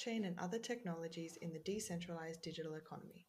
blockchain 0.00 0.26
and 0.26 0.38
other 0.38 0.58
technologies 0.58 1.36
in 1.42 1.52
the 1.52 1.58
decentralized 1.60 2.42
digital 2.42 2.74
economy. 2.74 3.26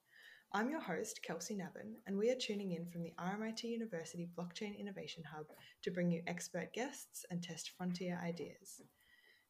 I'm 0.54 0.70
your 0.70 0.82
host, 0.82 1.22
Kelsey 1.24 1.56
Nabben, 1.56 1.96
and 2.06 2.18
we 2.18 2.30
are 2.30 2.36
tuning 2.36 2.74
in 2.74 2.86
from 2.88 3.04
the 3.04 3.14
RMIT 3.20 3.64
University 3.64 4.30
Blockchain 4.38 4.78
Innovation 4.78 5.24
Hub 5.34 5.48
to 5.84 5.92
bring 5.92 6.12
you 6.12 6.22
expert 6.28 6.74
guests 6.74 7.26
and 7.30 7.42
test 7.42 7.72
frontier 7.78 8.20
ideas. 8.24 8.82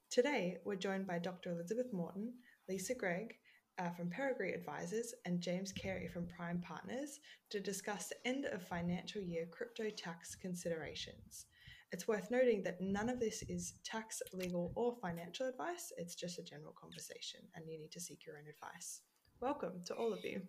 Today, 0.10 0.58
we're 0.66 0.76
joined 0.76 1.08
by 1.08 1.20
Dr. 1.20 1.52
Elizabeth 1.52 1.92
Morton, 1.92 2.34
Lisa 2.70 2.94
Greig 2.96 3.34
uh, 3.80 3.90
from 3.92 4.10
Perigee 4.10 4.56
Advisors, 4.56 5.14
and 5.26 5.42
James 5.42 5.72
Carey 5.72 6.08
from 6.08 6.28
Prime 6.28 6.62
Partners 6.62 7.20
to 7.50 7.60
discuss 7.60 8.14
end 8.26 8.46
of 8.46 8.64
financial 8.64 9.22
year 9.22 9.46
crypto 9.52 9.90
tax 9.90 10.36
considerations. 10.36 11.46
It's 11.94 12.08
worth 12.08 12.32
noting 12.32 12.64
that 12.64 12.80
none 12.80 13.10
of 13.10 13.20
this 13.20 13.44
is 13.50 13.74
tax, 13.84 14.22
legal, 14.32 14.72
or 14.76 14.96
financial 15.02 15.50
advice. 15.50 15.92
It's 15.98 16.16
just 16.16 16.40
a 16.40 16.44
general 16.44 16.74
conversation, 16.80 17.42
and 17.54 17.66
you 17.68 17.78
need 17.78 17.92
to 17.92 18.00
seek 18.00 18.26
your 18.26 18.38
own 18.38 18.46
advice. 18.48 19.02
Welcome 19.42 19.82
to 19.88 19.96
all 19.96 20.14
of 20.14 20.24
you. 20.24 20.42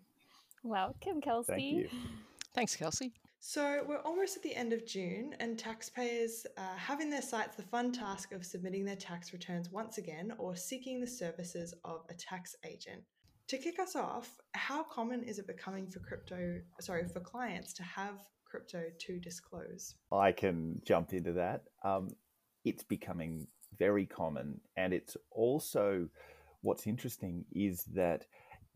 Welcome, 0.63 1.19
Kelsey. 1.19 1.51
Thank 1.51 1.63
you. 1.63 1.89
Thanks, 2.55 2.77
Kelsey. 2.77 3.11
So, 3.41 3.83
we're 3.85 3.99
almost 4.03 4.37
at 4.37 4.43
the 4.43 4.55
end 4.55 4.71
of 4.71 4.85
June, 4.85 5.35
and 5.41 5.59
taxpayers 5.59 6.45
uh, 6.57 6.77
have 6.77 7.01
in 7.01 7.09
their 7.09 7.21
sights 7.21 7.57
the 7.57 7.63
fun 7.63 7.91
task 7.91 8.31
of 8.31 8.45
submitting 8.45 8.85
their 8.85 8.95
tax 8.95 9.33
returns 9.33 9.69
once 9.69 9.97
again 9.97 10.31
or 10.37 10.55
seeking 10.55 11.01
the 11.01 11.07
services 11.07 11.73
of 11.83 12.05
a 12.09 12.13
tax 12.13 12.55
agent. 12.63 13.01
To 13.49 13.57
kick 13.57 13.79
us 13.79 13.97
off, 13.97 14.39
how 14.53 14.83
common 14.83 15.23
is 15.23 15.39
it 15.39 15.47
becoming 15.47 15.89
for 15.89 15.99
crypto, 15.99 16.61
sorry, 16.79 17.05
for 17.05 17.19
clients 17.19 17.73
to 17.73 17.83
have 17.83 18.21
crypto 18.53 18.83
to 18.99 19.19
disclose? 19.19 19.95
I 20.11 20.31
can 20.31 20.79
jump 20.85 21.11
into 21.11 21.33
that. 21.33 21.63
Um, 21.83 22.09
it's 22.63 22.83
becoming 22.83 23.47
very 23.79 24.05
common, 24.05 24.61
and 24.77 24.93
it's 24.93 25.17
also 25.31 26.07
what's 26.61 26.85
interesting 26.85 27.45
is 27.51 27.83
that 27.95 28.25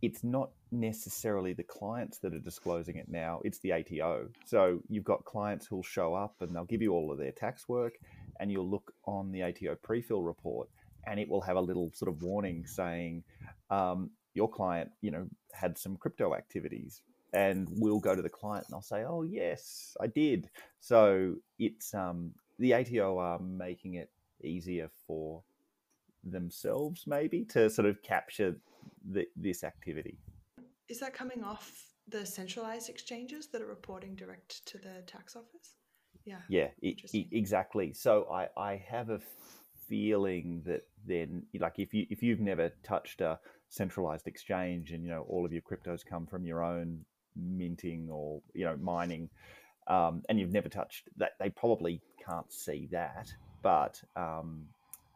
it's 0.01 0.23
not 0.23 0.49
necessarily 0.71 1.53
the 1.53 1.63
clients 1.63 2.17
that 2.19 2.33
are 2.33 2.39
disclosing 2.39 2.97
it 2.97 3.07
now, 3.07 3.39
it's 3.43 3.59
the 3.59 3.71
ATO. 3.71 4.29
So 4.45 4.79
you've 4.89 5.03
got 5.03 5.25
clients 5.25 5.67
who'll 5.67 5.83
show 5.83 6.13
up 6.15 6.35
and 6.41 6.55
they'll 6.55 6.65
give 6.65 6.81
you 6.81 6.93
all 6.93 7.11
of 7.11 7.19
their 7.19 7.31
tax 7.31 7.69
work, 7.69 7.93
and 8.39 8.51
you'll 8.51 8.69
look 8.69 8.91
on 9.05 9.31
the 9.31 9.43
ATO 9.43 9.75
pre 9.83 10.01
fill 10.01 10.23
report, 10.23 10.69
and 11.05 11.19
it 11.19 11.29
will 11.29 11.41
have 11.41 11.55
a 11.55 11.61
little 11.61 11.91
sort 11.93 12.09
of 12.09 12.23
warning 12.23 12.65
saying, 12.65 13.23
um, 13.69 14.09
your 14.33 14.49
client, 14.49 14.89
you 15.01 15.11
know, 15.11 15.27
had 15.53 15.77
some 15.77 15.97
crypto 15.97 16.33
activities. 16.33 17.03
And 17.33 17.67
we'll 17.71 17.99
go 17.99 18.15
to 18.15 18.21
the 18.21 18.29
client 18.29 18.65
and 18.67 18.75
I'll 18.75 18.81
say, 18.81 19.03
oh, 19.07 19.23
yes, 19.23 19.95
I 20.01 20.07
did. 20.07 20.49
So 20.79 21.35
it's 21.59 21.93
um, 21.93 22.31
the 22.59 22.73
ATO 22.73 23.17
are 23.17 23.39
making 23.39 23.95
it 23.95 24.09
easier 24.43 24.89
for 25.05 25.43
themselves, 26.23 27.03
maybe, 27.05 27.43
to 27.45 27.69
sort 27.69 27.87
of 27.87 28.01
capture 28.01 28.55
the, 29.11 29.27
this 29.35 29.63
activity. 29.63 30.17
Is 30.89 30.99
that 30.99 31.13
coming 31.13 31.43
off 31.43 31.93
the 32.07 32.25
centralized 32.25 32.89
exchanges 32.89 33.47
that 33.47 33.61
are 33.61 33.67
reporting 33.67 34.15
direct 34.15 34.65
to 34.67 34.77
the 34.77 35.03
tax 35.05 35.35
office? 35.35 35.75
Yeah. 36.25 36.39
Yeah, 36.49 36.69
it, 36.81 37.01
it, 37.13 37.27
exactly. 37.31 37.93
So 37.93 38.27
I, 38.31 38.47
I 38.57 38.83
have 38.87 39.09
a 39.09 39.19
feeling 39.87 40.61
that 40.65 40.81
then, 41.05 41.43
like, 41.59 41.79
if 41.79 41.93
you 41.93 42.05
if 42.09 42.21
you've 42.21 42.39
never 42.39 42.71
touched 42.83 43.21
a 43.21 43.39
centralized 43.69 44.27
exchange 44.27 44.91
and 44.91 45.03
you 45.03 45.09
know 45.09 45.25
all 45.27 45.45
of 45.45 45.51
your 45.51 45.61
cryptos 45.61 46.05
come 46.05 46.25
from 46.25 46.45
your 46.45 46.63
own 46.63 47.05
minting 47.37 48.09
or 48.11 48.41
you 48.53 48.65
know 48.65 48.77
mining, 48.77 49.29
um, 49.87 50.23
and 50.29 50.39
you've 50.39 50.51
never 50.51 50.69
touched 50.69 51.09
that, 51.17 51.31
they 51.39 51.49
probably 51.49 52.01
can't 52.25 52.51
see 52.51 52.87
that. 52.91 53.31
But 53.61 54.01
um, 54.15 54.65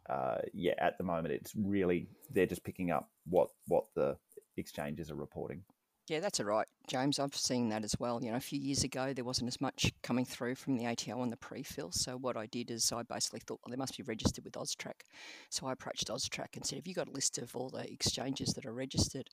uh, 0.09 0.39
yeah, 0.53 0.73
at 0.77 0.97
the 0.97 1.03
moment, 1.03 1.33
it's 1.33 1.53
really 1.55 2.07
they're 2.31 2.45
just 2.45 2.63
picking 2.63 2.91
up 2.91 3.09
what 3.29 3.49
what 3.67 3.85
the 3.95 4.17
exchanges 4.57 5.11
are 5.11 5.15
reporting. 5.15 5.63
Yeah, 6.07 6.19
that's 6.19 6.39
all 6.41 6.47
right, 6.47 6.67
James. 6.87 7.19
I've 7.19 7.35
seen 7.35 7.69
that 7.69 7.85
as 7.85 7.95
well. 7.97 8.19
You 8.21 8.31
know, 8.31 8.37
a 8.37 8.41
few 8.41 8.59
years 8.59 8.83
ago, 8.83 9.13
there 9.13 9.23
wasn't 9.23 9.47
as 9.47 9.61
much 9.61 9.93
coming 10.03 10.25
through 10.25 10.55
from 10.55 10.75
the 10.75 10.85
ATO 10.85 11.21
on 11.21 11.29
the 11.29 11.37
pre-fill. 11.37 11.91
So 11.91 12.17
what 12.17 12.35
I 12.35 12.47
did 12.47 12.69
is 12.69 12.91
I 12.91 13.03
basically 13.03 13.39
thought, 13.39 13.59
well, 13.63 13.71
they 13.71 13.77
must 13.77 13.95
be 13.95 14.03
registered 14.03 14.43
with 14.43 14.55
AUSTRAC. 14.55 15.03
So 15.49 15.67
I 15.67 15.71
approached 15.71 16.09
AUSTRAC 16.09 16.55
and 16.55 16.65
said, 16.65 16.77
have 16.79 16.87
you 16.87 16.95
got 16.95 17.07
a 17.07 17.13
list 17.13 17.37
of 17.37 17.55
all 17.55 17.69
the 17.69 17.89
exchanges 17.89 18.49
that 18.55 18.65
are 18.65 18.73
registered? 18.73 19.29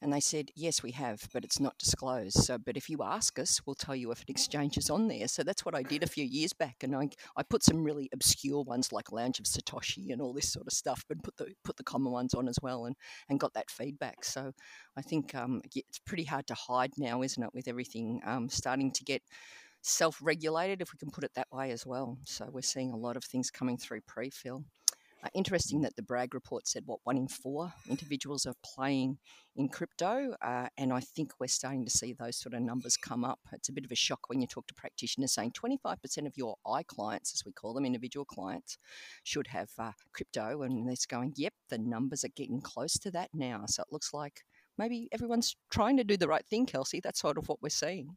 And 0.00 0.12
they 0.12 0.20
said, 0.20 0.50
yes, 0.54 0.82
we 0.82 0.92
have, 0.92 1.28
but 1.32 1.44
it's 1.44 1.58
not 1.58 1.76
disclosed. 1.76 2.36
So, 2.44 2.56
but 2.56 2.76
if 2.76 2.88
you 2.88 2.98
ask 3.02 3.38
us, 3.38 3.60
we'll 3.66 3.74
tell 3.74 3.96
you 3.96 4.12
if 4.12 4.20
an 4.20 4.26
exchange 4.28 4.78
is 4.78 4.90
on 4.90 5.08
there. 5.08 5.26
So 5.26 5.42
that's 5.42 5.64
what 5.64 5.74
I 5.74 5.82
did 5.82 6.04
a 6.04 6.06
few 6.06 6.24
years 6.24 6.52
back, 6.52 6.76
and 6.82 6.94
I, 6.94 7.08
I 7.36 7.42
put 7.42 7.64
some 7.64 7.82
really 7.82 8.08
obscure 8.12 8.62
ones 8.62 8.92
like 8.92 9.10
Lounge 9.10 9.40
of 9.40 9.46
Satoshi 9.46 10.12
and 10.12 10.22
all 10.22 10.32
this 10.32 10.52
sort 10.52 10.68
of 10.68 10.72
stuff, 10.72 11.04
but 11.08 11.22
put 11.24 11.36
the 11.36 11.48
put 11.64 11.76
the 11.76 11.82
common 11.82 12.12
ones 12.12 12.32
on 12.34 12.46
as 12.46 12.58
well, 12.62 12.84
and 12.84 12.94
and 13.28 13.40
got 13.40 13.54
that 13.54 13.70
feedback. 13.70 14.24
So 14.24 14.52
I 14.96 15.02
think 15.02 15.34
um, 15.34 15.62
it's 15.74 15.98
pretty 15.98 16.24
hard 16.24 16.46
to 16.46 16.54
hide 16.54 16.92
now, 16.96 17.22
isn't 17.22 17.42
it, 17.42 17.50
with 17.52 17.66
everything 17.66 18.20
um, 18.24 18.48
starting 18.48 18.92
to 18.92 19.04
get 19.04 19.22
self-regulated, 19.82 20.80
if 20.80 20.92
we 20.92 20.98
can 20.98 21.10
put 21.10 21.24
it 21.24 21.34
that 21.34 21.48
way 21.52 21.70
as 21.72 21.84
well. 21.84 22.18
So 22.24 22.48
we're 22.52 22.62
seeing 22.62 22.92
a 22.92 22.96
lot 22.96 23.16
of 23.16 23.24
things 23.24 23.50
coming 23.50 23.78
through 23.78 24.02
pre-fill. 24.02 24.64
Uh, 25.22 25.28
interesting 25.34 25.80
that 25.80 25.96
the 25.96 26.02
Bragg 26.02 26.32
report 26.32 26.68
said 26.68 26.84
what 26.86 27.00
one 27.02 27.16
in 27.16 27.26
four 27.26 27.72
individuals 27.88 28.46
are 28.46 28.54
playing 28.64 29.18
in 29.56 29.68
crypto, 29.68 30.36
uh, 30.40 30.68
and 30.76 30.92
I 30.92 31.00
think 31.00 31.32
we're 31.40 31.48
starting 31.48 31.84
to 31.84 31.90
see 31.90 32.12
those 32.12 32.36
sort 32.36 32.54
of 32.54 32.62
numbers 32.62 32.96
come 32.96 33.24
up. 33.24 33.40
It's 33.52 33.68
a 33.68 33.72
bit 33.72 33.84
of 33.84 33.90
a 33.90 33.96
shock 33.96 34.28
when 34.28 34.40
you 34.40 34.46
talk 34.46 34.68
to 34.68 34.74
practitioners 34.74 35.32
saying 35.32 35.52
25% 35.52 36.26
of 36.26 36.36
your 36.36 36.54
I 36.64 36.84
clients, 36.84 37.34
as 37.34 37.44
we 37.44 37.50
call 37.50 37.74
them, 37.74 37.84
individual 37.84 38.24
clients, 38.24 38.78
should 39.24 39.48
have 39.48 39.70
uh, 39.76 39.90
crypto, 40.12 40.62
and 40.62 40.88
it's 40.88 41.06
going, 41.06 41.32
yep, 41.36 41.54
the 41.68 41.78
numbers 41.78 42.24
are 42.24 42.30
getting 42.36 42.60
close 42.60 42.92
to 42.94 43.10
that 43.10 43.30
now. 43.34 43.64
So 43.66 43.82
it 43.82 43.88
looks 43.90 44.14
like 44.14 44.44
maybe 44.78 45.08
everyone's 45.10 45.56
trying 45.68 45.96
to 45.96 46.04
do 46.04 46.16
the 46.16 46.28
right 46.28 46.46
thing, 46.46 46.64
Kelsey. 46.64 47.00
That's 47.00 47.20
sort 47.20 47.38
of 47.38 47.48
what 47.48 47.60
we're 47.60 47.70
seeing. 47.70 48.14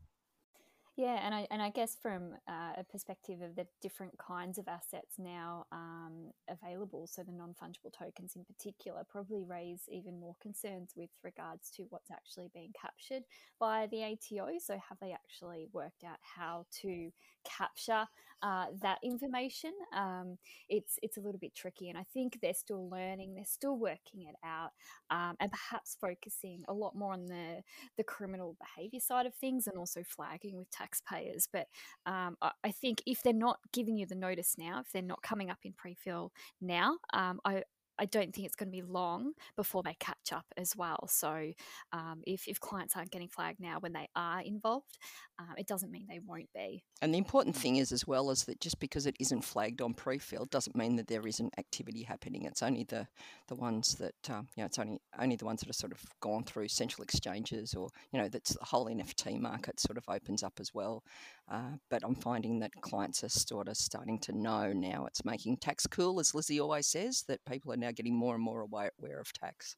Yeah, 1.01 1.19
and 1.25 1.33
I 1.33 1.47
and 1.49 1.63
I 1.63 1.71
guess 1.71 1.97
from 1.99 2.35
uh, 2.47 2.73
a 2.77 2.83
perspective 2.83 3.41
of 3.41 3.55
the 3.55 3.65
different 3.81 4.15
kinds 4.19 4.59
of 4.59 4.67
assets 4.67 5.15
now 5.17 5.65
um, 5.71 6.29
available, 6.47 7.07
so 7.07 7.23
the 7.23 7.31
non 7.31 7.55
fungible 7.59 7.91
tokens 7.91 8.35
in 8.35 8.45
particular, 8.45 9.01
probably 9.09 9.43
raise 9.43 9.81
even 9.91 10.19
more 10.19 10.35
concerns 10.39 10.91
with 10.95 11.09
regards 11.23 11.71
to 11.71 11.87
what's 11.89 12.11
actually 12.11 12.51
being 12.53 12.71
captured 12.79 13.23
by 13.59 13.87
the 13.89 14.03
ATO. 14.03 14.59
So 14.59 14.73
have 14.73 14.99
they 15.01 15.11
actually 15.11 15.65
worked 15.73 16.03
out 16.03 16.19
how 16.21 16.67
to 16.83 17.09
capture 17.45 18.05
uh, 18.41 18.65
that 18.81 18.99
information? 19.03 19.71
Um, 19.95 20.37
it's 20.69 20.97
it's 21.01 21.17
a 21.17 21.21
little 21.21 21.39
bit 21.39 21.53
tricky, 21.55 21.89
and 21.89 21.97
I 21.97 22.05
think 22.13 22.39
they're 22.41 22.53
still 22.53 22.89
learning, 22.89 23.35
they're 23.35 23.45
still 23.45 23.77
working 23.77 24.23
it 24.23 24.35
out, 24.45 24.71
um, 25.09 25.35
and 25.39 25.51
perhaps 25.51 25.97
focusing 25.99 26.63
a 26.67 26.73
lot 26.73 26.95
more 26.95 27.13
on 27.13 27.25
the 27.25 27.61
the 27.97 28.03
criminal 28.03 28.55
behaviour 28.59 28.99
side 28.99 29.25
of 29.25 29.35
things, 29.35 29.67
and 29.67 29.77
also 29.77 30.03
flagging 30.03 30.57
with 30.57 30.69
taxpayers. 30.71 31.47
But 31.51 31.67
um, 32.05 32.37
I 32.41 32.71
think 32.71 33.01
if 33.05 33.23
they're 33.23 33.33
not 33.33 33.59
giving 33.73 33.97
you 33.97 34.05
the 34.05 34.15
notice 34.15 34.55
now, 34.57 34.79
if 34.79 34.91
they're 34.91 35.01
not 35.01 35.21
coming 35.21 35.49
up 35.49 35.59
in 35.63 35.73
pre-fill 35.73 36.31
now, 36.61 36.97
um, 37.13 37.39
I, 37.45 37.63
I 37.99 38.05
don't 38.05 38.33
think 38.33 38.45
it's 38.45 38.55
going 38.55 38.71
to 38.71 38.77
be 38.77 38.81
long 38.81 39.33
before 39.55 39.83
they 39.83 39.95
catch 39.99 40.31
up 40.33 40.45
as 40.57 40.75
well. 40.75 41.07
So, 41.07 41.51
um, 41.91 42.21
if, 42.25 42.47
if 42.47 42.59
clients 42.59 42.95
aren't 42.95 43.11
getting 43.11 43.27
flagged 43.27 43.59
now 43.59 43.77
when 43.79 43.93
they 43.93 44.07
are 44.15 44.41
involved, 44.41 44.97
um, 45.39 45.55
it 45.57 45.67
doesn't 45.67 45.91
mean 45.91 46.07
they 46.09 46.19
won't 46.25 46.49
be. 46.53 46.83
And 47.01 47.13
the 47.13 47.17
important 47.17 47.55
thing 47.55 47.77
is, 47.77 47.91
as 47.91 48.05
well, 48.05 48.29
is 48.29 48.45
that 48.45 48.59
just 48.59 48.79
because 48.79 49.05
it 49.05 49.15
isn't 49.19 49.43
flagged 49.43 49.81
on 49.81 49.93
pre-fill 49.93 50.45
doesn't 50.45 50.75
mean 50.75 50.95
that 50.97 51.07
there 51.07 51.25
isn't 51.25 51.53
activity 51.57 52.03
happening. 52.03 52.45
It's 52.45 52.63
only 52.63 52.83
the 52.83 53.07
the 53.47 53.55
ones 53.55 53.95
that 53.95 54.29
um, 54.29 54.47
you 54.55 54.61
know, 54.61 54.67
it's 54.67 54.79
only 54.79 54.99
only 55.19 55.35
the 55.35 55.45
ones 55.45 55.61
that 55.61 55.69
are 55.69 55.73
sort 55.73 55.91
of 55.91 55.99
gone 56.21 56.43
through 56.43 56.67
central 56.67 57.03
exchanges, 57.03 57.73
or 57.73 57.89
you 58.11 58.19
know, 58.19 58.29
that's 58.29 58.53
the 58.53 58.65
whole 58.65 58.85
NFT 58.87 59.39
market 59.39 59.79
sort 59.79 59.97
of 59.97 60.03
opens 60.07 60.43
up 60.43 60.59
as 60.59 60.73
well. 60.73 61.03
Uh, 61.51 61.75
but 61.89 62.01
I'm 62.05 62.15
finding 62.15 62.59
that 62.59 62.71
clients 62.79 63.25
are 63.25 63.29
sort 63.29 63.67
of 63.67 63.75
starting 63.75 64.17
to 64.19 64.31
know 64.31 64.71
now. 64.71 65.05
It's 65.05 65.25
making 65.25 65.57
tax 65.57 65.85
cool, 65.85 66.19
as 66.21 66.33
Lizzie 66.33 66.61
always 66.61 66.87
says, 66.87 67.25
that 67.27 67.43
people 67.45 67.73
are 67.73 67.77
now 67.77 67.91
getting 67.91 68.15
more 68.15 68.35
and 68.35 68.43
more 68.43 68.61
aware, 68.61 68.91
aware 68.97 69.19
of 69.19 69.33
tax. 69.33 69.75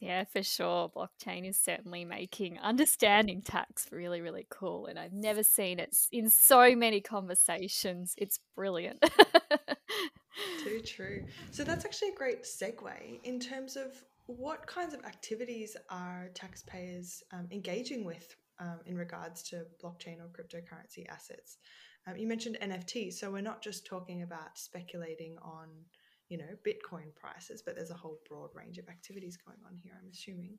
Yeah, 0.00 0.24
for 0.24 0.42
sure. 0.42 0.90
Blockchain 0.90 1.48
is 1.48 1.56
certainly 1.56 2.04
making 2.04 2.58
understanding 2.58 3.42
tax 3.42 3.86
really, 3.92 4.20
really 4.20 4.46
cool. 4.50 4.86
And 4.86 4.98
I've 4.98 5.12
never 5.12 5.44
seen 5.44 5.78
it 5.78 5.96
in 6.10 6.28
so 6.28 6.74
many 6.74 7.00
conversations. 7.00 8.14
It's 8.18 8.40
brilliant. 8.56 9.04
Too 10.64 10.80
true. 10.84 11.26
So 11.52 11.62
that's 11.62 11.84
actually 11.84 12.08
a 12.08 12.16
great 12.16 12.42
segue 12.42 13.22
in 13.22 13.38
terms 13.38 13.76
of 13.76 14.02
what 14.26 14.66
kinds 14.66 14.94
of 14.94 15.04
activities 15.04 15.76
are 15.90 16.30
taxpayers 16.34 17.22
um, 17.32 17.46
engaging 17.52 18.04
with 18.04 18.34
um, 18.62 18.78
in 18.86 18.96
regards 18.96 19.42
to 19.42 19.64
blockchain 19.82 20.18
or 20.20 20.28
cryptocurrency 20.28 21.06
assets. 21.10 21.58
Um, 22.06 22.16
you 22.16 22.26
mentioned 22.26 22.58
NFT, 22.62 23.12
so 23.12 23.30
we're 23.30 23.42
not 23.42 23.62
just 23.62 23.84
talking 23.84 24.22
about 24.22 24.56
speculating 24.56 25.36
on, 25.42 25.68
you 26.28 26.38
know, 26.38 26.44
Bitcoin 26.66 27.14
prices, 27.14 27.62
but 27.64 27.74
there's 27.74 27.90
a 27.90 27.94
whole 27.94 28.20
broad 28.28 28.50
range 28.54 28.78
of 28.78 28.88
activities 28.88 29.36
going 29.36 29.58
on 29.66 29.76
here. 29.82 29.92
I'm 30.00 30.10
assuming. 30.10 30.58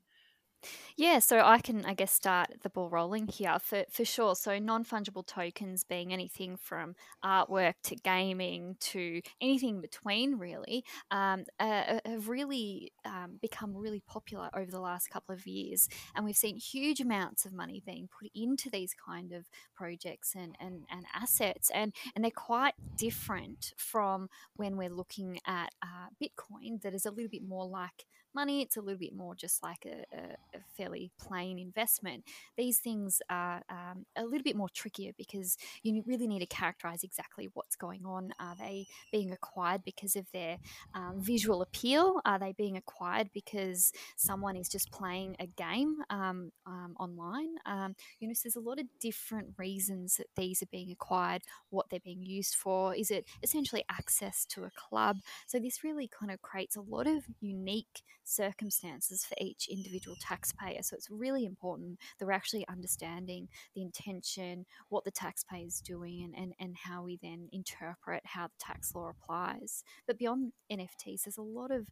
Yeah, 0.95 1.19
so 1.19 1.39
I 1.39 1.60
can, 1.60 1.86
I 1.86 1.94
guess, 1.94 2.12
start 2.12 2.50
the 2.62 2.69
ball 2.69 2.89
rolling 2.89 3.27
here 3.27 3.57
for, 3.60 3.83
for 3.89 4.06
sure. 4.06 4.36
So, 4.36 4.60
non 4.60 4.83
fungible 4.83 5.25
tokens 5.25 5.83
being 5.83 6.13
anything 6.13 6.57
from 6.57 6.95
artwork 7.24 7.74
to 7.83 7.95
gaming 7.95 8.75
to 8.80 9.21
anything 9.42 9.81
between, 9.81 10.38
really, 10.38 10.83
um, 11.12 11.45
uh, 11.60 12.00
have 12.06 12.30
really 12.30 12.92
um, 13.06 13.38
become 13.42 13.75
really 13.75 14.01
popular 14.07 14.50
over 14.56 14.69
the 14.69 14.80
last 14.80 15.10
couple 15.10 15.33
of 15.33 15.45
years. 15.48 15.89
And 16.15 16.25
we've 16.25 16.38
seen 16.38 16.57
huge 16.57 17.00
amounts 17.00 17.45
of 17.45 17.54
money 17.54 17.81
being 17.86 18.07
put 18.07 18.30
into 18.36 18.69
these 18.69 18.94
kind 18.94 19.31
of 19.31 19.45
projects 19.75 20.36
and, 20.36 20.56
and, 20.60 20.83
and 20.92 21.06
assets. 21.13 21.71
And, 21.74 21.94
and 22.15 22.24
they're 22.24 22.31
quite 22.31 22.75
different 22.98 23.74
from 23.77 24.30
when 24.56 24.77
we're 24.77 24.89
looking 24.89 25.39
at 25.45 25.69
uh, 25.81 26.07
Bitcoin, 26.21 26.81
that 26.81 26.94
is 26.94 27.06
a 27.06 27.12
little 27.12 27.30
bit 27.30 27.44
more 27.48 27.65
like 27.65 28.06
money. 28.35 28.62
It's 28.62 28.77
a 28.77 28.81
little 28.81 29.00
bit 29.00 29.15
more 29.15 29.35
just 29.35 29.63
like 29.63 29.85
a, 29.85 30.03
a, 30.15 30.57
a 30.57 30.62
fairly 30.75 31.12
plain 31.19 31.59
investment. 31.59 32.24
These 32.57 32.80
things 32.80 33.21
are 33.30 33.63
um, 33.69 34.06
a 34.15 34.24
little 34.24 34.44
bit 34.44 34.56
more 34.56 34.69
trickier 34.69 35.12
because 35.18 35.57
you 35.83 36.03
really 36.06 36.27
need 36.27 36.39
to 36.39 36.45
characterize 36.45 37.03
exactly 37.03 37.50
what's 37.53 37.75
going 37.75 38.06
on. 38.06 38.31
Are 38.39 38.56
they 38.57 38.88
being 39.12 39.31
acquired 39.31 39.83
because 39.83 40.15
of 40.15 40.25
their 40.31 40.57
um, 40.94 41.19
visual 41.19 41.62
appeal? 41.62 42.21
Are 42.25 42.39
they 42.39 42.53
being 42.53 42.77
acquired 42.77 43.30
because 43.33 43.91
someone 44.18 44.56
is 44.56 44.69
just 44.69 44.91
playing 44.91 45.36
a 45.39 45.47
game 45.47 45.97
um, 46.09 46.51
um 46.65 46.95
online? 47.00 47.56
Um, 47.65 47.95
you 48.19 48.27
know, 48.27 48.33
so 48.33 48.41
there's 48.45 48.56
a 48.56 48.59
lot 48.59 48.79
of 48.79 48.86
different 49.00 49.50
reasons 49.57 50.18
that 50.18 50.27
these 50.36 50.62
are 50.62 50.68
being 50.71 50.91
acquired, 50.91 51.44
what 51.69 51.89
they're 51.89 52.00
being 52.00 52.24
used 52.24 52.56
for. 52.56 52.95
Is 52.95 53.12
it 53.12 53.25
essentially 53.41 53.83
access 53.89 54.45
to 54.45 54.63
a 54.63 54.71
club? 54.75 55.19
So 55.47 55.59
this 55.59 55.83
really 55.83 56.07
kind 56.07 56.31
of 56.31 56.41
creates 56.41 56.75
a 56.75 56.81
lot 56.81 57.07
of 57.07 57.24
unique 57.41 58.01
circumstances 58.24 59.25
for 59.25 59.36
each 59.40 59.68
individual 59.70 60.16
taxpayer. 60.20 60.81
So 60.81 60.96
it's 60.96 61.10
really 61.10 61.46
important 61.46 62.00
that 62.20 62.25
we're 62.25 62.31
actually 62.31 62.68
understanding 62.68 63.48
the 63.75 63.81
intention, 63.81 64.66
what 64.90 65.04
the 65.04 65.12
taxpayer 65.12 65.66
is 65.66 65.81
doing, 65.81 66.24
and, 66.24 66.36
and, 66.36 66.54
and 66.60 66.75
how 66.75 67.04
we 67.04 67.20
then 67.22 67.50
interpret 67.52 68.24
how 68.25 68.48
the 68.48 68.54
tax 68.60 68.94
law 68.96 69.10
applies. 69.10 69.84
But 70.08 70.18
beyond 70.18 70.54
NFTs, 70.72 71.24
there's 71.24 71.38
a 71.38 71.42
lot 71.42 71.72
of 71.72 71.88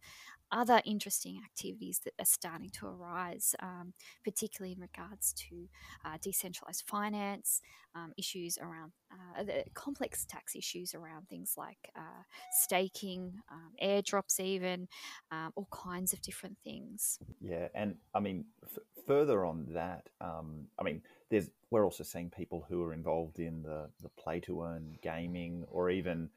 other 0.52 0.82
interesting 0.86 1.42
activities 1.44 2.02
that 2.04 2.14
are 2.20 2.26
starting 2.26 2.70
to 2.70 2.88
arise, 2.88 3.56
um, 3.62 3.94
particularly 4.24 4.74
in 4.74 4.80
regards 4.80 5.34
to 5.34 5.68
uh, 6.06 6.18
decentralized 6.22 6.84
finance, 6.88 7.62
um, 7.96 8.14
issues 8.18 8.58
around 8.58 8.92
uh, 9.12 9.44
the 9.44 9.64
complex 9.74 10.26
tax 10.26 10.56
issues 10.56 10.96
around 10.96 11.28
things 11.28 11.56
like 11.58 11.92
uh, 11.96 12.24
staking, 12.52 13.34
um, 13.52 13.72
airdrops, 13.84 14.40
even 14.40 14.88
um, 15.32 15.52
all 15.56 15.68
kinds 15.72 16.14
of 16.14 16.22
different 16.22 16.58
things. 16.64 17.20
Yeah, 17.40 17.68
and 17.76 17.96
I 18.14 18.20
mean, 18.20 18.46
f- 18.64 18.80
further 19.06 19.46
on 19.46 19.68
that, 19.74 20.10
um, 20.22 20.68
I 20.80 20.84
mean, 20.84 21.02
there's 21.30 21.50
we're 21.70 21.86
also 21.86 22.04
seeing 22.04 22.30
people 22.30 22.66
who 22.68 22.84
are 22.84 22.94
involved 22.94 23.40
in 23.40 23.64
the 23.64 23.90
the 24.02 24.10
play 24.10 24.40
to 24.42 24.64
earn 24.64 24.98
gaming 25.02 25.66
or 25.70 25.90
even 25.90 26.30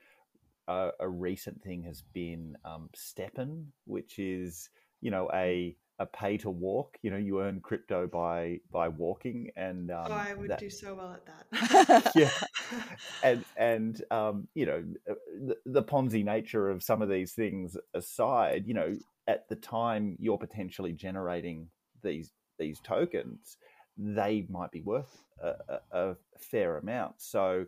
a, 0.68 0.90
a 1.00 1.08
recent 1.08 1.62
thing 1.62 1.82
has 1.84 2.02
been 2.12 2.56
um, 2.64 2.90
STEPN, 2.96 3.66
which 3.86 4.18
is 4.18 4.70
you 5.00 5.10
know 5.10 5.30
a 5.34 5.76
a 5.98 6.06
pay 6.06 6.36
to 6.38 6.50
walk. 6.50 6.96
You 7.02 7.10
know, 7.10 7.16
you 7.16 7.40
earn 7.40 7.60
crypto 7.60 8.06
by 8.06 8.60
by 8.70 8.88
walking, 8.88 9.50
and 9.56 9.90
um, 9.90 10.06
oh, 10.08 10.12
I 10.12 10.34
would 10.34 10.50
that, 10.50 10.58
do 10.58 10.70
so 10.70 10.94
well 10.94 11.12
at 11.12 11.26
that. 11.26 12.12
yeah, 12.14 12.30
and 13.22 13.44
and 13.56 14.02
um, 14.10 14.48
you 14.54 14.66
know, 14.66 14.84
uh, 15.08 15.14
the, 15.46 15.56
the 15.66 15.82
Ponzi 15.82 16.24
nature 16.24 16.70
of 16.70 16.82
some 16.82 17.02
of 17.02 17.08
these 17.08 17.32
things 17.32 17.76
aside, 17.94 18.64
you 18.66 18.74
know, 18.74 18.94
at 19.26 19.48
the 19.48 19.56
time 19.56 20.16
you're 20.18 20.38
potentially 20.38 20.92
generating 20.92 21.68
these 22.02 22.32
these 22.58 22.80
tokens, 22.80 23.56
they 23.96 24.46
might 24.48 24.70
be 24.70 24.80
worth 24.80 25.24
a, 25.42 25.54
a, 25.68 25.80
a 25.92 26.16
fair 26.38 26.78
amount. 26.78 27.14
So, 27.18 27.66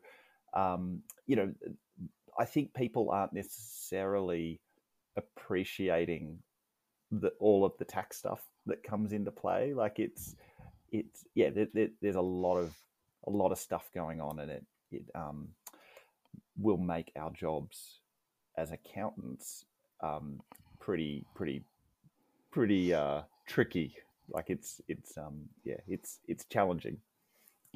um, 0.54 1.02
you 1.26 1.36
know, 1.36 1.52
I 2.38 2.44
think 2.44 2.74
people 2.74 3.10
aren't 3.10 3.32
necessarily 3.32 4.60
appreciating 5.16 6.38
the, 7.10 7.32
all 7.40 7.64
of 7.64 7.72
the 7.78 7.84
tax 7.84 8.18
stuff 8.18 8.42
that 8.66 8.82
comes 8.82 9.12
into 9.12 9.30
play. 9.30 9.72
Like 9.74 9.98
it's 9.98 10.34
it's 10.92 11.24
yeah, 11.34 11.50
there, 11.50 11.68
there, 11.72 11.88
there's 12.00 12.16
a 12.16 12.20
lot 12.20 12.56
of 12.56 12.74
a 13.26 13.30
lot 13.30 13.52
of 13.52 13.58
stuff 13.58 13.90
going 13.94 14.20
on, 14.20 14.40
and 14.40 14.50
it 14.50 14.64
it 14.92 15.04
um, 15.14 15.48
will 16.58 16.76
make 16.78 17.12
our 17.16 17.30
jobs 17.30 18.00
as 18.56 18.72
accountants 18.72 19.64
um, 20.02 20.40
pretty 20.78 21.24
pretty 21.34 21.62
pretty 22.50 22.92
uh, 22.94 23.22
tricky. 23.46 23.96
Like 24.28 24.46
it's 24.48 24.80
it's 24.88 25.16
um 25.16 25.48
yeah, 25.64 25.80
it's 25.86 26.18
it's 26.28 26.44
challenging. 26.46 26.98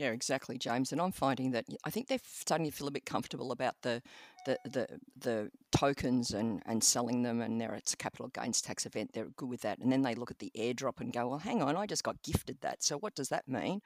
Yeah, 0.01 0.13
exactly, 0.13 0.57
James. 0.57 0.93
And 0.93 1.01
I'm 1.01 1.13
finding 1.13 1.51
that 1.51 1.67
I 1.85 1.91
think 1.91 2.09
they're 2.09 2.19
starting 2.25 2.65
to 2.65 2.73
feel 2.73 2.89
a 2.89 2.91
bit 2.91 3.05
comfortable 3.05 3.53
about 3.53 3.75
the 3.83 4.01
the 4.47 4.59
the, 4.65 4.87
the 5.19 5.51
tokens 5.73 6.31
and, 6.31 6.63
and 6.65 6.83
selling 6.83 7.23
them, 7.23 7.43
and 7.43 7.61
there 7.61 7.75
it's 7.75 7.93
a 7.93 7.99
capital 7.99 8.29
gains 8.29 8.63
tax 8.63 8.87
event. 8.87 9.11
They're 9.13 9.27
good 9.37 9.51
with 9.51 9.61
that, 9.61 9.79
and 9.79 9.93
then 9.93 10.01
they 10.01 10.15
look 10.15 10.31
at 10.31 10.39
the 10.39 10.51
airdrop 10.57 11.01
and 11.01 11.13
go, 11.13 11.29
"Well, 11.29 11.39
hang 11.41 11.61
on, 11.63 11.77
I 11.77 11.85
just 11.85 12.03
got 12.03 12.23
gifted 12.23 12.63
that. 12.63 12.83
So 12.83 12.97
what 12.97 13.15
does 13.15 13.29
that 13.29 13.47
mean?" 13.47 13.83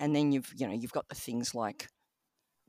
And 0.00 0.16
then 0.16 0.32
you've 0.32 0.52
you 0.56 0.66
know 0.66 0.74
you've 0.74 0.90
got 0.92 1.08
the 1.08 1.14
things 1.14 1.54
like 1.54 1.88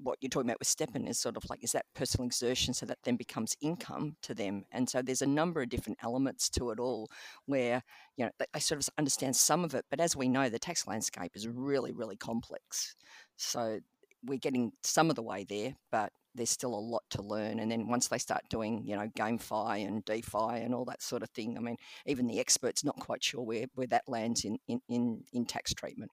what 0.04 0.18
you're 0.22 0.30
talking 0.30 0.50
about 0.50 0.60
with 0.60 0.68
STEPN 0.68 1.10
is 1.10 1.18
sort 1.18 1.38
of 1.38 1.44
like 1.50 1.64
is 1.64 1.72
that 1.72 1.86
personal 1.96 2.28
exertion 2.28 2.74
so 2.74 2.86
that 2.86 3.00
then 3.04 3.16
becomes 3.16 3.56
income 3.62 4.16
to 4.22 4.34
them. 4.34 4.66
And 4.72 4.90
so 4.90 5.02
there's 5.02 5.22
a 5.22 5.28
number 5.28 5.62
of 5.62 5.70
different 5.70 6.00
elements 6.04 6.50
to 6.52 6.72
it 6.72 6.80
all 6.80 7.10
where 7.46 7.82
you 8.18 8.26
know 8.26 8.32
they 8.54 8.60
sort 8.60 8.82
of 8.82 8.90
understand 8.98 9.36
some 9.36 9.64
of 9.64 9.74
it 9.74 9.86
but 9.90 10.00
as 10.00 10.16
we 10.16 10.28
know 10.28 10.50
the 10.50 10.60
tax 10.60 10.86
landscape 10.88 11.32
is 11.36 11.48
really 11.48 11.92
really 11.92 12.18
complex. 12.18 12.96
So 13.38 13.80
we're 14.26 14.40
getting 14.40 14.72
some 14.84 15.10
of 15.10 15.16
the 15.16 15.24
way 15.24 15.46
there 15.48 15.76
but 15.92 16.12
there's 16.36 16.50
still 16.50 16.74
a 16.74 16.76
lot 16.76 17.04
to 17.12 17.22
learn. 17.22 17.60
And 17.60 17.72
then 17.72 17.88
once 17.88 18.08
they 18.08 18.18
start 18.18 18.44
doing 18.50 18.84
you 18.86 18.96
know 18.96 19.08
gamefi 19.18 19.88
and 19.88 20.04
defi 20.06 20.62
and 20.62 20.74
all 20.76 20.86
that 20.86 21.02
sort 21.02 21.24
of 21.24 21.30
thing 21.30 21.58
i 21.58 21.62
mean 21.62 21.78
even 22.06 22.28
the 22.28 22.40
experts 22.40 22.84
not 22.84 23.00
quite 23.00 23.24
sure 23.24 23.42
where, 23.42 23.66
where 23.76 23.88
that 23.88 24.04
lands 24.08 24.44
in, 24.44 24.58
in, 24.68 24.82
in, 24.90 25.24
in 25.32 25.46
tax 25.46 25.74
treatment 25.74 26.12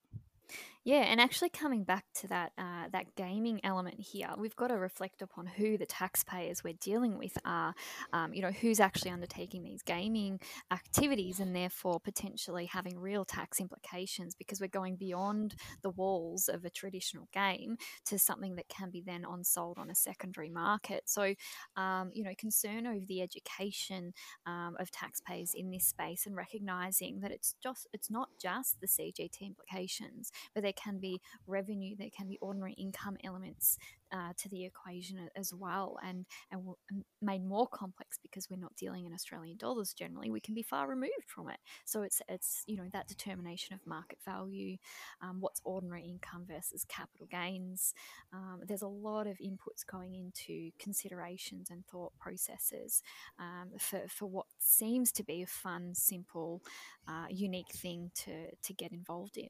yeah, 0.82 1.02
and 1.02 1.20
actually 1.20 1.50
coming 1.50 1.84
back 1.84 2.06
to 2.14 2.28
that 2.28 2.52
uh, 2.56 2.88
that 2.92 3.14
gaming 3.14 3.60
element 3.62 4.00
here, 4.00 4.30
we've 4.38 4.56
got 4.56 4.68
to 4.68 4.78
reflect 4.78 5.20
upon 5.20 5.46
who 5.46 5.76
the 5.76 5.84
taxpayers 5.84 6.64
we're 6.64 6.72
dealing 6.80 7.18
with 7.18 7.36
are. 7.44 7.74
Um, 8.14 8.32
you 8.32 8.40
know, 8.40 8.50
who's 8.50 8.80
actually 8.80 9.10
undertaking 9.10 9.62
these 9.62 9.82
gaming 9.82 10.40
activities, 10.70 11.38
and 11.38 11.54
therefore 11.54 12.00
potentially 12.00 12.64
having 12.64 12.98
real 12.98 13.26
tax 13.26 13.60
implications 13.60 14.34
because 14.34 14.58
we're 14.58 14.68
going 14.68 14.96
beyond 14.96 15.54
the 15.82 15.90
walls 15.90 16.48
of 16.48 16.64
a 16.64 16.70
traditional 16.70 17.28
game 17.32 17.76
to 18.06 18.18
something 18.18 18.56
that 18.56 18.68
can 18.68 18.90
be 18.90 19.02
then 19.02 19.26
on 19.26 19.44
sold 19.44 19.76
on 19.78 19.90
a 19.90 19.94
secondary 19.94 20.48
market. 20.48 21.02
So, 21.06 21.34
um, 21.76 22.10
you 22.14 22.24
know, 22.24 22.32
concern 22.38 22.86
over 22.86 23.04
the 23.06 23.20
education 23.20 24.14
um, 24.46 24.76
of 24.80 24.90
taxpayers 24.90 25.52
in 25.54 25.70
this 25.70 25.84
space 25.84 26.24
and 26.24 26.34
recognizing 26.34 27.20
that 27.20 27.32
it's 27.32 27.54
just 27.62 27.86
it's 27.92 28.10
not 28.10 28.30
just 28.40 28.80
the 28.80 28.86
CGT 28.86 29.42
implications, 29.42 30.32
but 30.54 30.69
there 30.70 30.82
can 30.84 30.98
be 30.98 31.20
revenue, 31.46 31.96
there 31.98 32.10
can 32.16 32.28
be 32.28 32.38
ordinary 32.40 32.74
income 32.74 33.16
elements 33.24 33.76
uh, 34.12 34.32
to 34.36 34.48
the 34.48 34.64
equation 34.64 35.28
as 35.36 35.52
well, 35.54 35.96
and 36.04 36.26
and 36.50 36.62
made 37.22 37.44
more 37.44 37.66
complex 37.66 38.18
because 38.22 38.48
we're 38.50 38.56
not 38.56 38.74
dealing 38.76 39.06
in 39.06 39.12
Australian 39.12 39.56
dollars. 39.56 39.92
Generally, 39.92 40.30
we 40.30 40.40
can 40.40 40.54
be 40.54 40.62
far 40.62 40.88
removed 40.88 41.26
from 41.26 41.48
it. 41.48 41.58
So 41.84 42.02
it's 42.02 42.22
it's 42.28 42.62
you 42.66 42.76
know 42.76 42.88
that 42.92 43.08
determination 43.08 43.74
of 43.74 43.86
market 43.86 44.18
value, 44.24 44.76
um, 45.22 45.40
what's 45.40 45.60
ordinary 45.64 46.02
income 46.04 46.44
versus 46.46 46.84
capital 46.88 47.26
gains. 47.30 47.94
Um, 48.32 48.60
there's 48.66 48.82
a 48.82 48.88
lot 48.88 49.26
of 49.26 49.38
inputs 49.38 49.86
going 49.90 50.14
into 50.14 50.70
considerations 50.78 51.70
and 51.70 51.84
thought 51.86 52.12
processes 52.18 53.02
um, 53.38 53.70
for 53.78 54.02
for 54.08 54.26
what 54.26 54.46
seems 54.58 55.12
to 55.12 55.24
be 55.24 55.42
a 55.42 55.46
fun, 55.46 55.94
simple, 55.94 56.62
uh, 57.08 57.26
unique 57.28 57.72
thing 57.72 58.10
to 58.14 58.54
to 58.62 58.72
get 58.72 58.92
involved 58.92 59.36
in. 59.36 59.48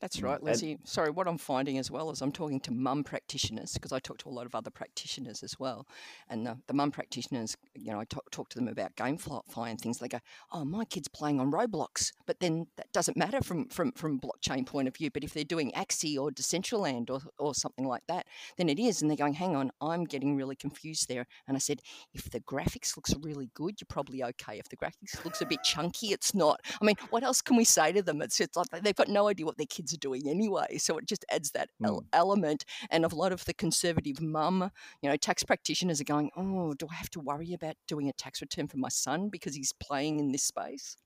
That's 0.00 0.18
mm, 0.18 0.24
right, 0.24 0.42
Lizzie. 0.42 0.72
And, 0.72 0.88
Sorry, 0.88 1.10
what 1.10 1.28
I'm 1.28 1.38
finding 1.38 1.78
as 1.78 1.90
well 1.90 2.10
is 2.10 2.22
I'm 2.22 2.32
talking 2.32 2.60
to 2.60 2.72
mum 2.72 3.04
practitioners 3.04 3.74
because 3.74 3.92
I 3.92 3.98
talk 3.98 4.18
to 4.18 4.28
a 4.28 4.30
lot 4.30 4.46
of 4.46 4.54
other 4.54 4.70
practitioners 4.70 5.42
as 5.42 5.58
well. 5.58 5.86
And 6.28 6.46
the, 6.46 6.58
the 6.66 6.74
mum 6.74 6.90
practitioners, 6.90 7.56
you 7.74 7.92
know, 7.92 8.00
I 8.00 8.04
talk, 8.04 8.30
talk 8.30 8.48
to 8.50 8.58
them 8.58 8.68
about 8.68 8.96
GameFi 8.96 9.70
and 9.70 9.80
things. 9.80 9.98
They 9.98 10.08
go, 10.08 10.20
"Oh, 10.52 10.64
my 10.64 10.84
kid's 10.84 11.08
playing 11.08 11.40
on 11.40 11.52
Roblox," 11.52 12.12
but 12.26 12.40
then 12.40 12.66
that 12.76 12.90
doesn't 12.92 13.16
matter 13.16 13.42
from 13.42 13.68
from 13.68 13.92
from 13.92 14.20
blockchain 14.20 14.66
point 14.66 14.88
of 14.88 14.96
view. 14.96 15.10
But 15.10 15.24
if 15.24 15.34
they're 15.34 15.44
doing 15.44 15.72
Axie 15.72 16.18
or 16.18 16.30
Decentraland 16.30 17.10
or 17.10 17.20
or 17.38 17.54
something 17.54 17.86
like 17.86 18.02
that, 18.08 18.26
then 18.56 18.68
it 18.68 18.78
is. 18.78 19.02
And 19.02 19.10
they're 19.10 19.16
going, 19.16 19.34
"Hang 19.34 19.54
on, 19.54 19.70
I'm 19.80 20.04
getting 20.04 20.36
really 20.36 20.56
confused 20.56 21.08
there." 21.08 21.26
And 21.46 21.56
I 21.56 21.60
said, 21.60 21.80
"If 22.14 22.30
the 22.30 22.40
graphics 22.40 22.96
looks 22.96 23.14
really 23.20 23.50
good, 23.54 23.80
you're 23.80 23.86
probably 23.88 24.24
okay. 24.24 24.58
If 24.58 24.68
the 24.68 24.76
graphics 24.76 25.22
looks 25.24 25.42
a 25.42 25.46
bit 25.46 25.62
chunky, 25.62 26.08
it's 26.08 26.34
not. 26.34 26.60
I 26.80 26.84
mean, 26.84 26.96
what 27.10 27.22
else 27.22 27.42
can 27.42 27.56
we 27.56 27.64
say 27.64 27.92
to 27.92 28.02
them? 28.02 28.22
It's, 28.22 28.40
it's 28.40 28.56
like 28.56 28.68
they've 28.82 28.94
got 28.94 29.08
no 29.08 29.28
idea 29.28 29.44
what 29.46 29.58
their 29.58 29.66
kids 29.66 29.89
are 29.92 29.98
doing 29.98 30.28
anyway. 30.28 30.78
So 30.78 30.98
it 30.98 31.06
just 31.06 31.24
adds 31.30 31.52
that 31.52 31.70
mm. 31.82 32.04
element. 32.12 32.64
And 32.90 33.04
a 33.04 33.14
lot 33.14 33.32
of 33.32 33.44
the 33.44 33.54
conservative 33.54 34.20
mum, 34.20 34.70
you 35.02 35.08
know, 35.08 35.16
tax 35.16 35.42
practitioners 35.42 36.00
are 36.00 36.04
going, 36.04 36.30
oh, 36.36 36.74
do 36.74 36.86
I 36.90 36.94
have 36.94 37.10
to 37.10 37.20
worry 37.20 37.52
about 37.52 37.76
doing 37.86 38.08
a 38.08 38.12
tax 38.12 38.40
return 38.40 38.68
for 38.68 38.78
my 38.78 38.88
son 38.88 39.28
because 39.28 39.54
he's 39.54 39.72
playing 39.72 40.18
in 40.18 40.32
this 40.32 40.44
space? 40.44 40.96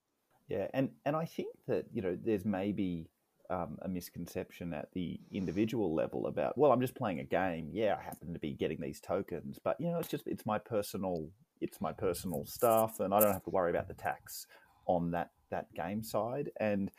Yeah, 0.48 0.68
and 0.74 0.90
and 1.06 1.16
I 1.16 1.24
think 1.24 1.48
that 1.68 1.86
you 1.92 2.02
know 2.02 2.18
there's 2.22 2.44
maybe 2.44 3.08
um, 3.50 3.78
a 3.82 3.88
misconception 3.88 4.74
at 4.74 4.88
the 4.92 5.18
individual 5.32 5.94
level 5.94 6.26
about 6.26 6.58
well, 6.58 6.72
I'm 6.72 6.80
just 6.80 6.94
playing 6.94 7.20
a 7.20 7.24
game. 7.24 7.70
Yeah, 7.72 7.96
I 7.98 8.02
happen 8.02 8.32
to 8.32 8.38
be 8.38 8.52
getting 8.52 8.80
these 8.80 9.00
tokens, 9.00 9.58
but 9.62 9.80
you 9.80 9.90
know, 9.90 9.98
it's 9.98 10.08
just 10.08 10.26
it's 10.26 10.44
my 10.44 10.58
personal 10.58 11.30
it's 11.60 11.80
my 11.80 11.92
personal 11.92 12.44
stuff, 12.44 13.00
and 13.00 13.14
I 13.14 13.20
don't 13.20 13.32
have 13.32 13.44
to 13.44 13.50
worry 13.50 13.70
about 13.70 13.88
the 13.88 13.94
tax 13.94 14.46
on 14.86 15.12
that 15.12 15.30
that 15.50 15.72
game 15.74 16.02
side. 16.02 16.50
And 16.58 16.90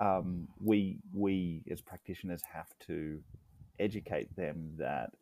um, 0.00 0.48
we 0.62 0.98
we 1.12 1.62
as 1.70 1.80
practitioners 1.80 2.42
have 2.52 2.68
to 2.86 3.20
educate 3.78 4.34
them 4.36 4.72
that 4.78 5.12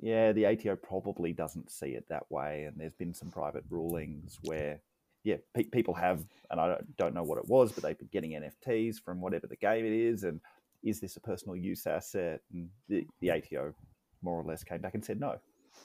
yeah, 0.00 0.32
the 0.32 0.46
ATO 0.46 0.76
probably 0.76 1.32
doesn't 1.32 1.70
see 1.70 1.88
it 1.88 2.08
that 2.08 2.30
way, 2.30 2.64
and 2.64 2.76
there's 2.78 2.94
been 2.94 3.14
some 3.14 3.30
private 3.30 3.64
rulings 3.68 4.38
where 4.42 4.80
yeah, 5.24 5.36
pe- 5.54 5.64
people 5.64 5.94
have, 5.94 6.24
and 6.50 6.60
I 6.60 6.76
don't, 6.96 7.14
know 7.14 7.24
what 7.24 7.38
it 7.38 7.48
was, 7.48 7.72
but 7.72 7.82
they've 7.82 7.98
been 7.98 8.08
getting 8.12 8.30
NFTs 8.30 9.02
from 9.02 9.20
whatever 9.20 9.46
the 9.46 9.56
game 9.56 9.84
it 9.84 9.92
is, 9.92 10.22
and 10.22 10.40
is 10.84 11.00
this 11.00 11.16
a 11.16 11.20
personal 11.20 11.56
use 11.56 11.86
asset? 11.86 12.40
And 12.52 12.68
the, 12.88 13.06
the 13.20 13.32
ATO 13.32 13.74
more 14.22 14.40
or 14.40 14.44
less 14.44 14.62
came 14.62 14.80
back 14.80 14.94
and 14.94 15.04
said 15.04 15.18
no. 15.18 15.36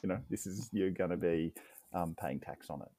You 0.01 0.09
know, 0.09 0.19
this 0.29 0.45
is 0.45 0.69
you're 0.71 0.91
going 0.91 1.09
to 1.09 1.17
be 1.17 1.51
um, 1.93 2.15
paying 2.19 2.39
tax 2.39 2.69
on 2.69 2.81
it. 2.81 2.91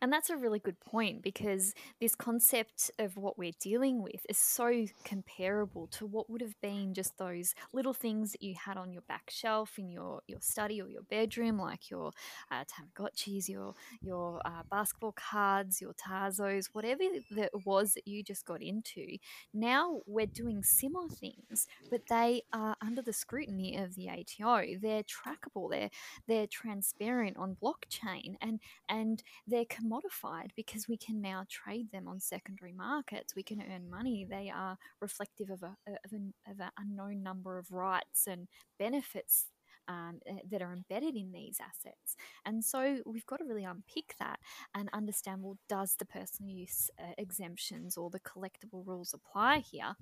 And 0.00 0.12
that's 0.12 0.30
a 0.30 0.36
really 0.36 0.58
good 0.60 0.78
point 0.80 1.22
because 1.22 1.74
this 2.00 2.14
concept 2.14 2.90
of 2.98 3.16
what 3.16 3.36
we're 3.38 3.52
dealing 3.60 4.02
with 4.02 4.24
is 4.28 4.38
so 4.38 4.86
comparable 5.04 5.88
to 5.88 6.06
what 6.06 6.30
would 6.30 6.40
have 6.40 6.60
been 6.60 6.94
just 6.94 7.18
those 7.18 7.54
little 7.72 7.92
things 7.94 8.32
that 8.32 8.42
you 8.42 8.54
had 8.54 8.76
on 8.76 8.92
your 8.92 9.02
back 9.02 9.28
shelf 9.28 9.78
in 9.78 9.90
your, 9.90 10.20
your 10.28 10.40
study 10.40 10.80
or 10.80 10.88
your 10.88 11.02
bedroom, 11.02 11.58
like 11.58 11.90
your 11.90 12.12
uh, 12.50 12.64
Tamagotchis, 12.64 13.48
your 13.48 13.74
your 14.00 14.40
uh, 14.44 14.62
basketball 14.70 15.14
cards, 15.16 15.80
your 15.80 15.94
Tazos, 15.94 16.68
whatever 16.72 17.02
that 17.32 17.50
was 17.64 17.94
that 17.94 18.06
you 18.06 18.22
just 18.22 18.44
got 18.46 18.62
into. 18.62 19.16
Now 19.52 20.00
we're 20.06 20.26
doing 20.26 20.62
similar 20.62 21.08
things, 21.08 21.66
but 21.90 22.02
they 22.08 22.42
are 22.52 22.76
under 22.80 23.02
the 23.02 23.12
scrutiny 23.12 23.76
of 23.76 23.94
the 23.96 24.08
ATO. 24.08 24.64
They're 24.80 25.02
trackable. 25.02 25.70
They're 25.70 25.90
they're 26.26 26.46
transparent 26.46 27.36
on 27.36 27.56
blockchain, 27.62 28.36
and 28.40 28.60
and 28.88 29.22
they're 29.46 29.64
commodified 29.88 30.50
because 30.56 30.88
we 30.88 30.96
can 30.96 31.20
now 31.20 31.44
trade 31.48 31.90
them 31.92 32.08
on 32.08 32.20
secondary 32.20 32.72
markets. 32.72 33.34
We 33.34 33.42
can 33.42 33.62
earn 33.72 33.90
money. 33.90 34.26
They 34.28 34.50
are 34.54 34.76
reflective 35.00 35.50
of 35.50 35.62
a 35.62 35.76
of 36.04 36.12
an 36.12 36.34
of 36.48 36.60
an 36.60 36.70
unknown 36.78 37.22
number 37.22 37.58
of 37.58 37.70
rights 37.70 38.26
and 38.26 38.48
benefits 38.78 39.46
um, 39.88 40.20
eh, 40.26 40.40
that 40.50 40.62
are 40.62 40.72
embedded 40.72 41.16
in 41.16 41.32
these 41.32 41.58
assets. 41.60 42.16
And 42.44 42.64
so 42.64 42.98
we've 43.06 43.26
got 43.26 43.38
to 43.38 43.44
really 43.44 43.64
unpick 43.64 44.14
that 44.20 44.38
and 44.74 44.88
understand 44.92 45.42
well, 45.42 45.58
does 45.68 45.96
the 45.98 46.04
personal 46.04 46.50
use 46.50 46.90
uh, 46.98 47.12
exemptions 47.16 47.96
or 47.96 48.10
the 48.10 48.20
collectible 48.20 48.86
rules 48.86 49.14
apply 49.14 49.58
here? 49.58 49.96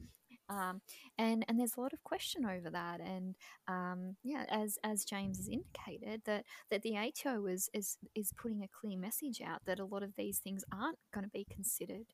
Um, 0.49 0.81
and 1.19 1.45
and 1.49 1.59
there's 1.59 1.77
a 1.77 1.81
lot 1.81 1.93
of 1.93 2.03
question 2.05 2.45
over 2.45 2.71
that. 2.71 3.01
And 3.01 3.35
um, 3.69 4.17
yeah, 4.23 4.45
as 4.49 4.79
as 4.85 5.05
James 5.05 5.39
has 5.39 5.49
indicated, 5.49 6.23
that 6.25 6.45
that 6.71 6.83
the 6.83 6.97
ATO 6.97 7.47
is 7.47 7.69
is 7.73 7.99
is 8.15 8.33
putting 8.37 8.63
a 8.63 8.69
clear 8.69 8.99
message 8.99 9.41
out 9.41 9.65
that 9.67 9.81
a 9.81 9.85
lot 9.85 10.03
of 10.03 10.15
these 10.17 10.39
things 10.39 10.65
aren't 10.73 10.99
going 11.13 11.25
to 11.25 11.31
be 11.31 11.47
considered 11.51 12.07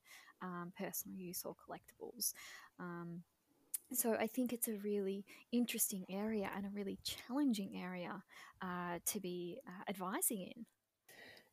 um, 0.42 0.72
personal 0.78 1.16
use 1.16 1.44
or 1.44 1.54
collectibles. 1.54 2.32
Um, 2.78 3.22
so 3.92 4.14
I 4.14 4.26
think 4.26 4.52
it's 4.52 4.68
a 4.68 4.76
really 4.82 5.24
interesting 5.50 6.04
area 6.10 6.50
and 6.56 6.64
a 6.64 6.70
really 6.70 6.98
challenging 7.04 7.80
area 7.82 8.22
uh, 8.62 8.98
to 9.06 9.20
be 9.20 9.58
uh, 9.66 9.90
advising 9.90 10.40
in. 10.42 10.66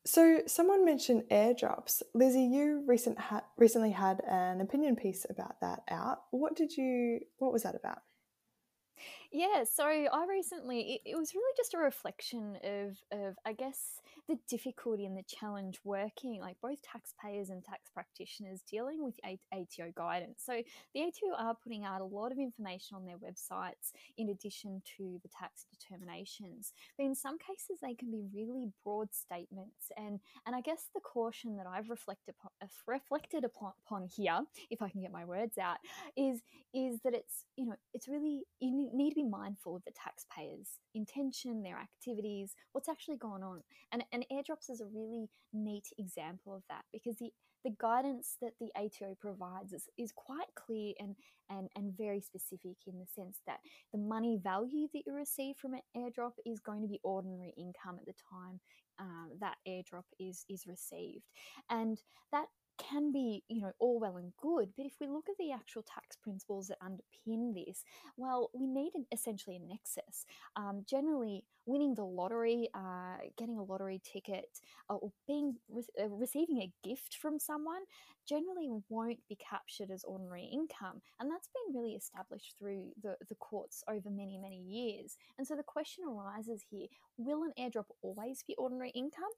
So, 0.05 0.41
someone 0.47 0.85
mentioned 0.85 1.23
airdrops. 1.29 2.01
Lizzie, 2.13 2.45
you 2.45 2.83
recent 2.87 3.19
ha- 3.19 3.43
recently 3.57 3.91
had 3.91 4.21
an 4.21 4.61
opinion 4.61 4.95
piece 4.95 5.25
about 5.29 5.59
that 5.61 5.83
out. 5.89 6.19
What 6.31 6.55
did 6.55 6.75
you? 6.77 7.19
What 7.37 7.51
was 7.51 7.63
that 7.63 7.75
about? 7.75 7.99
Yeah, 9.31 9.63
so 9.63 9.85
I 9.85 10.25
recently 10.27 10.99
it, 11.05 11.11
it 11.11 11.15
was 11.15 11.35
really 11.35 11.53
just 11.55 11.75
a 11.75 11.77
reflection 11.77 12.57
of 12.63 12.97
of 13.11 13.35
I 13.45 13.53
guess 13.53 14.01
the 14.27 14.39
difficulty 14.47 15.05
and 15.05 15.15
the 15.15 15.23
challenge 15.23 15.79
working 15.83 16.39
like 16.39 16.57
both 16.61 16.81
taxpayers 16.81 17.49
and 17.49 17.63
tax 17.63 17.91
practitioners 17.93 18.61
dealing 18.69 19.03
with 19.03 19.13
ATO 19.23 19.91
guidance. 19.95 20.41
So 20.43 20.61
the 20.95 21.01
ATO 21.01 21.35
are 21.37 21.55
putting 21.63 21.83
out 21.85 22.01
a 22.01 22.05
lot 22.05 22.31
of 22.31 22.39
information 22.39 22.95
on 22.95 23.05
their 23.05 23.17
websites 23.17 23.91
in 24.17 24.29
addition 24.29 24.81
to 24.97 25.19
the 25.21 25.29
tax 25.29 25.65
determinations. 25.71 26.73
But 26.97 27.05
in 27.05 27.13
some 27.13 27.37
cases 27.37 27.77
they 27.83 27.93
can 27.93 28.09
be 28.09 28.23
really 28.33 28.71
broad 28.83 29.13
statements 29.13 29.91
and 29.95 30.19
and 30.47 30.55
I 30.55 30.61
guess 30.61 30.89
the 30.95 31.01
caution 31.01 31.55
that 31.57 31.67
I've 31.67 31.91
reflected 31.91 32.33
upon, 32.39 32.51
uh, 32.63 32.67
reflected 32.87 33.43
upon, 33.43 33.73
upon 33.85 34.07
here, 34.07 34.39
if 34.71 34.81
I 34.81 34.89
can 34.89 35.01
get 35.01 35.11
my 35.11 35.25
words 35.25 35.59
out, 35.59 35.77
is 36.17 36.41
is 36.73 36.99
that 37.03 37.13
it's 37.13 37.45
you 37.55 37.67
know 37.67 37.75
it's 37.93 38.07
really 38.07 38.41
you 38.59 38.89
need 38.91 39.13
to 39.13 39.18
be 39.19 39.29
mindful 39.29 39.75
of 39.75 39.83
the 39.85 39.91
taxpayers' 39.91 40.79
intention, 40.93 41.63
their 41.63 41.77
activities, 41.77 42.55
what's 42.71 42.89
actually 42.89 43.17
gone 43.17 43.43
on. 43.43 43.61
And, 43.91 44.03
and 44.11 44.25
airdrops 44.31 44.69
is 44.69 44.81
a 44.81 44.87
really 44.93 45.29
neat 45.53 45.87
example 45.97 46.55
of 46.55 46.63
that 46.69 46.83
because 46.93 47.17
the, 47.17 47.31
the 47.63 47.75
guidance 47.79 48.37
that 48.41 48.53
the 48.59 48.69
ATO 48.77 49.15
provides 49.19 49.73
is, 49.73 49.89
is 49.97 50.11
quite 50.15 50.47
clear 50.55 50.93
and, 50.99 51.15
and, 51.49 51.69
and 51.75 51.97
very 51.97 52.21
specific 52.21 52.77
in 52.87 52.99
the 52.99 53.07
sense 53.13 53.41
that 53.47 53.59
the 53.91 53.99
money 53.99 54.39
value 54.41 54.87
that 54.93 55.03
you 55.05 55.13
receive 55.13 55.57
from 55.57 55.73
an 55.73 55.81
airdrop 55.95 56.33
is 56.45 56.59
going 56.59 56.81
to 56.81 56.87
be 56.87 56.99
ordinary 57.03 57.53
income 57.57 57.97
at 57.99 58.05
the 58.05 58.13
time 58.29 58.59
um, 58.99 59.31
that 59.39 59.55
airdrop 59.67 60.03
is 60.19 60.45
is 60.49 60.67
received, 60.67 61.23
and 61.69 62.01
that 62.31 62.47
can 62.79 63.11
be, 63.11 63.43
you 63.47 63.61
know, 63.61 63.71
all 63.79 63.99
well 63.99 64.17
and 64.17 64.31
good, 64.41 64.69
but 64.75 64.85
if 64.85 64.93
we 64.99 65.07
look 65.07 65.29
at 65.29 65.37
the 65.37 65.51
actual 65.51 65.83
tax 65.83 66.15
principles 66.15 66.67
that 66.67 66.79
underpin 66.81 67.53
this, 67.53 67.83
well, 68.17 68.49
we 68.53 68.65
need 68.65 68.91
an, 68.95 69.05
essentially 69.11 69.57
a 69.57 69.59
nexus. 69.59 70.25
Um, 70.55 70.83
generally, 70.89 71.45
winning 71.69 71.93
the 71.93 72.03
lottery, 72.03 72.67
uh, 72.73 73.17
getting 73.37 73.57
a 73.57 73.63
lottery 73.63 74.01
ticket, 74.03 74.49
uh, 74.89 74.95
or 74.95 75.11
being 75.27 75.55
re- 75.69 75.83
uh, 76.03 76.09
receiving 76.09 76.57
a 76.61 76.73
gift 76.87 77.17
from 77.21 77.37
someone, 77.39 77.81
generally 78.27 78.69
won't 78.89 79.19
be 79.29 79.37
captured 79.37 79.91
as 79.91 80.03
ordinary 80.03 80.45
income, 80.51 81.01
and 81.19 81.31
that's 81.31 81.49
been 81.49 81.75
really 81.75 81.93
established 81.93 82.55
through 82.57 82.85
the, 83.03 83.15
the 83.29 83.35
courts 83.35 83.83
over 83.87 84.09
many 84.09 84.37
many 84.37 84.57
years. 84.57 85.17
And 85.37 85.45
so 85.47 85.55
the 85.55 85.63
question 85.63 86.05
arises 86.07 86.63
here: 86.69 86.87
Will 87.17 87.43
an 87.43 87.53
airdrop 87.59 87.85
always 88.01 88.43
be 88.47 88.55
ordinary 88.57 88.91
income? 88.91 89.33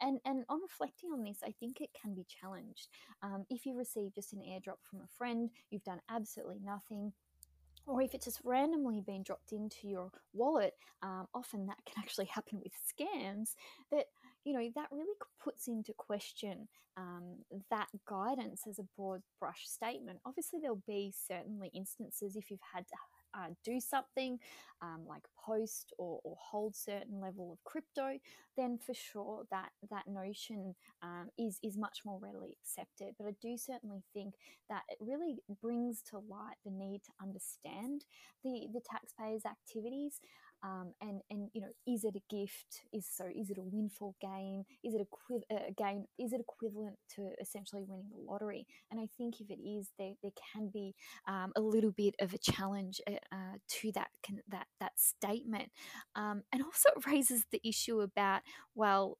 And 0.00 0.18
and 0.24 0.44
on 0.48 0.60
reflecting 0.62 1.10
on 1.12 1.22
this, 1.22 1.38
I 1.44 1.52
think 1.60 1.80
it 1.80 1.90
can 2.00 2.14
be 2.14 2.26
challenged. 2.40 2.88
Um, 3.22 3.44
if 3.50 3.64
you 3.64 3.76
receive 3.76 4.14
just 4.14 4.32
an 4.32 4.40
airdrop 4.40 4.78
from 4.82 5.00
a 5.00 5.08
friend, 5.16 5.50
you've 5.70 5.84
done 5.84 6.00
absolutely 6.10 6.60
nothing 6.62 7.12
or 7.86 8.02
if 8.02 8.14
it's 8.14 8.24
just 8.24 8.40
randomly 8.44 9.00
been 9.00 9.22
dropped 9.22 9.52
into 9.52 9.88
your 9.88 10.10
wallet, 10.32 10.74
um, 11.02 11.26
often 11.34 11.66
that 11.66 11.78
can 11.86 12.02
actually 12.02 12.26
happen 12.26 12.60
with 12.62 12.72
scams. 12.72 13.54
That 13.92 14.06
you 14.44 14.52
know 14.52 14.68
that 14.74 14.88
really 14.90 15.14
puts 15.42 15.68
into 15.68 15.92
question 15.92 16.68
um, 16.96 17.38
that 17.70 17.88
guidance 18.08 18.66
as 18.68 18.78
a 18.78 18.86
broad 18.96 19.22
brush 19.38 19.66
statement. 19.66 20.18
Obviously, 20.24 20.58
there'll 20.60 20.82
be 20.86 21.12
certainly 21.28 21.70
instances 21.74 22.36
if 22.36 22.50
you've 22.50 22.60
had 22.74 22.86
to 22.88 22.94
uh, 23.36 23.48
do 23.64 23.80
something 23.80 24.38
um, 24.82 25.02
like 25.08 25.22
post 25.44 25.92
or, 25.98 26.20
or, 26.24 26.36
hold 26.38 26.74
certain 26.74 27.20
level 27.20 27.52
of 27.52 27.64
crypto, 27.64 28.18
then 28.56 28.78
for 28.78 28.94
sure 28.94 29.44
that 29.50 29.70
that 29.90 30.06
notion 30.06 30.74
um, 31.02 31.28
is 31.38 31.58
is 31.62 31.78
much 31.78 32.00
more 32.04 32.18
readily 32.20 32.56
accepted. 32.60 33.14
But 33.18 33.28
I 33.28 33.34
do 33.40 33.56
certainly 33.56 34.02
think 34.12 34.34
that 34.68 34.82
it 34.88 34.98
really 35.00 35.38
brings 35.62 36.02
to 36.10 36.18
light 36.18 36.56
the 36.64 36.70
need 36.70 37.02
to 37.04 37.12
understand 37.22 38.04
the 38.44 38.66
the 38.72 38.80
taxpayers' 38.90 39.46
activities 39.46 40.20
um, 40.62 40.92
and 41.00 41.20
and 41.30 41.48
you 41.52 41.60
know 41.60 41.68
is 41.86 42.04
it 42.04 42.16
a 42.16 42.34
gift? 42.34 42.82
Is 42.92 43.06
so 43.10 43.24
is 43.34 43.50
it 43.50 43.58
a 43.58 43.62
windfall 43.62 44.14
game? 44.20 44.64
Is 44.84 44.94
it 44.94 45.00
equi- 45.00 45.44
a 45.50 45.72
game 45.72 46.04
is 46.18 46.32
it 46.32 46.40
equivalent 46.40 46.96
to 47.16 47.30
essentially 47.40 47.84
winning 47.86 48.08
the 48.10 48.30
lottery? 48.30 48.66
And 48.90 49.00
i 49.00 49.08
think 49.16 49.40
if 49.40 49.50
it 49.50 49.60
is 49.62 49.90
there, 49.98 50.12
there 50.22 50.32
can 50.52 50.68
be 50.68 50.94
um, 51.28 51.52
a 51.56 51.60
little 51.60 51.92
bit 51.92 52.14
of 52.20 52.34
a 52.34 52.38
challenge 52.38 53.00
uh, 53.06 53.12
uh 53.32 53.58
to 53.68 53.92
that 53.92 54.08
can, 54.22 54.40
that 54.48 54.66
that 54.80 54.92
statement. 54.96 55.70
Um, 56.14 56.42
and 56.52 56.62
also 56.62 56.88
it 56.96 57.06
raises 57.06 57.44
the 57.50 57.60
issue 57.66 58.00
about 58.00 58.42
well 58.74 59.18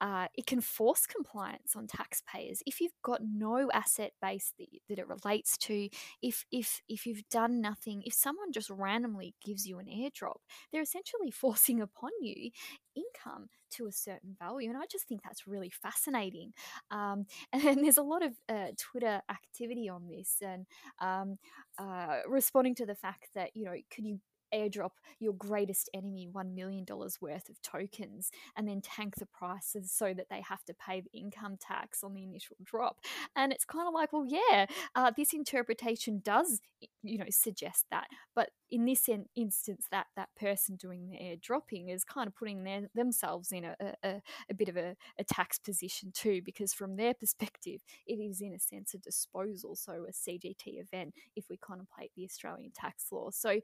uh, 0.00 0.26
it 0.34 0.46
can 0.46 0.60
force 0.60 1.06
compliance 1.06 1.74
on 1.76 1.86
taxpayers 1.86 2.62
if 2.66 2.80
you've 2.80 2.92
got 3.02 3.20
no 3.22 3.70
asset 3.72 4.12
base 4.20 4.52
that, 4.58 4.66
that 4.88 4.98
it 4.98 5.06
relates 5.08 5.56
to 5.56 5.88
if 6.22 6.44
if 6.50 6.82
if 6.88 7.06
you've 7.06 7.28
done 7.30 7.60
nothing 7.60 8.02
if 8.04 8.12
someone 8.12 8.52
just 8.52 8.70
randomly 8.70 9.34
gives 9.44 9.66
you 9.66 9.78
an 9.78 9.86
airdrop 9.86 10.38
they're 10.72 10.82
essentially 10.82 11.30
forcing 11.32 11.80
upon 11.80 12.10
you 12.20 12.50
income 12.94 13.48
to 13.70 13.86
a 13.86 13.92
certain 13.92 14.36
value 14.38 14.68
and 14.68 14.78
i 14.78 14.84
just 14.90 15.08
think 15.08 15.20
that's 15.22 15.46
really 15.46 15.70
fascinating 15.70 16.52
um, 16.90 17.26
and 17.52 17.84
there's 17.84 17.98
a 17.98 18.02
lot 18.02 18.22
of 18.22 18.32
uh, 18.48 18.68
twitter 18.78 19.20
activity 19.30 19.88
on 19.88 20.08
this 20.08 20.36
and 20.42 20.66
um, 21.00 21.38
uh, 21.78 22.18
responding 22.28 22.74
to 22.74 22.86
the 22.86 22.94
fact 22.94 23.28
that 23.34 23.50
you 23.54 23.64
know 23.64 23.74
could 23.94 24.04
you 24.04 24.20
airdrop 24.54 24.90
your 25.18 25.32
greatest 25.34 25.90
enemy 25.94 26.28
$1 26.32 26.54
million 26.54 26.84
worth 27.20 27.48
of 27.48 27.60
tokens 27.62 28.30
and 28.56 28.68
then 28.68 28.80
tank 28.80 29.16
the 29.16 29.26
prices 29.26 29.90
so 29.90 30.14
that 30.14 30.28
they 30.30 30.42
have 30.48 30.64
to 30.64 30.74
pay 30.74 31.00
the 31.00 31.18
income 31.18 31.56
tax 31.60 32.02
on 32.04 32.14
the 32.14 32.22
initial 32.22 32.56
drop. 32.62 33.00
And 33.36 33.52
it's 33.52 33.64
kind 33.64 33.88
of 33.88 33.94
like, 33.94 34.12
well, 34.12 34.26
yeah, 34.26 34.66
uh, 34.94 35.12
this 35.16 35.32
interpretation 35.32 36.20
does, 36.24 36.60
you 37.02 37.18
know, 37.18 37.26
suggest 37.30 37.86
that. 37.90 38.06
But 38.34 38.50
in 38.74 38.86
this 38.86 39.08
in- 39.08 39.26
instance, 39.36 39.86
that 39.92 40.08
that 40.16 40.30
person 40.34 40.74
doing 40.74 41.08
the 41.08 41.16
airdropping 41.16 41.94
is 41.94 42.02
kind 42.02 42.26
of 42.26 42.34
putting 42.34 42.64
their, 42.64 42.88
themselves 42.92 43.52
in 43.52 43.64
a, 43.64 43.76
a, 44.02 44.20
a 44.50 44.54
bit 44.54 44.68
of 44.68 44.76
a, 44.76 44.96
a 45.16 45.22
tax 45.22 45.60
position 45.60 46.10
too, 46.12 46.42
because 46.44 46.74
from 46.74 46.96
their 46.96 47.14
perspective, 47.14 47.82
it 48.04 48.16
is 48.16 48.40
in 48.40 48.52
a 48.52 48.58
sense 48.58 48.92
a 48.92 48.98
disposal, 48.98 49.76
so 49.76 50.06
a 50.08 50.12
CGT 50.12 50.80
event 50.80 51.14
if 51.36 51.44
we 51.48 51.56
contemplate 51.56 52.10
the 52.16 52.24
Australian 52.24 52.72
tax 52.74 53.04
law. 53.12 53.30
So 53.30 53.60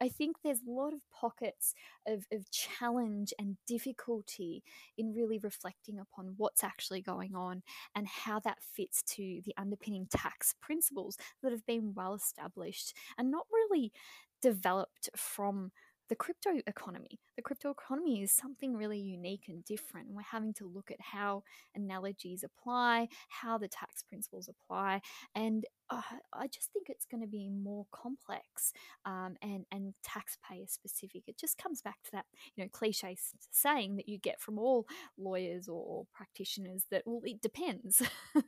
I 0.00 0.08
think 0.08 0.38
there's 0.42 0.62
a 0.66 0.70
lot 0.72 0.92
of 0.92 1.02
pockets 1.12 1.74
of, 2.08 2.26
of 2.32 2.50
challenge 2.50 3.32
and 3.38 3.58
difficulty 3.64 4.64
in 4.96 5.14
really 5.14 5.38
reflecting 5.38 6.00
upon 6.00 6.34
what's 6.36 6.64
actually 6.64 7.00
going 7.00 7.36
on 7.36 7.62
and 7.94 8.08
how 8.08 8.40
that 8.40 8.58
fits 8.60 9.04
to 9.14 9.40
the 9.44 9.54
underpinning 9.56 10.08
tax 10.10 10.56
principles 10.60 11.16
that 11.44 11.52
have 11.52 11.64
been 11.64 11.92
well 11.94 12.14
established 12.14 12.92
and 13.16 13.30
not 13.30 13.46
really 13.52 13.92
developed 14.42 15.10
from 15.16 15.70
the 16.08 16.16
crypto 16.16 16.50
economy. 16.66 17.20
The 17.36 17.42
crypto 17.42 17.70
economy 17.70 18.22
is 18.22 18.32
something 18.32 18.74
really 18.74 18.98
unique 18.98 19.44
and 19.48 19.64
different. 19.64 20.08
We're 20.10 20.22
having 20.22 20.54
to 20.54 20.66
look 20.66 20.90
at 20.90 21.00
how 21.00 21.42
analogies 21.74 22.44
apply, 22.44 23.08
how 23.28 23.58
the 23.58 23.68
tax 23.68 24.02
principles 24.02 24.48
apply, 24.48 25.02
and 25.34 25.64
uh, 25.90 26.02
I 26.32 26.46
just 26.48 26.72
think 26.72 26.88
it's 26.88 27.06
going 27.06 27.20
to 27.22 27.26
be 27.26 27.48
more 27.50 27.86
complex 27.92 28.72
um, 29.04 29.36
and 29.42 29.64
and 29.70 29.94
taxpayer 30.02 30.66
specific. 30.66 31.24
It 31.26 31.38
just 31.38 31.58
comes 31.58 31.82
back 31.82 32.02
to 32.04 32.10
that 32.12 32.26
you 32.56 32.64
know 32.64 32.70
cliche 32.72 33.16
saying 33.50 33.96
that 33.96 34.08
you 34.08 34.18
get 34.18 34.40
from 34.40 34.58
all 34.58 34.86
lawyers 35.18 35.68
or 35.68 36.06
practitioners 36.14 36.84
that 36.90 37.02
well 37.06 37.20
it 37.24 37.40
depends. 37.40 38.02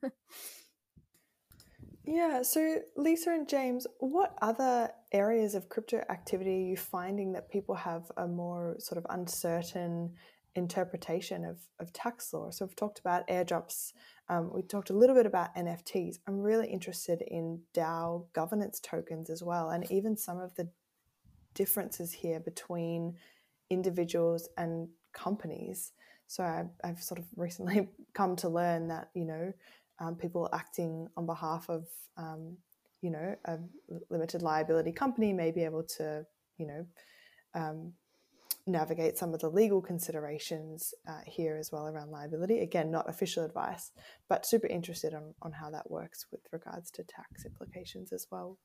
Yeah, 2.12 2.42
so 2.42 2.78
Lisa 2.96 3.30
and 3.30 3.48
James, 3.48 3.86
what 4.00 4.36
other 4.42 4.90
areas 5.12 5.54
of 5.54 5.68
crypto 5.68 6.02
activity 6.10 6.50
are 6.50 6.68
you 6.70 6.76
finding 6.76 7.34
that 7.34 7.52
people 7.52 7.76
have 7.76 8.10
a 8.16 8.26
more 8.26 8.74
sort 8.80 8.98
of 8.98 9.06
uncertain 9.10 10.14
interpretation 10.56 11.44
of, 11.44 11.58
of 11.78 11.92
tax 11.92 12.32
law? 12.32 12.50
So 12.50 12.64
we've 12.64 12.74
talked 12.74 12.98
about 12.98 13.28
airdrops, 13.28 13.92
um, 14.28 14.50
we 14.52 14.62
talked 14.62 14.90
a 14.90 14.92
little 14.92 15.14
bit 15.14 15.24
about 15.24 15.54
NFTs. 15.54 16.16
I'm 16.26 16.40
really 16.40 16.66
interested 16.66 17.22
in 17.28 17.60
DAO 17.74 18.24
governance 18.32 18.80
tokens 18.80 19.30
as 19.30 19.44
well, 19.44 19.70
and 19.70 19.88
even 19.88 20.16
some 20.16 20.40
of 20.40 20.52
the 20.56 20.68
differences 21.54 22.12
here 22.12 22.40
between 22.40 23.14
individuals 23.70 24.48
and 24.56 24.88
companies. 25.12 25.92
So 26.26 26.42
I, 26.42 26.64
I've 26.82 27.02
sort 27.02 27.20
of 27.20 27.26
recently 27.36 27.88
come 28.14 28.34
to 28.36 28.48
learn 28.48 28.88
that, 28.88 29.10
you 29.14 29.26
know, 29.26 29.52
um, 30.00 30.16
people 30.16 30.48
acting 30.52 31.08
on 31.16 31.26
behalf 31.26 31.68
of 31.68 31.86
um, 32.16 32.56
you 33.02 33.10
know 33.10 33.34
a 33.44 33.58
limited 34.10 34.42
liability 34.42 34.92
company 34.92 35.32
may 35.32 35.50
be 35.50 35.64
able 35.64 35.82
to 35.82 36.24
you 36.58 36.66
know 36.66 36.86
um, 37.54 37.92
navigate 38.66 39.18
some 39.18 39.34
of 39.34 39.40
the 39.40 39.48
legal 39.48 39.80
considerations 39.80 40.92
uh, 41.08 41.20
here 41.26 41.56
as 41.56 41.70
well 41.72 41.86
around 41.86 42.10
liability. 42.10 42.60
Again 42.60 42.90
not 42.90 43.08
official 43.08 43.44
advice 43.44 43.92
but 44.28 44.46
super 44.46 44.66
interested 44.66 45.14
on, 45.14 45.34
on 45.42 45.52
how 45.52 45.70
that 45.70 45.90
works 45.90 46.26
with 46.30 46.40
regards 46.52 46.90
to 46.92 47.04
tax 47.04 47.44
implications 47.44 48.12
as 48.12 48.26
well. 48.30 48.58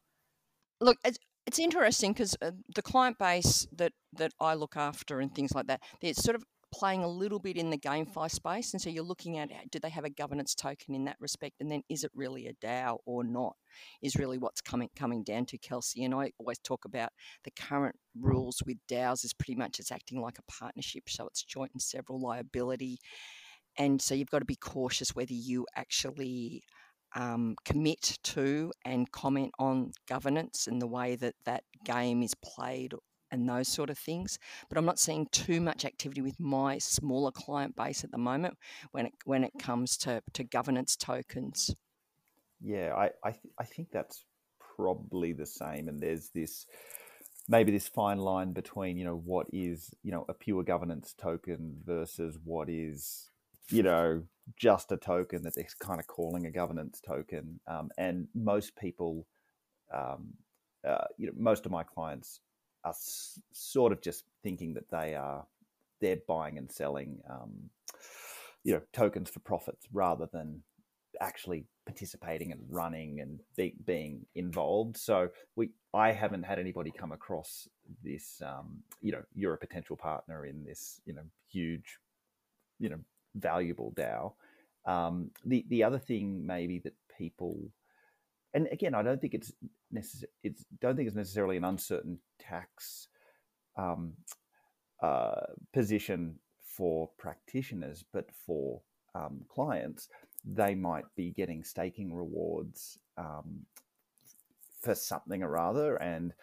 Look 0.82 0.98
it's, 1.06 1.20
it's 1.46 1.60
interesting 1.60 2.13
because 2.13 2.36
uh, 2.42 2.51
the 2.75 2.82
client 2.82 3.18
base 3.18 3.68
that 3.75 3.94
that 4.13 4.32
i 4.39 4.54
look 4.54 4.75
after 4.75 5.20
and 5.20 5.34
things 5.34 5.54
like 5.54 5.68
that 5.68 5.82
it's 6.01 6.24
sort 6.24 6.36
of 6.36 6.44
playing 6.77 7.03
a 7.03 7.08
little 7.08 7.39
bit 7.39 7.58
in 7.58 7.70
the 7.70 7.77
GameFi 7.77 8.29
space. 8.29 8.74
And 8.74 8.82
so 8.82 8.89
you're 8.89 9.03
looking 9.03 9.38
at 9.38 9.50
do 9.72 9.79
they 9.79 9.89
have 9.89 10.03
a 10.03 10.10
governance 10.10 10.53
token 10.53 10.94
in 10.94 11.05
that 11.05 11.17
respect? 11.20 11.55
And 11.60 11.72
then 11.72 11.82
is 11.89 12.03
it 12.03 12.12
really 12.13 12.47
a 12.47 12.54
DAO 12.54 12.97
or 13.06 13.23
not? 13.23 13.56
Is 14.02 14.15
really 14.15 14.38
what's 14.38 14.62
coming 14.62 14.89
coming 14.95 15.23
down 15.23 15.45
to 15.47 15.58
Kelsey. 15.58 16.04
And 16.04 16.13
I 16.13 16.32
always 16.38 16.60
talk 16.60 16.86
about 16.86 17.10
the 17.43 17.52
current 17.52 17.95
rules 18.19 18.62
with 18.65 18.78
DAOs 18.89 19.23
is 19.23 19.34
pretty 19.34 19.56
much 19.56 19.80
it's 19.80 19.91
acting 19.91 20.21
like 20.21 20.38
a 20.38 20.52
partnership. 20.52 21.04
So 21.08 21.28
it's 21.28 21.43
joint 21.43 21.71
and 21.73 21.82
several 21.82 22.19
liability. 22.19 23.00
And 23.78 24.02
so 24.02 24.15
you've 24.15 24.30
got 24.30 24.39
to 24.39 24.45
be 24.45 24.56
cautious 24.56 25.15
whether 25.15 25.34
you 25.34 25.65
actually 25.76 26.63
um, 27.15 27.56
commit 27.63 28.17
to 28.23 28.71
and 28.84 29.10
comment 29.12 29.52
on 29.60 29.91
governance 30.08 30.67
and 30.67 30.82
the 30.82 30.88
way 30.88 31.15
that 31.15 31.36
that 31.45 31.63
game 31.86 32.21
is 32.23 32.34
played 32.43 32.93
and 33.36 33.48
those 33.48 33.67
sort 33.67 33.89
of 33.89 33.98
things. 33.98 34.39
But 34.69 34.78
I'm 34.78 34.86
not 34.86 35.00
seeing 35.00 35.28
too 35.32 35.62
much 35.62 35.86
activity 35.86 36.21
with 36.21 36.39
my 36.39 36.78
smaller 36.80 37.32
client 37.32 37.76
base 37.76 38.04
at 38.04 38.12
the 38.12 38.17
moment 38.17 38.58
when 38.91 39.06
it 39.08 39.13
when 39.26 39.43
it 39.43 39.54
comes 39.60 39.98
to, 39.98 40.21
to 40.34 40.43
governance 40.43 40.95
tokens. 40.95 41.76
Yeah, 42.62 42.93
I 42.95 43.12
I, 43.24 43.32
th- 43.32 43.54
I 43.60 43.65
think 43.65 43.89
that's 43.91 44.26
probably 44.76 45.34
the 45.34 45.45
same. 45.45 45.88
And 45.88 46.00
there's 46.00 46.30
this 46.30 46.65
maybe 47.48 47.71
this 47.71 47.88
fine 47.88 48.17
line 48.17 48.54
between 48.54 48.98
you 48.98 49.06
know 49.06 49.21
what 49.24 49.48
is 49.54 49.93
you 50.02 50.12
know 50.12 50.26
a 50.28 50.34
pure 50.34 50.63
governance 50.63 51.13
token 51.13 51.78
versus 51.86 52.39
what 52.43 52.69
is 52.69 53.30
you 53.69 53.84
know 53.84 54.24
just 54.58 54.91
a 54.91 54.98
token 54.98 55.43
that 55.43 55.56
they're 55.56 55.67
kind 55.80 56.00
of 56.00 56.08
calling 56.08 56.45
a 56.45 56.52
governance 56.52 57.02
token. 57.02 57.60
Um, 57.67 57.89
and 57.98 58.28
most 58.34 58.76
people, 58.76 59.26
um, 59.93 60.34
uh, 60.88 61.06
you 61.17 61.28
know, 61.28 61.34
most 61.36 61.65
of 61.65 61.71
my 61.71 61.84
clients 61.84 62.39
are 62.86 62.91
s- 62.91 63.41
sort 63.52 63.91
of 63.91 64.02
just 64.02 64.26
thinking 64.43 64.76
that 64.76 64.89
they 64.89 65.15
are 65.15 65.45
they're 66.02 66.19
buying 66.28 66.58
and 66.58 66.71
selling 66.71 67.19
um, 67.30 67.69
you 68.63 68.74
know 68.74 68.82
tokens 68.93 69.30
for 69.30 69.39
profits 69.41 69.88
rather 69.93 70.30
than 70.32 70.62
actually 71.21 71.65
participating 71.86 72.52
and 72.52 72.62
running 72.69 73.21
and 73.21 73.39
be, 73.56 73.74
being 73.86 74.26
involved. 74.36 74.98
So 74.98 75.30
we, 75.56 75.69
I 75.93 76.12
haven't 76.12 76.43
had 76.43 76.60
anybody 76.60 76.91
come 76.91 77.12
across 77.12 77.67
this. 78.04 78.41
Um, 78.45 78.84
you 79.02 79.12
know, 79.12 79.21
you're 79.34 79.54
a 79.54 79.58
potential 79.58 79.95
partner 79.95 80.45
in 80.45 80.63
this. 80.63 81.02
You 81.06 81.13
know, 81.13 81.24
huge, 81.50 82.00
you 82.80 82.89
know, 82.89 83.00
valuable 83.36 83.93
DAO. 83.95 84.34
Um, 84.86 85.32
the 85.45 85.65
the 85.69 85.84
other 85.84 86.00
thing 86.00 86.45
maybe 86.45 86.80
that 86.80 86.93
people 87.17 87.71
and 88.56 88.70
again, 88.72 88.96
I 88.96 89.04
don't 89.04 89.20
think 89.20 89.34
it's 89.34 89.52
necessary. 89.91 90.32
It's 90.44 90.63
don't 90.80 90.96
think 90.96 91.08
it's 91.08 91.18
necessarily 91.18 91.58
an 91.58 91.65
uncertain 91.65 92.20
tax 92.39 93.10
um, 93.78 94.13
uh, 95.04 95.41
position 95.74 96.39
for 96.63 97.10
practitioners, 97.18 98.04
but 98.13 98.30
for 98.46 98.82
um, 99.13 99.41
clients, 99.50 100.08
they 100.46 100.74
might 100.74 101.04
be 101.18 101.32
getting 101.32 101.65
staking 101.65 102.13
rewards 102.13 102.98
um, 103.18 103.65
for 104.82 104.96
something 104.96 105.44
or 105.44 105.58
other, 105.58 105.98
and 105.98 106.34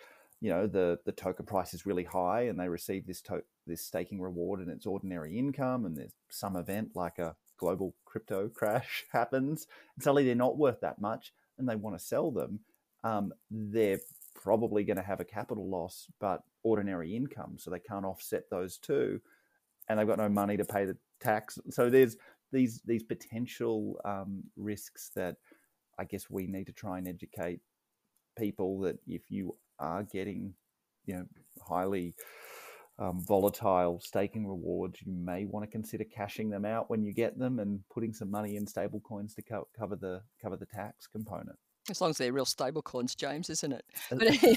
you 0.42 0.50
know 0.50 0.66
the 0.66 0.98
the 1.06 1.12
token 1.12 1.46
price 1.46 1.72
is 1.72 1.86
really 1.86 2.04
high, 2.04 2.42
and 2.42 2.60
they 2.60 2.68
receive 2.68 3.06
this 3.06 3.22
to- 3.22 3.44
this 3.66 3.82
staking 3.86 4.20
reward, 4.20 4.60
and 4.60 4.68
it's 4.68 4.84
ordinary 4.86 5.38
income, 5.38 5.86
and 5.86 5.96
there's 5.96 6.12
some 6.28 6.56
event 6.56 6.90
like 6.94 7.18
a 7.18 7.36
global 7.56 7.94
crypto 8.04 8.50
crash 8.50 9.06
happens, 9.12 9.66
and 9.96 10.04
suddenly 10.04 10.26
they're 10.26 10.34
not 10.34 10.58
worth 10.58 10.80
that 10.80 11.00
much 11.00 11.32
and 11.62 11.68
they 11.68 11.76
want 11.76 11.98
to 11.98 12.04
sell 12.04 12.30
them, 12.30 12.60
um, 13.04 13.32
they're 13.50 14.00
probably 14.34 14.84
going 14.84 14.96
to 14.96 15.02
have 15.02 15.20
a 15.20 15.24
capital 15.24 15.68
loss, 15.68 16.08
but 16.20 16.42
ordinary 16.62 17.14
income, 17.14 17.54
so 17.56 17.70
they 17.70 17.78
can't 17.78 18.04
offset 18.04 18.50
those 18.50 18.78
two, 18.78 19.20
and 19.88 19.98
they've 19.98 20.06
got 20.06 20.18
no 20.18 20.28
money 20.28 20.56
to 20.56 20.64
pay 20.64 20.84
the 20.84 20.96
tax. 21.20 21.58
So 21.70 21.88
there's 21.88 22.16
these 22.52 22.82
these 22.84 23.02
potential 23.02 24.00
um, 24.04 24.42
risks 24.56 25.10
that 25.14 25.36
I 25.98 26.04
guess 26.04 26.28
we 26.28 26.46
need 26.46 26.66
to 26.66 26.72
try 26.72 26.98
and 26.98 27.08
educate 27.08 27.60
people 28.36 28.80
that 28.80 28.98
if 29.06 29.30
you 29.30 29.56
are 29.78 30.02
getting, 30.02 30.54
you 31.06 31.14
know, 31.14 31.26
highly 31.60 32.14
um, 32.98 33.24
volatile 33.26 34.00
staking 34.00 34.46
rewards, 34.46 35.00
you 35.04 35.12
may 35.12 35.44
want 35.44 35.64
to 35.64 35.70
consider 35.70 36.04
cashing 36.04 36.50
them 36.50 36.64
out 36.64 36.90
when 36.90 37.02
you 37.02 37.12
get 37.12 37.38
them 37.38 37.58
and 37.58 37.80
putting 37.92 38.12
some 38.12 38.30
money 38.30 38.56
in 38.56 38.66
stable 38.66 39.00
coins 39.00 39.34
to 39.34 39.42
co- 39.42 39.68
cover 39.76 39.96
the 39.96 40.22
cover 40.40 40.56
the 40.56 40.66
tax 40.66 41.06
component. 41.06 41.56
As 41.90 42.00
long 42.00 42.10
as 42.10 42.18
they're 42.18 42.32
real 42.32 42.44
stable 42.44 42.80
coins, 42.80 43.16
James, 43.16 43.50
isn't 43.50 43.72
it? 43.72 43.84
But, 44.08 44.22
yeah, 44.42 44.54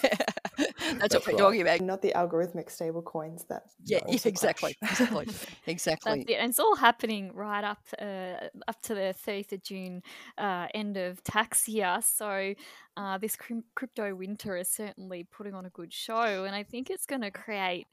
that's, 0.58 1.00
that's, 1.00 1.16
what 1.16 1.26
we're 1.26 1.34
right. 1.34 1.40
talking 1.40 1.62
about. 1.62 1.82
Not 1.82 2.04
the 2.04 2.14
algorithmic 2.16 2.70
stable 2.70 3.02
coins 3.02 3.46
that. 3.50 3.64
Yeah, 3.84 4.02
yeah 4.08 4.20
exactly, 4.26 4.78
exactly, 4.84 5.26
exactly. 5.66 6.20
That's 6.20 6.30
it. 6.30 6.36
And 6.36 6.50
it's 6.52 6.60
all 6.60 6.76
happening 6.76 7.34
right 7.34 7.64
up 7.64 7.80
uh, 8.00 8.50
up 8.68 8.80
to 8.84 8.94
the 8.94 9.16
30th 9.26 9.54
of 9.54 9.64
June, 9.64 10.04
uh, 10.38 10.68
end 10.76 10.98
of 10.98 11.24
tax 11.24 11.68
year. 11.68 11.98
So 12.04 12.54
uh, 12.96 13.18
this 13.18 13.36
crypto 13.76 14.14
winter 14.14 14.56
is 14.56 14.70
certainly 14.70 15.24
putting 15.24 15.56
on 15.56 15.66
a 15.66 15.70
good 15.72 15.92
show, 15.92 16.44
and 16.44 16.54
I 16.54 16.62
think 16.62 16.92
it's 16.92 17.08
going 17.08 17.22
to 17.22 17.32
create 17.32 17.88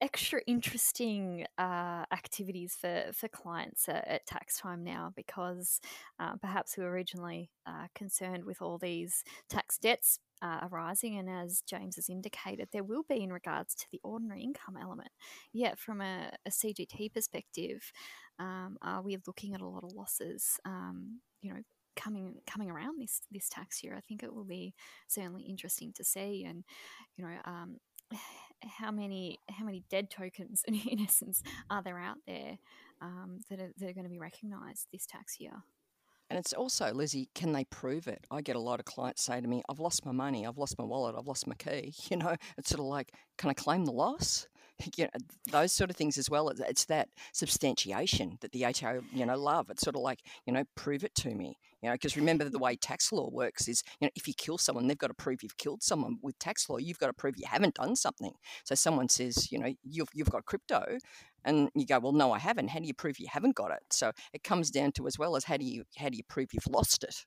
extra 0.00 0.40
interesting 0.46 1.46
uh, 1.58 2.04
activities 2.12 2.76
for, 2.78 3.04
for 3.12 3.28
clients 3.28 3.88
at, 3.88 4.06
at, 4.06 4.26
tax 4.26 4.58
time 4.58 4.84
now 4.84 5.12
because 5.16 5.80
uh, 6.20 6.36
perhaps 6.40 6.76
we 6.76 6.84
were 6.84 6.90
originally 6.90 7.50
uh, 7.66 7.86
concerned 7.94 8.44
with 8.44 8.60
all 8.60 8.78
these 8.78 9.24
tax 9.48 9.78
debts 9.78 10.18
uh, 10.42 10.68
arising, 10.70 11.16
and 11.16 11.30
as 11.30 11.62
James 11.62 11.96
has 11.96 12.10
indicated, 12.10 12.68
there 12.72 12.84
will 12.84 13.04
be 13.08 13.22
in 13.22 13.32
regards 13.32 13.74
to 13.74 13.86
the 13.90 14.00
ordinary 14.04 14.42
income 14.42 14.76
element. 14.80 15.08
Yet, 15.52 15.78
from 15.78 16.00
a, 16.00 16.30
a 16.44 16.50
CGT 16.50 17.14
perspective, 17.14 17.90
um, 18.38 18.76
are 18.82 19.02
we 19.02 19.16
looking 19.26 19.54
at 19.54 19.62
a 19.62 19.66
lot 19.66 19.84
of 19.84 19.94
losses? 19.94 20.60
Um, 20.66 21.20
you 21.40 21.54
know, 21.54 21.60
coming 21.96 22.34
coming 22.46 22.70
around 22.70 23.00
this 23.00 23.22
this 23.32 23.48
tax 23.48 23.82
year, 23.82 23.94
I 23.96 24.00
think 24.00 24.22
it 24.22 24.34
will 24.34 24.44
be 24.44 24.74
certainly 25.08 25.44
interesting 25.44 25.92
to 25.94 26.04
see, 26.04 26.44
and 26.46 26.64
you 27.16 27.24
know. 27.24 27.36
Um, 27.44 27.76
how 28.78 28.90
many 28.90 29.38
how 29.50 29.64
many 29.64 29.82
dead 29.90 30.10
tokens 30.10 30.62
in 30.68 31.00
essence 31.00 31.42
are 31.70 31.82
there 31.82 31.98
out 31.98 32.18
there 32.26 32.58
um, 33.00 33.40
that 33.50 33.60
are, 33.60 33.72
that 33.78 33.90
are 33.90 33.92
going 33.92 34.04
to 34.04 34.10
be 34.10 34.18
recognised 34.18 34.88
this 34.92 35.06
tax 35.06 35.40
year? 35.40 35.62
And 36.28 36.38
it's 36.38 36.52
also, 36.52 36.92
Lizzie, 36.92 37.28
can 37.36 37.52
they 37.52 37.64
prove 37.64 38.08
it? 38.08 38.26
I 38.32 38.40
get 38.40 38.56
a 38.56 38.60
lot 38.60 38.80
of 38.80 38.84
clients 38.84 39.22
say 39.22 39.40
to 39.40 39.46
me, 39.46 39.62
I've 39.68 39.78
lost 39.78 40.04
my 40.04 40.10
money, 40.10 40.44
I've 40.44 40.58
lost 40.58 40.76
my 40.76 40.84
wallet, 40.84 41.14
I've 41.16 41.28
lost 41.28 41.46
my 41.46 41.54
key. 41.54 41.94
You 42.10 42.16
know, 42.16 42.34
it's 42.58 42.70
sort 42.70 42.80
of 42.80 42.86
like, 42.86 43.12
can 43.38 43.50
I 43.50 43.52
claim 43.52 43.84
the 43.84 43.92
loss? 43.92 44.48
you 44.96 45.04
know, 45.04 45.10
those 45.50 45.72
sort 45.72 45.90
of 45.90 45.96
things 45.96 46.18
as 46.18 46.30
well. 46.30 46.48
It's 46.48 46.84
that 46.86 47.08
substantiation 47.32 48.38
that 48.40 48.52
the 48.52 48.64
ATO, 48.64 49.02
you 49.12 49.26
know, 49.26 49.36
love. 49.36 49.70
It's 49.70 49.82
sort 49.82 49.96
of 49.96 50.02
like, 50.02 50.20
you 50.46 50.52
know, 50.52 50.64
prove 50.74 51.04
it 51.04 51.14
to 51.16 51.34
me. 51.34 51.58
You 51.82 51.90
know, 51.90 51.94
because 51.94 52.16
remember 52.16 52.48
the 52.48 52.58
way 52.58 52.76
tax 52.76 53.12
law 53.12 53.28
works 53.30 53.68
is, 53.68 53.82
you 54.00 54.06
know, 54.06 54.10
if 54.16 54.26
you 54.26 54.34
kill 54.34 54.58
someone, 54.58 54.86
they've 54.86 54.98
got 54.98 55.08
to 55.08 55.14
prove 55.14 55.42
you've 55.42 55.56
killed 55.56 55.82
someone. 55.82 56.18
With 56.22 56.38
tax 56.38 56.68
law, 56.68 56.78
you've 56.78 56.98
got 56.98 57.08
to 57.08 57.12
prove 57.12 57.34
you 57.36 57.46
haven't 57.48 57.74
done 57.74 57.96
something. 57.96 58.32
So 58.64 58.74
someone 58.74 59.08
says, 59.08 59.52
you 59.52 59.58
know, 59.58 59.72
you've 59.84 60.08
you've 60.14 60.30
got 60.30 60.46
crypto, 60.46 60.98
and 61.44 61.70
you 61.74 61.86
go, 61.86 61.98
well, 62.00 62.12
no, 62.12 62.32
I 62.32 62.38
haven't. 62.38 62.68
How 62.68 62.80
do 62.80 62.86
you 62.86 62.94
prove 62.94 63.18
you 63.18 63.28
haven't 63.30 63.54
got 63.54 63.70
it? 63.70 63.82
So 63.90 64.12
it 64.32 64.42
comes 64.42 64.70
down 64.70 64.92
to 64.92 65.06
as 65.06 65.18
well 65.18 65.36
as 65.36 65.44
how 65.44 65.56
do 65.56 65.64
you 65.64 65.84
how 65.96 66.08
do 66.08 66.16
you 66.16 66.24
prove 66.28 66.48
you've 66.52 66.66
lost 66.66 67.04
it? 67.04 67.24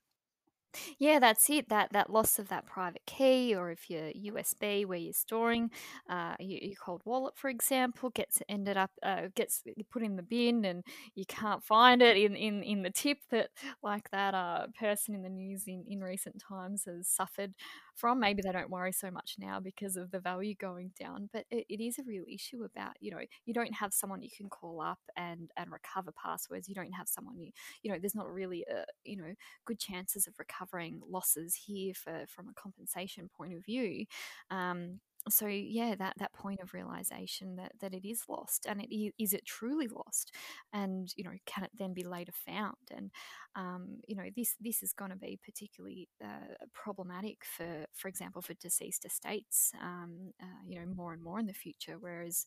Yeah, 0.98 1.18
that's 1.18 1.50
it. 1.50 1.68
That 1.68 1.92
that 1.92 2.10
loss 2.10 2.38
of 2.38 2.48
that 2.48 2.66
private 2.66 3.02
key, 3.06 3.54
or 3.54 3.70
if 3.70 3.90
your 3.90 4.10
USB 4.14 4.84
where 4.84 4.98
you're 4.98 5.12
storing 5.12 5.70
uh, 6.08 6.34
your, 6.38 6.60
your 6.62 6.74
cold 6.76 7.02
wallet, 7.04 7.34
for 7.36 7.48
example, 7.48 8.10
gets 8.10 8.40
ended 8.48 8.76
up 8.76 8.90
uh, 9.02 9.28
gets 9.34 9.62
put 9.90 10.02
in 10.02 10.16
the 10.16 10.22
bin, 10.22 10.64
and 10.64 10.84
you 11.14 11.24
can't 11.26 11.64
find 11.64 12.02
it 12.02 12.16
in, 12.16 12.36
in, 12.36 12.62
in 12.62 12.82
the 12.82 12.90
tip 12.90 13.18
that 13.30 13.50
like 13.82 14.10
that 14.10 14.34
uh, 14.34 14.66
person 14.78 15.14
in 15.14 15.22
the 15.22 15.28
news 15.28 15.64
in, 15.66 15.84
in 15.88 16.00
recent 16.00 16.40
times 16.48 16.84
has 16.84 17.08
suffered 17.08 17.54
from. 18.00 18.20
Maybe 18.20 18.42
they 18.42 18.52
don't 18.52 18.70
worry 18.70 18.92
so 18.92 19.10
much 19.10 19.36
now 19.38 19.60
because 19.60 19.96
of 19.96 20.10
the 20.10 20.20
value 20.20 20.54
going 20.54 20.92
down, 20.98 21.28
but 21.32 21.44
it, 21.50 21.66
it 21.68 21.80
is 21.80 21.98
a 21.98 22.04
real 22.04 22.24
issue 22.32 22.64
about 22.64 22.94
you 23.00 23.10
know 23.10 23.20
you 23.44 23.54
don't 23.54 23.74
have 23.74 23.92
someone 23.92 24.22
you 24.22 24.30
can 24.36 24.48
call 24.48 24.80
up 24.80 24.98
and 25.16 25.50
and 25.56 25.70
recover 25.70 26.12
passwords. 26.12 26.68
You 26.68 26.74
don't 26.74 26.92
have 26.92 27.08
someone 27.08 27.38
you 27.38 27.50
you 27.82 27.92
know 27.92 27.98
there's 28.00 28.14
not 28.14 28.32
really 28.32 28.64
a 28.70 28.84
you 29.04 29.16
know 29.16 29.34
good 29.66 29.78
chances 29.78 30.26
of 30.26 30.34
recovering 30.38 31.00
losses 31.08 31.54
here 31.54 31.94
for 31.94 32.24
from 32.28 32.48
a 32.48 32.54
compensation 32.54 33.28
point 33.36 33.54
of 33.54 33.64
view. 33.64 34.06
Um, 34.50 35.00
so 35.28 35.46
yeah 35.46 35.94
that 35.98 36.14
that 36.18 36.32
point 36.32 36.60
of 36.62 36.72
realization 36.72 37.56
that 37.56 37.72
that 37.80 37.92
it 37.94 38.08
is 38.08 38.22
lost 38.28 38.66
and 38.66 38.80
it 38.80 38.94
is, 39.18 39.32
it 39.32 39.44
truly 39.44 39.88
lost? 39.88 40.32
And 40.72 41.12
you 41.16 41.24
know 41.24 41.32
can 41.46 41.64
it 41.64 41.70
then 41.76 41.92
be 41.92 42.04
later 42.04 42.32
found? 42.46 42.76
And 42.94 43.10
um, 43.56 43.98
you 44.06 44.16
know 44.16 44.28
this 44.36 44.56
this 44.60 44.82
is 44.82 44.92
going 44.92 45.10
to 45.10 45.16
be 45.16 45.38
particularly 45.44 46.08
uh, 46.24 46.54
problematic 46.72 47.44
for 47.44 47.84
for 47.94 48.08
example 48.08 48.42
for 48.42 48.54
deceased 48.54 49.04
estates 49.04 49.72
um, 49.82 50.32
uh, 50.42 50.62
you 50.66 50.78
know 50.80 50.86
more 50.86 51.12
and 51.12 51.22
more 51.22 51.38
in 51.38 51.46
the 51.46 51.52
future 51.52 51.96
whereas 51.98 52.46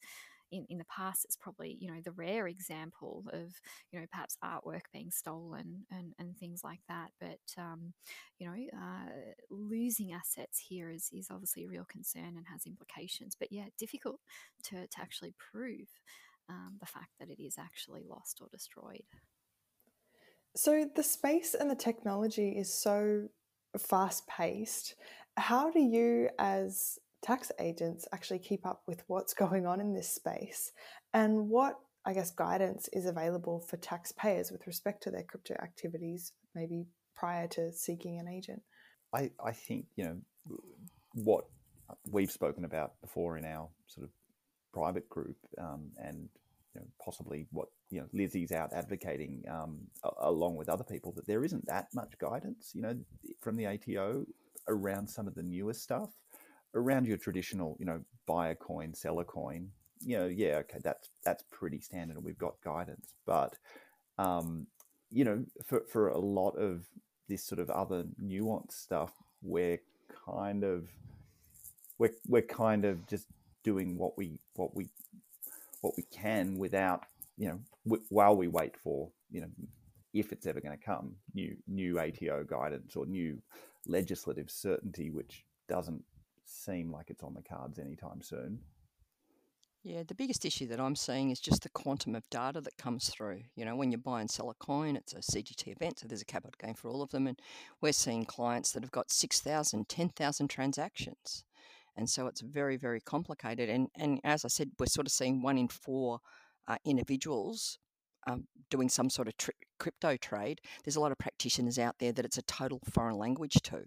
in, 0.54 0.66
in 0.70 0.78
the 0.78 0.86
past 0.86 1.26
it's 1.26 1.36
probably 1.36 1.78
you 1.80 1.92
know 1.92 2.00
the 2.04 2.12
rare 2.12 2.48
example 2.48 3.26
of 3.34 3.54
you 3.92 4.00
know 4.00 4.06
perhaps 4.12 4.38
artwork 4.44 4.84
being 4.94 5.12
stolen 5.12 5.86
and, 5.92 6.14
and 6.20 6.38
things 6.38 6.62
like 6.64 6.82
that. 6.88 7.10
But 7.20 7.40
um, 7.58 7.94
you 8.40 8.48
know 8.48 8.56
uh, 8.78 9.10
losing 9.50 10.14
assets 10.14 10.60
here 10.60 10.90
is, 10.90 11.10
is 11.12 11.28
obviously 11.32 11.66
a 11.66 11.68
real 11.68 11.86
concern 11.90 12.36
and 12.38 12.46
has 12.52 12.66
implications. 12.66 13.36
But 13.38 13.52
yeah 13.52 13.66
difficult 13.78 14.20
to, 14.66 14.88
to 14.88 15.02
actually 15.02 15.34
prove 15.52 15.88
um, 16.50 16.78
the 16.80 16.86
fact 16.86 17.12
that 17.20 17.30
it 17.30 17.42
is 17.42 17.56
actually 17.58 18.04
lost 18.08 18.40
or 18.42 18.48
destroyed. 18.52 19.04
So 20.56 20.88
the 20.96 21.04
space 21.04 21.56
and 21.56 21.70
the 21.70 21.76
technology 21.76 22.50
is 22.50 22.72
so 22.72 23.28
fast 23.78 24.28
paced 24.28 24.94
how 25.38 25.72
do 25.72 25.80
you 25.80 26.30
as 26.38 27.00
tax 27.24 27.52
agents 27.60 28.08
actually 28.14 28.40
keep 28.40 28.66
up 28.66 28.84
with 28.88 29.04
what's 29.08 29.34
going 29.34 29.66
on 29.66 29.80
in 29.80 29.94
this 29.94 30.10
space 30.10 30.72
and 31.14 31.50
what 31.50 31.76
I 32.06 32.14
guess 32.14 32.32
guidance 32.32 32.90
is 32.92 33.06
available 33.06 33.62
for 33.62 33.78
taxpayers 33.78 34.52
with 34.52 34.68
respect 34.68 35.04
to 35.04 35.12
their 35.12 35.24
crypto 35.24 35.56
activities, 35.56 36.34
maybe 36.54 36.86
prior 37.16 37.48
to 37.50 37.72
seeking 37.72 38.20
an 38.20 38.28
agent. 38.28 38.62
I, 39.14 39.32
I 39.44 39.52
think 39.52 39.86
you 39.96 40.04
know 40.04 40.18
what 41.14 41.46
we've 42.12 42.32
spoken 42.32 42.66
about 42.66 43.00
before 43.02 43.38
in 43.38 43.46
our 43.46 43.70
sort 43.88 44.06
of 44.06 44.12
private 44.74 45.08
group, 45.08 45.38
um, 45.58 45.92
and 45.98 46.28
you 46.76 46.82
know, 46.82 46.88
possibly 47.04 47.48
what 47.52 47.68
you 47.90 48.02
know 48.02 48.08
Lizzie's 48.12 48.52
out 48.52 48.74
advocating 48.74 49.44
um, 49.50 49.80
along 50.22 50.58
with 50.58 50.68
other 50.68 50.84
people 50.84 51.14
that 51.14 51.28
there 51.28 51.46
isn't 51.46 51.66
that 51.68 51.88
much 51.94 52.18
guidance, 52.20 52.72
you 52.74 52.82
know, 52.82 52.98
from 53.40 53.56
the 53.56 53.68
ATO 53.68 54.26
around 54.68 55.08
some 55.08 55.28
of 55.28 55.36
the 55.36 55.44
newer 55.44 55.74
stuff 55.74 56.10
around 56.76 57.08
your 57.08 57.18
traditional, 57.18 57.78
you 57.80 57.86
know, 57.86 58.02
buy 58.26 58.50
a 58.50 58.56
coin, 58.56 58.94
sell 58.94 59.20
a 59.20 59.26
coin, 59.26 59.70
you 60.02 60.18
know, 60.18 60.26
yeah, 60.26 60.58
okay, 60.58 60.80
that's 60.84 61.10
that's 61.24 61.44
pretty 61.52 61.80
standard, 61.80 62.18
and 62.18 62.26
we've 62.26 62.38
got 62.38 62.56
guidance. 62.64 63.14
But 63.26 63.56
um, 64.18 64.68
you 65.12 65.24
know, 65.24 65.46
for 65.66 65.84
for 65.92 66.10
a 66.10 66.20
lot 66.20 66.58
of 66.58 66.86
this 67.30 67.44
sort 67.44 67.60
of 67.60 67.70
other 67.70 68.06
nuanced 68.22 68.74
stuff, 68.74 69.12
we're 69.42 69.80
kind 70.26 70.64
of 70.64 70.88
we're 71.98 72.14
we're 72.28 72.42
kind 72.42 72.86
of 72.86 73.08
just 73.08 73.28
doing 73.64 73.98
what 73.98 74.18
we 74.18 74.40
what 74.56 74.76
we 74.76 74.90
what 75.82 75.94
we 75.96 76.04
can 76.04 76.58
without 76.58 77.06
you 77.38 77.48
know 77.48 77.60
w- 77.86 78.04
while 78.10 78.36
we 78.36 78.48
wait 78.48 78.76
for 78.84 79.10
you 79.32 79.42
know 79.42 79.48
if 80.14 80.32
it's 80.32 80.46
ever 80.46 80.62
going 80.62 80.78
to 80.78 80.86
come 80.86 81.16
new 81.34 81.56
new 81.68 82.00
ATO 82.00 82.44
guidance 82.44 82.96
or 82.96 83.06
new 83.06 83.42
legislative 83.88 84.50
certainty, 84.50 85.10
which 85.10 85.44
doesn't 85.68 86.04
seem 86.54 86.92
like 86.92 87.10
it's 87.10 87.24
on 87.24 87.34
the 87.34 87.42
cards 87.42 87.80
anytime 87.80 88.22
soon. 88.22 88.60
Yeah, 89.84 90.04
the 90.08 90.16
biggest 90.16 90.46
issue 90.46 90.68
that 90.68 90.80
I'm 90.80 90.96
seeing 90.96 91.30
is 91.30 91.42
just 91.42 91.64
the 91.64 91.70
quantum 91.70 92.16
of 92.16 92.30
data 92.30 92.62
that 92.62 92.78
comes 92.78 93.10
through. 93.10 93.42
You 93.54 93.66
know, 93.66 93.76
when 93.76 93.92
you 93.92 93.98
buy 93.98 94.22
and 94.22 94.32
sell 94.32 94.50
a 94.50 94.54
coin, 94.54 94.96
it's 94.96 95.12
a 95.12 95.18
CGT 95.18 95.74
event, 95.74 96.00
so 96.00 96.08
there's 96.08 96.22
a 96.22 96.26
capital 96.26 96.54
gain 96.58 96.74
for 96.74 96.90
all 96.90 97.02
of 97.02 97.10
them. 97.10 97.28
And 97.28 97.38
we're 97.82 97.92
seeing 97.92 98.24
clients 98.24 98.72
that 98.72 98.84
have 98.84 98.92
got 98.92 99.12
6,000, 99.12 99.90
10,000 99.90 100.48
transactions. 100.48 101.44
And 101.98 102.10
so 102.10 102.28
it's 102.28 102.40
very, 102.40 102.78
very 102.78 103.02
complicated. 103.02 103.70
And, 103.70 103.90
and 103.98 104.22
as 104.24 104.46
I 104.46 104.48
said, 104.48 104.72
we're 104.80 104.86
sort 104.86 105.06
of 105.06 105.12
seeing 105.12 105.42
one 105.42 105.58
in 105.58 105.68
four 105.68 106.20
uh, 106.66 106.78
individuals 106.86 107.78
um, 108.26 108.48
doing 108.70 108.90
some 108.90 109.10
sort 109.10 109.28
of 109.28 109.36
tri- 109.38 109.54
crypto 109.80 110.16
trade. 110.16 110.62
There's 110.84 110.96
a 110.96 111.02
lot 111.02 111.12
of 111.12 111.18
practitioners 111.18 111.78
out 111.78 111.96
there 112.00 112.14
that 112.14 112.26
it's 112.26 112.38
a 112.38 112.44
total 112.44 112.80
foreign 112.90 113.18
language 113.18 113.62
to. 113.64 113.84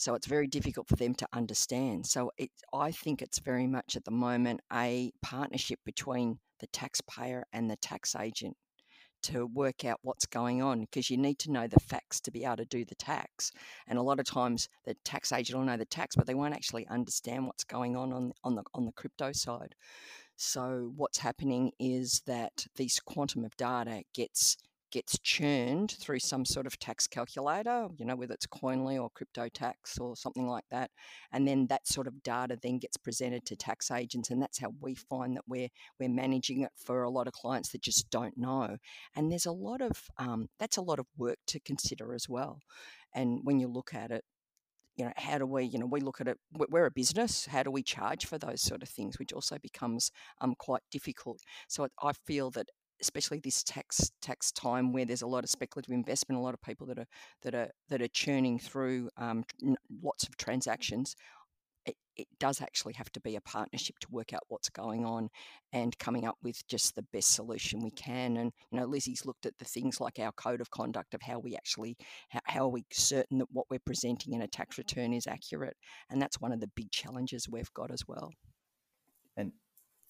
So 0.00 0.14
it's 0.14 0.26
very 0.26 0.46
difficult 0.46 0.88
for 0.88 0.96
them 0.96 1.14
to 1.16 1.28
understand. 1.34 2.06
So 2.06 2.30
it, 2.38 2.48
I 2.72 2.90
think 2.90 3.20
it's 3.20 3.38
very 3.38 3.66
much 3.66 3.96
at 3.96 4.04
the 4.06 4.10
moment 4.10 4.62
a 4.72 5.12
partnership 5.20 5.78
between 5.84 6.38
the 6.58 6.68
taxpayer 6.68 7.44
and 7.52 7.70
the 7.70 7.76
tax 7.76 8.16
agent 8.16 8.56
to 9.24 9.44
work 9.44 9.84
out 9.84 9.98
what's 10.00 10.24
going 10.24 10.62
on 10.62 10.80
because 10.80 11.10
you 11.10 11.18
need 11.18 11.38
to 11.40 11.52
know 11.52 11.66
the 11.66 11.78
facts 11.80 12.18
to 12.22 12.30
be 12.30 12.46
able 12.46 12.56
to 12.56 12.64
do 12.64 12.86
the 12.86 12.94
tax. 12.94 13.52
And 13.86 13.98
a 13.98 14.02
lot 14.02 14.18
of 14.18 14.24
times 14.24 14.70
the 14.86 14.96
tax 15.04 15.32
agent 15.32 15.58
will 15.58 15.66
know 15.66 15.76
the 15.76 15.84
tax, 15.84 16.16
but 16.16 16.26
they 16.26 16.34
won't 16.34 16.54
actually 16.54 16.86
understand 16.88 17.44
what's 17.44 17.64
going 17.64 17.94
on 17.94 18.10
on, 18.10 18.32
on 18.42 18.54
the 18.54 18.62
on 18.72 18.86
the 18.86 18.92
crypto 18.92 19.32
side. 19.32 19.74
So 20.36 20.92
what's 20.96 21.18
happening 21.18 21.72
is 21.78 22.22
that 22.26 22.64
this 22.76 23.00
quantum 23.00 23.44
of 23.44 23.54
data 23.58 24.02
gets 24.14 24.56
gets 24.90 25.18
churned 25.20 25.92
through 25.92 26.18
some 26.18 26.44
sort 26.44 26.66
of 26.66 26.78
tax 26.78 27.06
calculator, 27.06 27.88
you 27.96 28.04
know, 28.04 28.16
whether 28.16 28.34
it's 28.34 28.46
Koinly 28.46 29.00
or 29.00 29.10
crypto 29.10 29.48
tax 29.48 29.98
or 29.98 30.16
something 30.16 30.46
like 30.46 30.64
that. 30.70 30.90
And 31.32 31.46
then 31.46 31.66
that 31.68 31.86
sort 31.86 32.06
of 32.06 32.22
data 32.22 32.58
then 32.60 32.78
gets 32.78 32.96
presented 32.96 33.44
to 33.46 33.56
tax 33.56 33.90
agents. 33.90 34.30
And 34.30 34.42
that's 34.42 34.58
how 34.58 34.72
we 34.80 34.94
find 34.94 35.36
that 35.36 35.44
we're 35.46 35.68
we're 35.98 36.08
managing 36.08 36.62
it 36.62 36.72
for 36.76 37.02
a 37.02 37.10
lot 37.10 37.26
of 37.26 37.32
clients 37.32 37.70
that 37.70 37.82
just 37.82 38.10
don't 38.10 38.36
know. 38.36 38.76
And 39.16 39.30
there's 39.30 39.46
a 39.46 39.52
lot 39.52 39.80
of 39.80 39.92
um, 40.18 40.48
that's 40.58 40.76
a 40.76 40.82
lot 40.82 40.98
of 40.98 41.06
work 41.16 41.38
to 41.48 41.60
consider 41.60 42.14
as 42.14 42.28
well. 42.28 42.60
And 43.14 43.40
when 43.42 43.58
you 43.58 43.68
look 43.68 43.94
at 43.94 44.10
it, 44.10 44.24
you 44.96 45.04
know, 45.04 45.12
how 45.16 45.38
do 45.38 45.46
we, 45.46 45.64
you 45.64 45.78
know, 45.78 45.86
we 45.86 46.00
look 46.00 46.20
at 46.20 46.28
it, 46.28 46.36
we're 46.52 46.84
a 46.84 46.90
business, 46.90 47.46
how 47.46 47.62
do 47.62 47.70
we 47.70 47.82
charge 47.82 48.26
for 48.26 48.36
those 48.38 48.60
sort 48.60 48.82
of 48.82 48.88
things, 48.88 49.18
which 49.18 49.32
also 49.32 49.56
becomes 49.58 50.10
um, 50.42 50.54
quite 50.58 50.82
difficult. 50.90 51.40
So 51.68 51.88
I 52.02 52.12
feel 52.26 52.50
that 52.50 52.66
especially 53.00 53.40
this 53.40 53.62
tax 53.62 54.10
tax 54.20 54.52
time 54.52 54.92
where 54.92 55.04
there's 55.04 55.22
a 55.22 55.26
lot 55.26 55.44
of 55.44 55.50
speculative 55.50 55.92
investment, 55.92 56.38
a 56.38 56.42
lot 56.42 56.54
of 56.54 56.62
people 56.62 56.86
that 56.88 56.98
are 56.98 57.06
that 57.42 57.54
are 57.54 57.70
that 57.88 58.02
are 58.02 58.08
churning 58.08 58.58
through 58.58 59.08
um, 59.16 59.44
lots 60.02 60.24
of 60.24 60.36
transactions. 60.36 61.14
It, 61.86 61.96
it 62.14 62.26
does 62.38 62.60
actually 62.60 62.92
have 62.94 63.10
to 63.12 63.20
be 63.20 63.36
a 63.36 63.40
partnership 63.40 63.98
to 64.00 64.08
work 64.10 64.34
out 64.34 64.42
what's 64.48 64.68
going 64.68 65.06
on 65.06 65.30
and 65.72 65.98
coming 65.98 66.26
up 66.26 66.36
with 66.42 66.66
just 66.68 66.94
the 66.94 67.06
best 67.10 67.34
solution 67.34 67.82
we 67.82 67.90
can. 67.90 68.36
And 68.36 68.52
you 68.70 68.78
know, 68.78 68.84
Lizzie's 68.84 69.24
looked 69.24 69.46
at 69.46 69.56
the 69.58 69.64
things 69.64 69.98
like 69.98 70.18
our 70.18 70.30
code 70.32 70.60
of 70.60 70.70
conduct 70.70 71.14
of 71.14 71.22
how 71.22 71.38
we 71.38 71.56
actually 71.56 71.96
how, 72.28 72.40
how 72.44 72.64
are 72.64 72.68
we 72.68 72.84
certain 72.92 73.38
that 73.38 73.48
what 73.50 73.66
we're 73.70 73.78
presenting 73.86 74.34
in 74.34 74.42
a 74.42 74.48
tax 74.48 74.76
return 74.76 75.14
is 75.14 75.26
accurate, 75.26 75.76
and 76.10 76.20
that's 76.20 76.40
one 76.40 76.52
of 76.52 76.60
the 76.60 76.70
big 76.76 76.90
challenges 76.90 77.48
we've 77.48 77.72
got 77.72 77.90
as 77.90 78.02
well. 78.06 78.30
And 79.36 79.52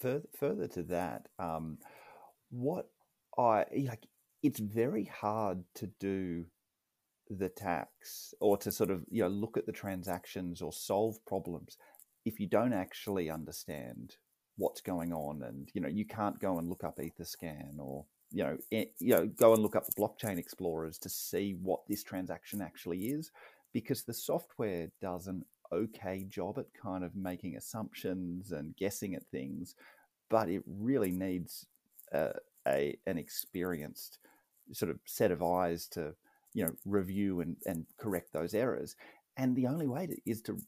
further 0.01 0.27
further 0.37 0.67
to 0.69 0.83
that, 0.85 1.29
um, 1.39 1.79
what 2.51 2.87
I 3.39 3.65
like, 3.87 4.07
it's 4.43 4.61
very 4.61 5.05
hard 5.05 5.65
to 5.77 5.89
do 5.99 6.45
the 7.29 7.49
tax 7.49 8.35
or 8.41 8.57
to 8.57 8.73
sort 8.73 8.91
of 8.91 9.05
you 9.09 9.23
know 9.23 9.29
look 9.29 9.57
at 9.57 9.67
the 9.67 9.73
transactions 9.73 10.61
or 10.61 10.73
solve 10.73 11.25
problems 11.27 11.79
if 12.25 12.41
you 12.41 12.49
don't 12.49 12.73
actually 12.73 13.31
understand 13.31 14.17
what's 14.57 14.81
going 14.81 15.13
on 15.13 15.43
and 15.45 15.71
you 15.73 15.81
know 15.81 15.89
you 15.89 16.05
can't 16.05 16.41
go 16.41 16.59
and 16.59 16.69
look 16.69 16.83
up 16.83 16.99
etherscan 16.99 17.79
or 17.79 18.05
you 18.33 18.43
know 18.43 18.57
eh, 18.73 18.85
you 18.99 19.15
know 19.15 19.27
go 19.39 19.53
and 19.55 19.63
look 19.63 19.77
up 19.77 19.87
the 19.87 20.01
blockchain 20.01 20.39
explorers 20.39 20.99
to 20.99 21.09
see 21.09 21.57
what 21.63 21.81
this 21.89 22.03
transaction 22.03 22.61
actually 22.61 23.07
is 23.07 23.31
because 23.73 24.03
the 24.03 24.13
software 24.13 24.89
does 25.01 25.29
an 25.29 25.45
okay 25.73 26.27
job 26.29 26.59
at 26.59 26.67
kind 26.75 27.05
of 27.05 27.15
making 27.15 27.57
assumptions 27.57 28.51
and 28.51 28.77
guessing 28.77 29.15
at 29.15 29.25
things 29.31 29.77
but 30.29 30.49
it 30.49 30.63
really 30.67 31.13
needs 31.13 31.67
uh, 32.15 32.33
a 32.67 32.97
an 33.07 33.19
experienced 33.19 34.19
sort 34.73 34.91
of 34.91 34.99
set 35.05 35.31
of 35.31 35.43
eyes 35.43 35.87
to 35.89 36.15
you 36.55 36.65
know 36.65 36.73
review 36.85 37.41
and, 37.41 37.57
and 37.67 37.87
correct 37.99 38.33
those 38.33 38.55
errors. 38.55 38.97
And 39.37 39.57
the 39.57 39.67
only 39.67 39.87
way 39.87 40.07
to, 40.07 40.17
is 40.27 40.43
to 40.43 40.59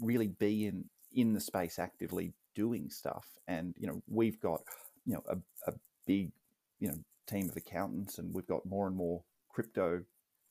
really 0.00 0.28
be 0.28 0.66
in 0.66 0.84
in 1.12 1.32
the 1.32 1.40
space 1.40 1.78
actively 1.78 2.32
doing 2.54 2.90
stuff. 2.90 3.26
And 3.48 3.74
you 3.78 3.86
know 3.86 4.02
we've 4.08 4.40
got 4.40 4.62
you 5.06 5.14
know 5.14 5.22
a, 5.28 5.36
a 5.70 5.74
big 6.06 6.32
you 6.78 6.88
know 6.88 6.98
team 7.26 7.48
of 7.48 7.56
accountants 7.56 8.18
and 8.18 8.34
we've 8.34 8.46
got 8.46 8.66
more 8.66 8.86
and 8.88 8.96
more 8.96 9.22
crypto 9.48 10.02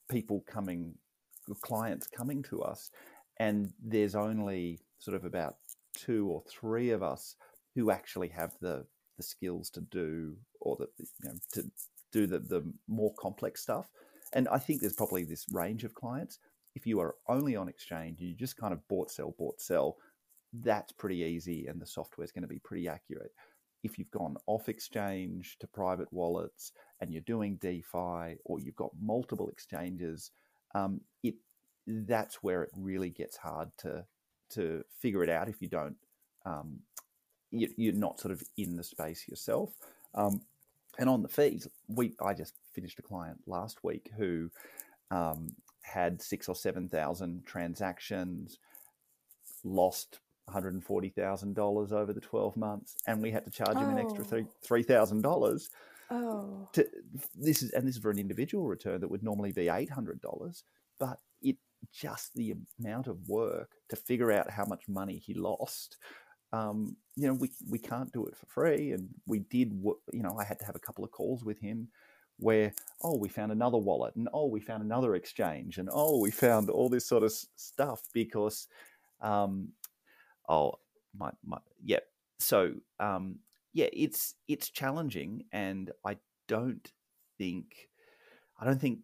people 0.09 0.43
coming 0.47 0.95
clients 1.61 2.07
coming 2.07 2.43
to 2.43 2.61
us. 2.61 2.91
And 3.37 3.71
there's 3.81 4.15
only 4.15 4.79
sort 4.99 5.15
of 5.15 5.25
about 5.25 5.55
two 5.93 6.27
or 6.27 6.43
three 6.49 6.91
of 6.91 7.01
us 7.01 7.35
who 7.75 7.91
actually 7.91 8.29
have 8.29 8.53
the 8.61 8.85
the 9.19 9.23
skills 9.23 9.69
to 9.69 9.81
do 9.81 10.35
or 10.61 10.75
the 10.77 10.87
you 10.99 11.29
know 11.29 11.35
to 11.53 11.63
do 12.11 12.25
the 12.25 12.39
the 12.39 12.63
more 12.87 13.13
complex 13.19 13.61
stuff 13.61 13.89
and 14.33 14.47
I 14.47 14.59
think 14.59 14.81
there's 14.81 14.93
probably 14.93 15.23
this 15.23 15.45
range 15.51 15.83
of 15.83 15.93
clients. 15.93 16.39
If 16.75 16.85
you 16.85 16.99
are 16.99 17.15
only 17.27 17.55
on 17.55 17.67
exchange, 17.67 18.19
you 18.19 18.35
just 18.35 18.57
kind 18.57 18.73
of 18.73 18.87
bought, 18.87 19.11
sell, 19.11 19.33
bought, 19.37 19.59
sell, 19.59 19.97
that's 20.53 20.91
pretty 20.91 21.17
easy 21.17 21.67
and 21.67 21.81
the 21.81 21.85
software 21.85 22.25
is 22.25 22.31
going 22.31 22.43
to 22.43 22.47
be 22.47 22.59
pretty 22.59 22.87
accurate. 22.87 23.31
If 23.83 23.97
you've 23.97 24.11
gone 24.11 24.35
off 24.45 24.69
exchange 24.69 25.57
to 25.59 25.67
private 25.67 26.11
wallets 26.11 26.73
and 26.99 27.11
you're 27.11 27.21
doing 27.21 27.57
DeFi 27.61 28.37
or 28.45 28.59
you've 28.59 28.75
got 28.75 28.91
multiple 29.01 29.49
exchanges, 29.49 30.31
um, 30.75 31.01
it 31.23 31.35
that's 31.87 32.43
where 32.43 32.61
it 32.61 32.69
really 32.75 33.09
gets 33.09 33.37
hard 33.37 33.69
to 33.79 34.05
to 34.51 34.83
figure 34.99 35.23
it 35.23 35.29
out 35.29 35.49
if 35.49 35.61
you 35.61 35.67
don't 35.67 35.95
um, 36.45 36.79
you, 37.51 37.89
are 37.89 37.95
not 37.95 38.19
sort 38.19 38.31
of 38.31 38.43
in 38.57 38.75
the 38.75 38.83
space 38.83 39.27
yourself. 39.27 39.71
Um, 40.15 40.41
and 40.97 41.09
on 41.09 41.21
the 41.21 41.29
fees, 41.29 41.67
we 41.87 42.13
I 42.21 42.33
just 42.33 42.53
finished 42.73 42.99
a 42.99 43.03
client 43.03 43.39
last 43.47 43.83
week 43.83 44.11
who 44.17 44.49
um, 45.11 45.55
had 45.81 46.21
six 46.21 46.49
or 46.49 46.55
seven 46.55 46.89
thousand 46.89 47.45
transactions, 47.45 48.59
lost 49.63 50.19
one 50.45 50.53
hundred 50.53 50.73
and 50.73 50.83
forty 50.83 51.09
thousand 51.09 51.55
dollars 51.55 51.91
over 51.91 52.11
the 52.11 52.19
twelve 52.19 52.57
months, 52.57 52.95
and 53.07 53.21
we 53.21 53.31
had 53.31 53.45
to 53.45 53.51
charge 53.51 53.77
him 53.77 53.89
oh. 53.89 53.91
an 53.91 53.99
extra 53.99 54.23
three 54.23 54.45
three 54.61 54.83
thousand 54.83 55.21
dollars. 55.21 55.69
Oh, 56.11 56.67
to, 56.73 56.87
this 57.35 57.61
is 57.61 57.71
and 57.71 57.87
this 57.87 57.95
is 57.95 58.01
for 58.01 58.09
an 58.09 58.19
individual 58.19 58.65
return 58.65 58.99
that 59.01 59.09
would 59.09 59.23
normally 59.23 59.51
be 59.51 59.69
eight 59.69 59.89
hundred 59.89 60.21
dollars, 60.21 60.63
but 60.99 61.19
it 61.41 61.55
just 61.93 62.33
the 62.33 62.55
amount 62.79 63.07
of 63.07 63.29
work 63.29 63.71
to 63.89 63.95
figure 63.95 64.31
out 64.31 64.51
how 64.51 64.65
much 64.65 64.87
money 64.87 65.17
he 65.17 65.33
lost 65.33 65.97
um, 66.51 66.95
you 67.15 67.27
know, 67.27 67.33
we, 67.33 67.51
we 67.67 67.79
can't 67.79 68.11
do 68.11 68.25
it 68.25 68.35
for 68.35 68.45
free. 68.47 68.91
And 68.91 69.09
we 69.27 69.39
did, 69.39 69.73
you 70.13 70.23
know, 70.23 70.37
I 70.39 70.43
had 70.43 70.59
to 70.59 70.65
have 70.65 70.75
a 70.75 70.79
couple 70.79 71.03
of 71.03 71.11
calls 71.11 71.43
with 71.43 71.59
him 71.59 71.89
where, 72.37 72.73
oh, 73.03 73.17
we 73.17 73.29
found 73.29 73.51
another 73.51 73.77
wallet 73.77 74.15
and 74.15 74.29
oh, 74.33 74.47
we 74.47 74.61
found 74.61 74.81
another 74.81 75.15
exchange 75.15 75.77
and 75.77 75.89
oh, 75.91 76.19
we 76.19 76.31
found 76.31 76.69
all 76.69 76.89
this 76.89 77.05
sort 77.05 77.23
of 77.23 77.33
stuff 77.55 78.03
because, 78.13 78.67
um, 79.21 79.69
oh, 80.47 80.73
my, 81.17 81.31
my, 81.45 81.57
yeah. 81.83 81.99
So, 82.39 82.73
um, 82.99 83.39
yeah, 83.73 83.87
it's, 83.91 84.35
it's 84.47 84.69
challenging. 84.69 85.43
And 85.51 85.91
I 86.05 86.17
don't 86.47 86.89
think, 87.37 87.89
I 88.59 88.65
don't 88.65 88.79
think 88.79 88.99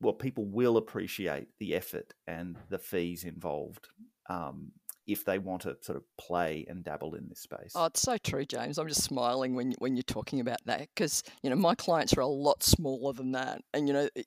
well, 0.00 0.14
people 0.14 0.46
will 0.46 0.78
appreciate 0.78 1.48
the 1.58 1.74
effort 1.74 2.14
and 2.26 2.56
the 2.70 2.78
fees 2.78 3.24
involved. 3.24 3.88
Um, 4.28 4.72
if 5.10 5.24
they 5.24 5.38
want 5.38 5.62
to 5.62 5.76
sort 5.80 5.96
of 5.96 6.04
play 6.16 6.64
and 6.68 6.84
dabble 6.84 7.14
in 7.14 7.28
this 7.28 7.40
space. 7.40 7.72
Oh, 7.74 7.86
it's 7.86 8.00
so 8.00 8.16
true, 8.18 8.44
James. 8.44 8.78
I'm 8.78 8.86
just 8.86 9.02
smiling 9.02 9.54
when 9.54 9.72
when 9.78 9.96
you're 9.96 10.02
talking 10.04 10.40
about 10.40 10.58
that 10.66 10.86
because 10.94 11.22
you 11.42 11.50
know 11.50 11.56
my 11.56 11.74
clients 11.74 12.12
are 12.14 12.20
a 12.20 12.26
lot 12.26 12.62
smaller 12.62 13.12
than 13.12 13.32
that, 13.32 13.62
and 13.74 13.88
you 13.88 13.94
know 13.94 14.08
it, 14.14 14.26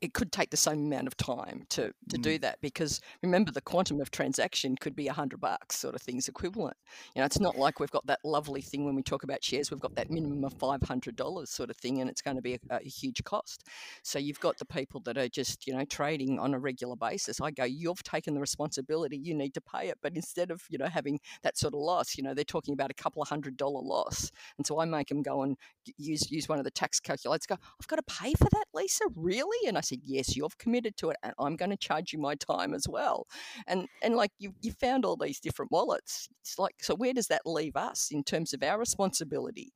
it 0.00 0.12
could 0.12 0.30
take 0.32 0.50
the 0.50 0.56
same 0.56 0.86
amount 0.86 1.06
of 1.06 1.16
time 1.16 1.64
to 1.70 1.92
to 2.10 2.18
mm. 2.18 2.22
do 2.22 2.38
that 2.40 2.58
because 2.60 3.00
remember 3.22 3.50
the 3.50 3.60
quantum 3.62 4.00
of 4.00 4.10
transaction 4.10 4.76
could 4.76 4.94
be 4.94 5.08
a 5.08 5.12
hundred 5.12 5.40
bucks, 5.40 5.78
sort 5.78 5.94
of 5.94 6.02
things 6.02 6.28
equivalent. 6.28 6.76
You 7.14 7.20
know, 7.20 7.26
it's 7.26 7.40
not 7.40 7.56
like 7.56 7.80
we've 7.80 7.90
got 7.90 8.06
that 8.06 8.20
lovely 8.24 8.60
thing 8.60 8.84
when 8.84 8.94
we 8.94 9.02
talk 9.02 9.22
about 9.22 9.42
shares, 9.42 9.70
we've 9.70 9.80
got 9.80 9.94
that 9.94 10.10
minimum 10.10 10.44
of 10.44 10.52
five 10.54 10.82
hundred 10.82 11.16
dollars 11.16 11.50
sort 11.50 11.70
of 11.70 11.76
thing, 11.76 12.00
and 12.00 12.10
it's 12.10 12.22
going 12.22 12.36
to 12.36 12.42
be 12.42 12.54
a, 12.54 12.58
a 12.70 12.82
huge 12.82 13.24
cost. 13.24 13.66
So 14.02 14.18
you've 14.18 14.40
got 14.40 14.58
the 14.58 14.66
people 14.66 15.00
that 15.04 15.16
are 15.16 15.28
just 15.28 15.66
you 15.66 15.74
know 15.74 15.84
trading 15.86 16.38
on 16.38 16.52
a 16.52 16.58
regular 16.58 16.96
basis. 16.96 17.40
I 17.40 17.50
go, 17.50 17.64
you've 17.64 18.02
taken 18.02 18.34
the 18.34 18.40
responsibility, 18.40 19.16
you 19.16 19.34
need 19.34 19.54
to 19.54 19.60
pay 19.60 19.88
it 19.88 19.98
but 20.02 20.14
instead 20.14 20.50
of 20.50 20.62
you 20.68 20.78
know 20.78 20.86
having 20.86 21.20
that 21.42 21.58
sort 21.58 21.74
of 21.74 21.80
loss, 21.80 22.16
you 22.16 22.22
know 22.22 22.34
they're 22.34 22.44
talking 22.44 22.74
about 22.74 22.90
a 22.90 22.94
couple 22.94 23.22
of 23.22 23.28
hundred 23.28 23.56
dollar 23.56 23.80
loss, 23.80 24.30
and 24.58 24.66
so 24.66 24.80
I 24.80 24.84
make 24.84 25.08
them 25.08 25.22
go 25.22 25.42
and 25.42 25.56
use 25.96 26.30
use 26.30 26.48
one 26.48 26.58
of 26.58 26.64
the 26.64 26.70
tax 26.70 27.00
calculators. 27.00 27.46
Go, 27.46 27.56
I've 27.80 27.88
got 27.88 27.96
to 27.96 28.14
pay 28.14 28.34
for 28.34 28.48
that, 28.50 28.64
Lisa, 28.74 29.04
really? 29.14 29.68
And 29.68 29.78
I 29.78 29.80
said, 29.80 30.00
yes, 30.04 30.36
you've 30.36 30.58
committed 30.58 30.96
to 30.98 31.10
it, 31.10 31.16
and 31.22 31.32
I'm 31.38 31.56
going 31.56 31.70
to 31.70 31.76
charge 31.76 32.12
you 32.12 32.18
my 32.18 32.34
time 32.34 32.74
as 32.74 32.86
well. 32.88 33.26
And 33.66 33.86
and 34.02 34.14
like 34.16 34.32
you 34.38 34.54
you 34.60 34.72
found 34.72 35.04
all 35.04 35.16
these 35.16 35.40
different 35.40 35.72
wallets. 35.72 36.28
It's 36.42 36.58
like 36.58 36.74
so 36.80 36.94
where 36.94 37.12
does 37.12 37.28
that 37.28 37.42
leave 37.46 37.76
us 37.76 38.08
in 38.10 38.24
terms 38.24 38.52
of 38.52 38.62
our 38.62 38.78
responsibility? 38.78 39.72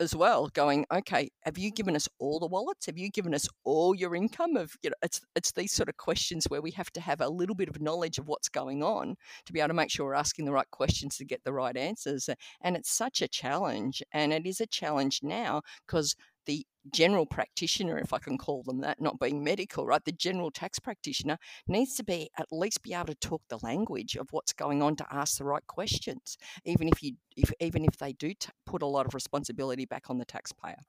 As 0.00 0.16
well 0.16 0.48
going 0.48 0.84
okay 0.92 1.28
have 1.42 1.58
you 1.58 1.70
given 1.70 1.94
us 1.94 2.08
all 2.18 2.38
the 2.38 2.46
wallets? 2.46 2.86
Have 2.86 2.98
you 2.98 3.10
given 3.10 3.34
us 3.34 3.48
all 3.64 3.94
your 3.94 4.14
income 4.14 4.56
of 4.56 4.72
you 4.82 4.90
know 4.90 4.96
it's 5.02 5.20
it's 5.36 5.52
these 5.52 5.72
sort 5.72 5.88
of 5.88 5.96
questions 5.96 6.46
where 6.48 6.62
we 6.62 6.70
have 6.72 6.90
to 6.92 7.00
have 7.00 7.20
a 7.20 7.28
little 7.28 7.54
bit 7.54 7.68
of 7.68 7.80
knowledge 7.80 8.18
of 8.18 8.26
what's 8.26 8.48
going 8.48 8.82
on 8.82 9.14
to 9.46 9.52
be 9.52 9.60
able 9.60 9.68
to 9.68 9.74
make 9.74 9.90
sure 9.90 10.06
we're 10.06 10.14
asking 10.14 10.44
the 10.44 10.52
right 10.52 10.70
questions 10.70 11.16
to 11.16 11.24
get 11.24 11.42
the 11.44 11.52
right 11.52 11.76
answers 11.76 12.28
and 12.62 12.76
it's 12.76 12.90
such 12.92 13.22
a 13.22 13.28
challenge 13.28 14.02
and 14.12 14.32
it 14.32 14.46
is 14.46 14.60
a 14.60 14.66
challenge 14.66 15.20
now 15.22 15.60
because 15.86 16.14
the 16.50 16.66
general 16.92 17.26
practitioner, 17.26 17.96
if 17.98 18.12
I 18.12 18.18
can 18.18 18.36
call 18.36 18.64
them 18.64 18.80
that, 18.80 19.00
not 19.00 19.20
being 19.20 19.44
medical, 19.44 19.86
right? 19.86 20.04
The 20.04 20.10
general 20.10 20.50
tax 20.50 20.80
practitioner 20.80 21.38
needs 21.68 21.94
to 21.94 22.02
be 22.02 22.28
at 22.38 22.48
least 22.50 22.82
be 22.82 22.92
able 22.92 23.06
to 23.06 23.14
talk 23.14 23.42
the 23.48 23.60
language 23.62 24.16
of 24.16 24.26
what's 24.32 24.52
going 24.52 24.82
on 24.82 24.96
to 24.96 25.06
ask 25.12 25.38
the 25.38 25.44
right 25.44 25.64
questions, 25.68 26.36
even 26.64 26.88
if 26.88 27.04
you, 27.04 27.12
if 27.36 27.52
even 27.60 27.84
if 27.84 27.98
they 27.98 28.12
do 28.14 28.30
t- 28.34 28.48
put 28.66 28.82
a 28.82 28.86
lot 28.86 29.06
of 29.06 29.14
responsibility 29.14 29.84
back 29.84 30.10
on 30.10 30.18
the 30.18 30.24
taxpayer. 30.24 30.82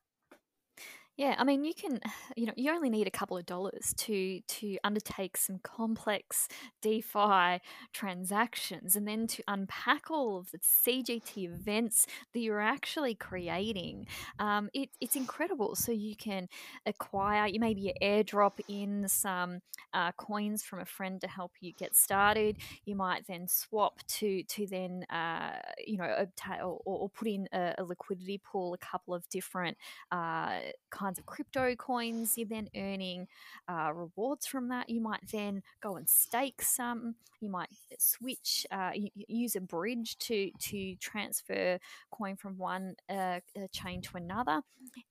Yeah, 1.18 1.36
I 1.38 1.44
mean, 1.44 1.64
you 1.64 1.74
can, 1.74 2.00
you 2.36 2.46
know, 2.46 2.54
you 2.56 2.72
only 2.72 2.90
need 2.90 3.08
a 3.08 3.12
couple 3.12 3.38
of 3.38 3.46
dollars 3.46 3.94
to 3.98 4.40
to 4.42 4.78
undertake 4.84 5.38
some 5.38 5.60
complex 5.64 6.48
DeFi 6.82 7.60
transactions, 7.94 8.96
and 8.96 9.08
then 9.08 9.28
to 9.28 9.44
unpack 9.48 10.10
all 10.10 10.38
of 10.38 10.52
the 10.52 10.60
CGT 10.60 11.46
events 11.46 12.08
that 12.34 12.40
you're 12.40 12.62
actually 12.62 13.16
creating. 13.16 14.08
Um, 14.40 14.70
it, 14.74 14.90
it's 15.00 15.16
incredible. 15.16 15.76
So 15.76 15.92
you 15.92 16.16
can 16.16 16.48
acquire, 16.86 17.48
you 17.48 17.60
maybe 17.60 17.94
airdrop 18.02 18.60
in 18.68 19.08
some 19.08 19.60
uh, 19.94 20.12
coins 20.14 20.64
from 20.64 20.80
a 20.80 20.86
friend 20.86 21.20
to 21.22 21.28
help 21.28 21.52
you 21.60 21.74
get 21.74 21.96
started. 21.96 22.58
You 22.86 22.96
might 22.96 23.28
then 23.28 23.48
swap 23.48 24.00
to 24.08 24.44
to 24.44 24.68
then, 24.68 25.04
uh, 25.10 25.60
you 25.86 25.98
know, 25.98 26.14
obtain 26.18 26.62
or, 26.62 26.80
or, 26.86 27.10
put 27.10 27.28
in 27.28 27.48
a, 27.52 27.76
a, 27.78 27.84
liquidity 27.84 28.40
pool, 28.44 28.74
a 28.74 28.78
couple 28.78 29.14
of 29.14 29.28
different. 29.30 29.78
Uh, 30.12 30.60
kinds 31.02 31.18
of 31.18 31.26
crypto 31.26 31.76
coins. 31.76 32.38
You're 32.38 32.48
then 32.48 32.70
earning 32.76 33.28
uh, 33.68 33.92
rewards 33.94 34.46
from 34.46 34.70
that. 34.70 34.90
You 34.90 35.02
might 35.02 35.28
then 35.32 35.64
go 35.82 35.96
and 35.96 36.08
stake 36.08 36.62
some. 36.62 37.16
You 37.40 37.50
might 37.50 37.70
switch, 37.98 38.68
uh, 38.72 38.92
use 39.16 39.56
a 39.56 39.62
bridge 39.62 40.18
to 40.20 40.52
to 40.52 40.96
transfer 40.98 41.80
coin 42.12 42.36
from 42.36 42.58
one 42.58 42.96
uh, 43.10 43.40
chain 43.72 44.02
to 44.04 44.18
another. 44.18 44.62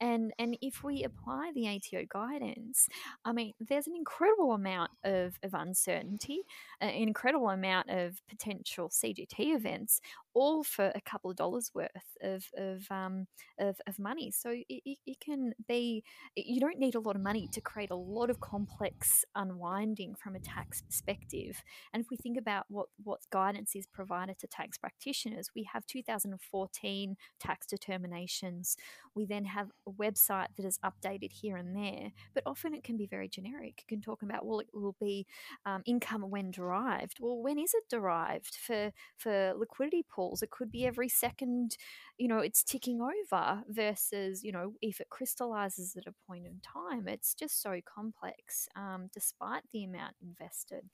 And 0.00 0.32
and 0.38 0.56
if 0.62 0.84
we 0.84 1.02
apply 1.02 1.50
the 1.54 1.66
ATO 1.66 2.06
guidance, 2.08 2.88
I 3.24 3.32
mean, 3.32 3.54
there's 3.58 3.88
an 3.88 3.96
incredible 3.96 4.52
amount 4.52 4.92
of, 5.02 5.38
of 5.42 5.54
uncertainty, 5.54 6.42
an 6.80 6.90
incredible 6.90 7.48
amount 7.48 7.90
of 7.90 8.22
potential 8.28 8.88
CGT 8.88 9.56
events 9.56 10.00
all 10.34 10.62
for 10.62 10.92
a 10.94 11.00
couple 11.00 11.30
of 11.30 11.36
dollars 11.36 11.70
worth 11.74 11.88
of 12.22 12.44
of 12.56 12.86
um, 12.90 13.26
of, 13.58 13.80
of, 13.86 13.98
money. 13.98 14.30
So 14.30 14.50
it, 14.50 14.64
it, 15.06 15.20
can 15.20 15.52
be 15.68 16.04
you 16.36 16.60
don't 16.60 16.78
need 16.78 16.94
a 16.94 17.00
lot 17.00 17.16
of 17.16 17.22
money 17.22 17.48
to 17.52 17.60
create 17.60 17.90
a 17.90 17.96
lot 17.96 18.30
of 18.30 18.40
complex 18.40 19.24
unwinding 19.34 20.14
from 20.14 20.34
a 20.34 20.40
tax 20.40 20.82
perspective. 20.82 21.62
And 21.92 22.02
if 22.02 22.10
we 22.10 22.16
think 22.16 22.38
about 22.38 22.66
what 22.68 22.86
what 23.02 23.20
guidance 23.30 23.74
is 23.74 23.86
provided 23.86 24.38
to 24.40 24.46
tax 24.46 24.78
practitioners, 24.78 25.50
we 25.54 25.68
have 25.72 25.86
2014 25.86 27.16
tax 27.40 27.66
determinations. 27.66 28.76
We 29.14 29.26
then 29.26 29.44
have 29.46 29.70
a 29.86 29.90
website 29.90 30.48
that 30.56 30.64
is 30.64 30.78
updated 30.84 31.32
here 31.32 31.56
and 31.56 31.76
there, 31.76 32.10
but 32.34 32.44
often 32.46 32.74
it 32.74 32.84
can 32.84 32.96
be 32.96 33.06
very 33.06 33.28
generic. 33.28 33.82
It 33.82 33.88
can 33.88 34.00
talk 34.00 34.22
about 34.22 34.46
well, 34.46 34.60
it 34.60 34.68
will 34.72 34.96
be 35.00 35.26
um, 35.66 35.82
income 35.86 36.30
when 36.30 36.50
derived. 36.50 37.18
Well, 37.20 37.42
when 37.42 37.58
is 37.58 37.74
it 37.74 37.84
derived 37.90 38.54
for 38.54 38.92
for 39.16 39.54
liquidity? 39.56 40.04
Pools. 40.20 40.42
It 40.42 40.50
could 40.50 40.70
be 40.70 40.86
every 40.86 41.08
second, 41.08 41.76
you 42.18 42.28
know, 42.28 42.38
it's 42.38 42.62
ticking 42.62 43.00
over 43.00 43.62
versus, 43.68 44.44
you 44.44 44.52
know, 44.52 44.74
if 44.82 45.00
it 45.00 45.08
crystallizes 45.10 45.96
at 45.96 46.06
a 46.06 46.14
point 46.26 46.46
in 46.46 46.60
time. 46.60 47.08
It's 47.08 47.34
just 47.34 47.62
so 47.62 47.80
complex, 47.84 48.68
um, 48.76 49.08
despite 49.12 49.62
the 49.72 49.84
amount 49.84 50.14
invested. 50.22 50.84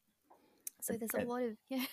So 0.80 0.94
there's 0.94 1.24
a 1.24 1.28
lot 1.28 1.42
of 1.42 1.56
yeah. 1.68 1.84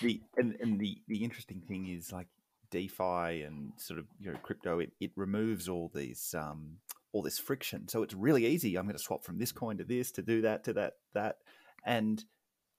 The 0.00 0.22
and, 0.36 0.56
and 0.60 0.80
the 0.80 0.96
the 1.08 1.22
interesting 1.22 1.60
thing 1.68 1.88
is 1.88 2.12
like 2.12 2.28
DeFi 2.70 3.42
and 3.42 3.72
sort 3.76 3.98
of 3.98 4.06
you 4.18 4.32
know 4.32 4.38
crypto. 4.42 4.78
It, 4.78 4.92
it 5.00 5.10
removes 5.16 5.68
all 5.68 5.90
these 5.94 6.34
um, 6.38 6.76
all 7.12 7.20
this 7.20 7.38
friction. 7.38 7.88
So 7.88 8.02
it's 8.02 8.14
really 8.14 8.46
easy. 8.46 8.76
I'm 8.76 8.86
going 8.86 8.96
to 8.96 9.02
swap 9.02 9.24
from 9.24 9.38
this 9.38 9.52
coin 9.52 9.76
to 9.78 9.84
this 9.84 10.12
to 10.12 10.22
do 10.22 10.40
that 10.42 10.64
to 10.64 10.72
that 10.74 10.94
that, 11.12 11.38
and 11.84 12.24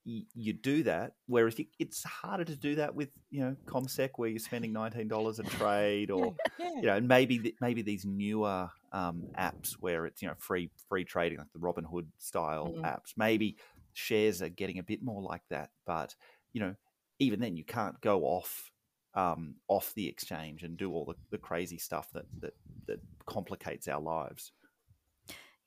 you, 0.04 0.52
do 0.52 0.82
that. 0.84 1.12
Whereas 1.26 1.56
it's 1.78 2.02
harder 2.04 2.44
to 2.44 2.56
do 2.56 2.76
that 2.76 2.94
with 2.94 3.10
you 3.30 3.40
know 3.40 3.56
CommSec, 3.66 4.10
where 4.16 4.28
you're 4.28 4.38
spending 4.38 4.72
nineteen 4.72 5.08
dollars 5.08 5.38
a 5.38 5.44
trade, 5.44 6.10
or 6.10 6.34
yeah. 6.58 6.74
you 6.76 6.82
know, 6.82 6.96
and 6.96 7.08
maybe 7.08 7.54
maybe 7.60 7.82
these 7.82 8.04
newer 8.04 8.68
um, 8.92 9.24
apps 9.38 9.72
where 9.80 10.06
it's 10.06 10.22
you 10.22 10.28
know 10.28 10.34
free 10.38 10.70
free 10.88 11.04
trading, 11.04 11.38
like 11.38 11.52
the 11.52 11.60
Robinhood 11.60 12.06
style 12.18 12.68
mm-hmm. 12.68 12.84
apps. 12.84 13.14
Maybe 13.16 13.56
shares 13.92 14.42
are 14.42 14.48
getting 14.48 14.78
a 14.78 14.82
bit 14.82 15.02
more 15.02 15.22
like 15.22 15.42
that, 15.50 15.70
but 15.86 16.14
you 16.52 16.60
know, 16.60 16.74
even 17.18 17.40
then, 17.40 17.56
you 17.56 17.64
can't 17.64 18.00
go 18.00 18.22
off 18.22 18.70
um, 19.14 19.56
off 19.68 19.92
the 19.94 20.08
exchange 20.08 20.62
and 20.62 20.76
do 20.76 20.92
all 20.92 21.04
the, 21.04 21.14
the 21.30 21.38
crazy 21.38 21.78
stuff 21.78 22.08
that 22.14 22.26
that 22.40 22.54
that 22.86 23.00
complicates 23.26 23.88
our 23.88 24.00
lives. 24.00 24.52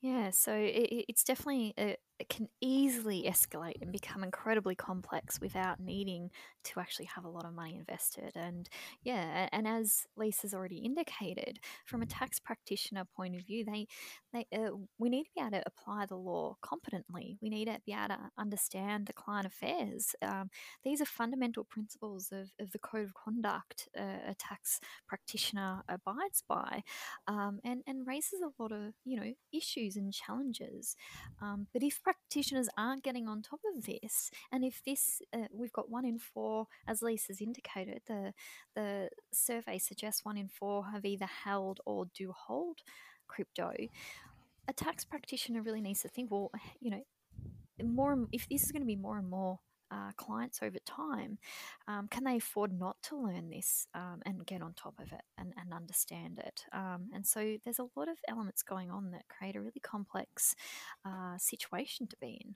Yeah, 0.00 0.30
so 0.30 0.52
it, 0.52 1.06
it's 1.08 1.24
definitely 1.24 1.72
a, 1.78 1.82
it 1.92 1.96
can 2.28 2.48
easily 2.60 3.24
escalate 3.28 3.82
and 3.82 3.92
become 3.92 4.22
incredibly 4.22 4.74
complex 4.74 5.40
without 5.40 5.80
needing 5.80 6.30
to 6.64 6.80
actually 6.80 7.06
have 7.06 7.24
a 7.24 7.28
lot 7.28 7.44
of 7.44 7.54
money 7.54 7.76
invested. 7.76 8.32
And 8.36 8.68
yeah, 9.02 9.48
and 9.52 9.66
as 9.66 10.06
Lisa's 10.16 10.54
already 10.54 10.78
indicated, 10.78 11.58
from 11.84 12.02
a 12.02 12.06
tax 12.06 12.38
practitioner 12.38 13.04
point 13.16 13.36
of 13.36 13.42
view, 13.42 13.64
they, 13.64 13.86
they 14.32 14.46
uh, 14.56 14.70
we 14.98 15.08
need 15.08 15.24
to 15.24 15.30
be 15.34 15.40
able 15.40 15.52
to 15.52 15.62
apply 15.66 16.06
the 16.06 16.16
law 16.16 16.56
competently. 16.62 17.36
We 17.42 17.50
need 17.50 17.66
to 17.66 17.80
be 17.84 17.92
able 17.92 18.08
to 18.08 18.18
understand 18.38 19.06
the 19.06 19.12
client 19.12 19.46
affairs. 19.46 20.14
Um, 20.22 20.50
these 20.84 21.00
are 21.00 21.06
fundamental 21.06 21.64
principles 21.64 22.30
of, 22.32 22.50
of 22.60 22.72
the 22.72 22.78
code 22.78 23.04
of 23.04 23.14
conduct 23.14 23.88
uh, 23.98 24.30
a 24.30 24.34
tax 24.38 24.80
practitioner 25.08 25.82
abides 25.88 26.42
by, 26.48 26.82
um, 27.26 27.60
and 27.64 27.82
and 27.86 28.06
raises 28.06 28.40
a 28.40 28.62
lot 28.62 28.72
of 28.72 28.94
you 29.04 29.18
know 29.18 29.32
issues 29.52 29.96
and 29.96 30.12
challenges. 30.12 30.96
Um, 31.42 31.66
but 31.72 31.82
if 31.82 32.03
practitioners 32.04 32.68
aren't 32.76 33.02
getting 33.02 33.26
on 33.26 33.42
top 33.42 33.60
of 33.74 33.84
this, 33.84 34.30
and 34.52 34.64
if 34.64 34.82
this, 34.84 35.22
uh, 35.32 35.48
we've 35.52 35.72
got 35.72 35.90
one 35.90 36.04
in 36.04 36.18
four, 36.18 36.68
as 36.86 37.02
Lisa's 37.02 37.40
indicated, 37.40 38.02
the 38.06 38.32
the 38.76 39.08
survey 39.32 39.78
suggests 39.78 40.24
one 40.24 40.36
in 40.36 40.48
four 40.48 40.86
have 40.92 41.04
either 41.04 41.28
held 41.44 41.80
or 41.84 42.06
do 42.14 42.32
hold 42.32 42.78
crypto. 43.26 43.72
A 44.68 44.72
tax 44.72 45.04
practitioner 45.04 45.62
really 45.62 45.80
needs 45.80 46.02
to 46.02 46.08
think, 46.08 46.30
well, 46.30 46.52
you 46.80 46.90
know, 46.90 47.04
more 47.82 48.26
if 48.32 48.48
this 48.48 48.62
is 48.62 48.72
going 48.72 48.82
to 48.82 48.86
be 48.86 48.96
more 48.96 49.18
and 49.18 49.28
more 49.28 49.58
uh, 49.94 50.12
clients 50.16 50.60
over 50.62 50.78
time, 50.84 51.38
um, 51.86 52.08
can 52.08 52.24
they 52.24 52.36
afford 52.36 52.72
not 52.78 52.96
to 53.02 53.16
learn 53.16 53.50
this 53.50 53.86
um, 53.94 54.20
and 54.26 54.44
get 54.46 54.62
on 54.62 54.72
top 54.74 54.94
of 54.98 55.12
it 55.12 55.22
and, 55.38 55.52
and 55.60 55.72
understand 55.72 56.38
it? 56.38 56.64
Um, 56.72 57.10
and 57.14 57.26
so 57.26 57.56
there's 57.64 57.78
a 57.78 57.88
lot 57.96 58.08
of 58.08 58.16
elements 58.28 58.62
going 58.62 58.90
on 58.90 59.10
that 59.12 59.28
create 59.28 59.56
a 59.56 59.60
really 59.60 59.80
complex 59.82 60.54
uh, 61.04 61.38
situation 61.38 62.06
to 62.08 62.16
be 62.20 62.40
in. 62.44 62.54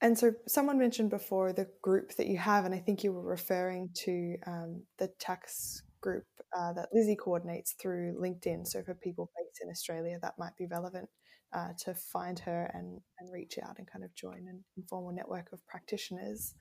And 0.00 0.18
so, 0.18 0.34
someone 0.46 0.78
mentioned 0.78 1.08
before 1.08 1.54
the 1.54 1.66
group 1.80 2.14
that 2.16 2.26
you 2.26 2.36
have, 2.36 2.66
and 2.66 2.74
I 2.74 2.78
think 2.78 3.02
you 3.02 3.12
were 3.12 3.22
referring 3.22 3.88
to 3.94 4.36
um, 4.46 4.82
the 4.98 5.08
tax 5.18 5.82
group 6.04 6.24
uh, 6.56 6.72
that 6.74 6.90
Lizzie 6.92 7.16
coordinates 7.16 7.74
through 7.80 8.14
LinkedIn. 8.20 8.66
So, 8.66 8.82
for 8.82 8.94
people 8.94 9.30
based 9.36 9.60
in 9.62 9.70
Australia, 9.70 10.18
that 10.22 10.38
might 10.38 10.56
be 10.56 10.66
relevant 10.66 11.08
uh, 11.54 11.70
to 11.84 11.94
find 11.94 12.38
her 12.40 12.70
and, 12.74 13.00
and 13.18 13.32
reach 13.32 13.58
out 13.62 13.78
and 13.78 13.90
kind 13.90 14.04
of 14.04 14.14
join 14.14 14.46
an 14.48 14.62
informal 14.76 15.12
network 15.12 15.48
of 15.52 15.66
practitioners. 15.66 16.54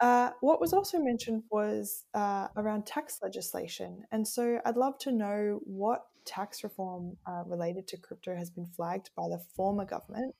Uh, 0.00 0.30
what 0.40 0.60
was 0.60 0.72
also 0.72 0.98
mentioned 0.98 1.42
was 1.50 2.04
uh, 2.14 2.48
around 2.56 2.86
tax 2.86 3.18
legislation. 3.22 4.02
And 4.12 4.26
so 4.26 4.60
I'd 4.64 4.76
love 4.76 4.98
to 5.00 5.12
know 5.12 5.60
what 5.64 6.02
tax 6.24 6.62
reform 6.62 7.16
uh, 7.26 7.42
related 7.46 7.88
to 7.88 7.96
crypto 7.96 8.36
has 8.36 8.50
been 8.50 8.66
flagged 8.76 9.10
by 9.16 9.28
the 9.28 9.42
former 9.56 9.84
government 9.84 10.34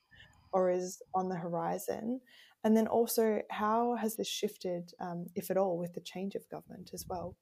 or 0.53 0.69
is 0.69 1.01
on 1.13 1.29
the 1.29 1.35
horizon. 1.35 2.21
And 2.63 2.75
then 2.75 2.87
also, 2.87 3.41
how 3.49 3.95
has 3.95 4.15
this 4.15 4.27
shifted, 4.27 4.91
um, 4.99 5.27
if 5.35 5.49
at 5.49 5.57
all, 5.57 5.77
with 5.77 5.93
the 5.93 6.01
change 6.01 6.35
of 6.35 6.49
government 6.49 6.91
as 6.93 7.05
well? 7.09 7.35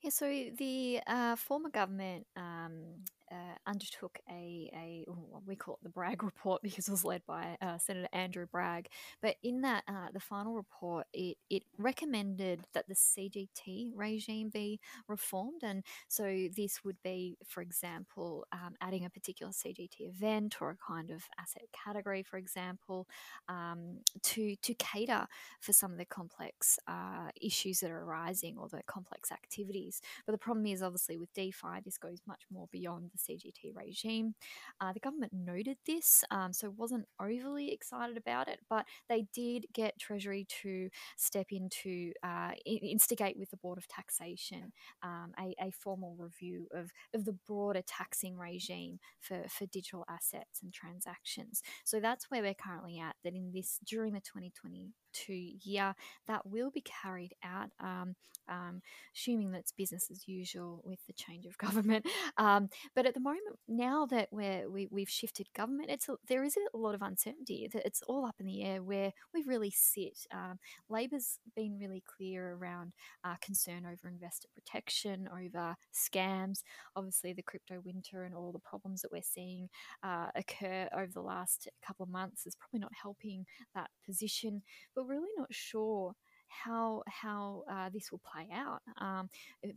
Yeah, 0.00 0.10
so 0.10 0.26
the 0.28 1.00
uh, 1.06 1.36
former 1.36 1.68
government 1.68 2.26
um, 2.36 3.04
uh, 3.30 3.56
undertook 3.66 4.18
a, 4.28 4.70
a 4.74 5.04
we 5.46 5.56
call 5.56 5.74
it 5.74 5.84
the 5.84 5.90
Bragg 5.90 6.22
report 6.30 6.62
because 6.62 6.88
it 6.88 6.90
was 6.90 7.04
led 7.04 7.22
by 7.26 7.56
uh, 7.60 7.78
Senator 7.78 8.08
Andrew 8.12 8.46
Bragg. 8.46 8.88
But 9.22 9.36
in 9.42 9.60
that, 9.62 9.84
uh, 9.88 10.08
the 10.12 10.20
final 10.20 10.54
report, 10.54 11.06
it, 11.12 11.36
it 11.48 11.62
recommended 11.78 12.66
that 12.74 12.88
the 12.88 12.94
CGT 12.94 13.92
regime 13.94 14.50
be 14.52 14.80
reformed. 15.08 15.62
And 15.62 15.84
so 16.08 16.48
this 16.56 16.84
would 16.84 16.96
be, 17.02 17.36
for 17.46 17.62
example, 17.62 18.46
um, 18.52 18.74
adding 18.80 19.04
a 19.04 19.10
particular 19.10 19.52
CGT 19.52 20.00
event 20.00 20.56
or 20.60 20.70
a 20.70 20.76
kind 20.76 21.10
of 21.10 21.24
asset 21.38 21.64
category, 21.72 22.22
for 22.22 22.36
example, 22.36 23.06
um, 23.48 23.98
to, 24.22 24.56
to 24.56 24.74
cater 24.74 25.26
for 25.60 25.72
some 25.72 25.92
of 25.92 25.98
the 25.98 26.04
complex 26.04 26.78
uh, 26.88 27.28
issues 27.40 27.80
that 27.80 27.90
are 27.90 28.02
arising 28.04 28.56
or 28.58 28.68
the 28.68 28.82
complex 28.86 29.30
activities. 29.32 30.00
But 30.26 30.32
the 30.32 30.38
problem 30.38 30.66
is, 30.66 30.82
obviously, 30.82 31.18
with 31.18 31.32
DeFi, 31.34 31.80
this 31.84 31.98
goes 31.98 32.20
much 32.26 32.42
more 32.50 32.68
beyond 32.70 33.10
the 33.12 33.18
CGT 33.28 33.74
regime. 33.74 34.34
Uh, 34.80 34.92
the 34.92 35.00
government 35.00 35.32
noted 35.32 35.76
this, 35.86 36.24
um, 36.30 36.52
so 36.52 36.72
wasn't 36.76 37.06
overly 37.20 37.72
excited 37.72 38.16
about 38.16 38.48
it, 38.48 38.60
but 38.68 38.86
they 39.08 39.26
did 39.32 39.66
get 39.72 39.98
Treasury 39.98 40.46
to 40.62 40.88
step 41.16 41.46
into 41.50 42.12
uh, 42.22 42.52
instigate 42.64 43.38
with 43.38 43.50
the 43.50 43.56
Board 43.56 43.78
of 43.78 43.86
Taxation 43.88 44.72
um, 45.02 45.32
a, 45.38 45.54
a, 45.60 45.70
formal 45.70 46.16
review 46.18 46.66
of, 46.74 46.90
of 47.14 47.24
the 47.24 47.36
broader 47.46 47.82
taxing 47.86 48.36
regime 48.36 48.98
for, 49.20 49.42
for 49.48 49.66
digital 49.66 50.04
assets 50.08 50.60
and 50.62 50.72
transactions. 50.72 51.62
So 51.84 52.00
that's 52.00 52.30
where 52.30 52.42
we're 52.42 52.54
currently 52.54 52.98
at. 52.98 53.16
That 53.24 53.34
in 53.34 53.52
this 53.52 53.78
during 53.84 54.12
the 54.12 54.20
2020 54.20 54.92
two 55.12 55.52
year 55.62 55.94
that 56.26 56.46
will 56.46 56.70
be 56.70 56.82
carried 56.82 57.34
out, 57.42 57.70
um, 57.80 58.14
um, 58.48 58.82
assuming 59.14 59.52
that's 59.52 59.72
business 59.72 60.08
as 60.10 60.26
usual 60.26 60.82
with 60.84 60.98
the 61.06 61.12
change 61.12 61.46
of 61.46 61.56
government. 61.58 62.06
Um, 62.36 62.68
but 62.94 63.06
at 63.06 63.14
the 63.14 63.20
moment, 63.20 63.40
now 63.68 64.06
that 64.06 64.28
we're, 64.32 64.68
we, 64.68 64.88
we 64.90 65.02
have 65.02 65.08
shifted 65.08 65.46
government, 65.54 65.90
it's 65.90 66.08
there 66.28 66.44
is 66.44 66.56
a 66.56 66.76
lot 66.76 66.94
of 66.94 67.02
uncertainty. 67.02 67.68
That 67.72 67.86
it's 67.86 68.02
all 68.02 68.26
up 68.26 68.36
in 68.40 68.46
the 68.46 68.62
air 68.62 68.82
where 68.82 69.12
we 69.32 69.42
really 69.46 69.70
sit. 69.70 70.26
Um, 70.32 70.58
Labor's 70.88 71.38
been 71.54 71.78
really 71.78 72.02
clear 72.06 72.54
around 72.54 72.92
uh, 73.24 73.36
concern 73.40 73.86
over 73.86 74.08
investor 74.08 74.48
protection, 74.54 75.28
over 75.32 75.76
scams. 75.94 76.62
Obviously, 76.96 77.32
the 77.32 77.42
crypto 77.42 77.80
winter 77.84 78.24
and 78.24 78.34
all 78.34 78.52
the 78.52 78.58
problems 78.58 79.02
that 79.02 79.12
we're 79.12 79.22
seeing 79.22 79.68
uh, 80.02 80.26
occur 80.34 80.88
over 80.96 81.10
the 81.12 81.20
last 81.20 81.68
couple 81.86 82.04
of 82.04 82.10
months 82.10 82.46
is 82.46 82.56
probably 82.56 82.80
not 82.80 82.92
helping 83.00 83.46
that 83.74 83.90
position. 84.04 84.62
But 84.94 84.99
we're 85.02 85.14
really 85.14 85.28
not 85.36 85.52
sure 85.52 86.14
how 86.50 87.02
how 87.06 87.62
uh, 87.70 87.88
this 87.90 88.10
will 88.10 88.20
play 88.20 88.48
out. 88.52 88.82
Um, 88.98 89.30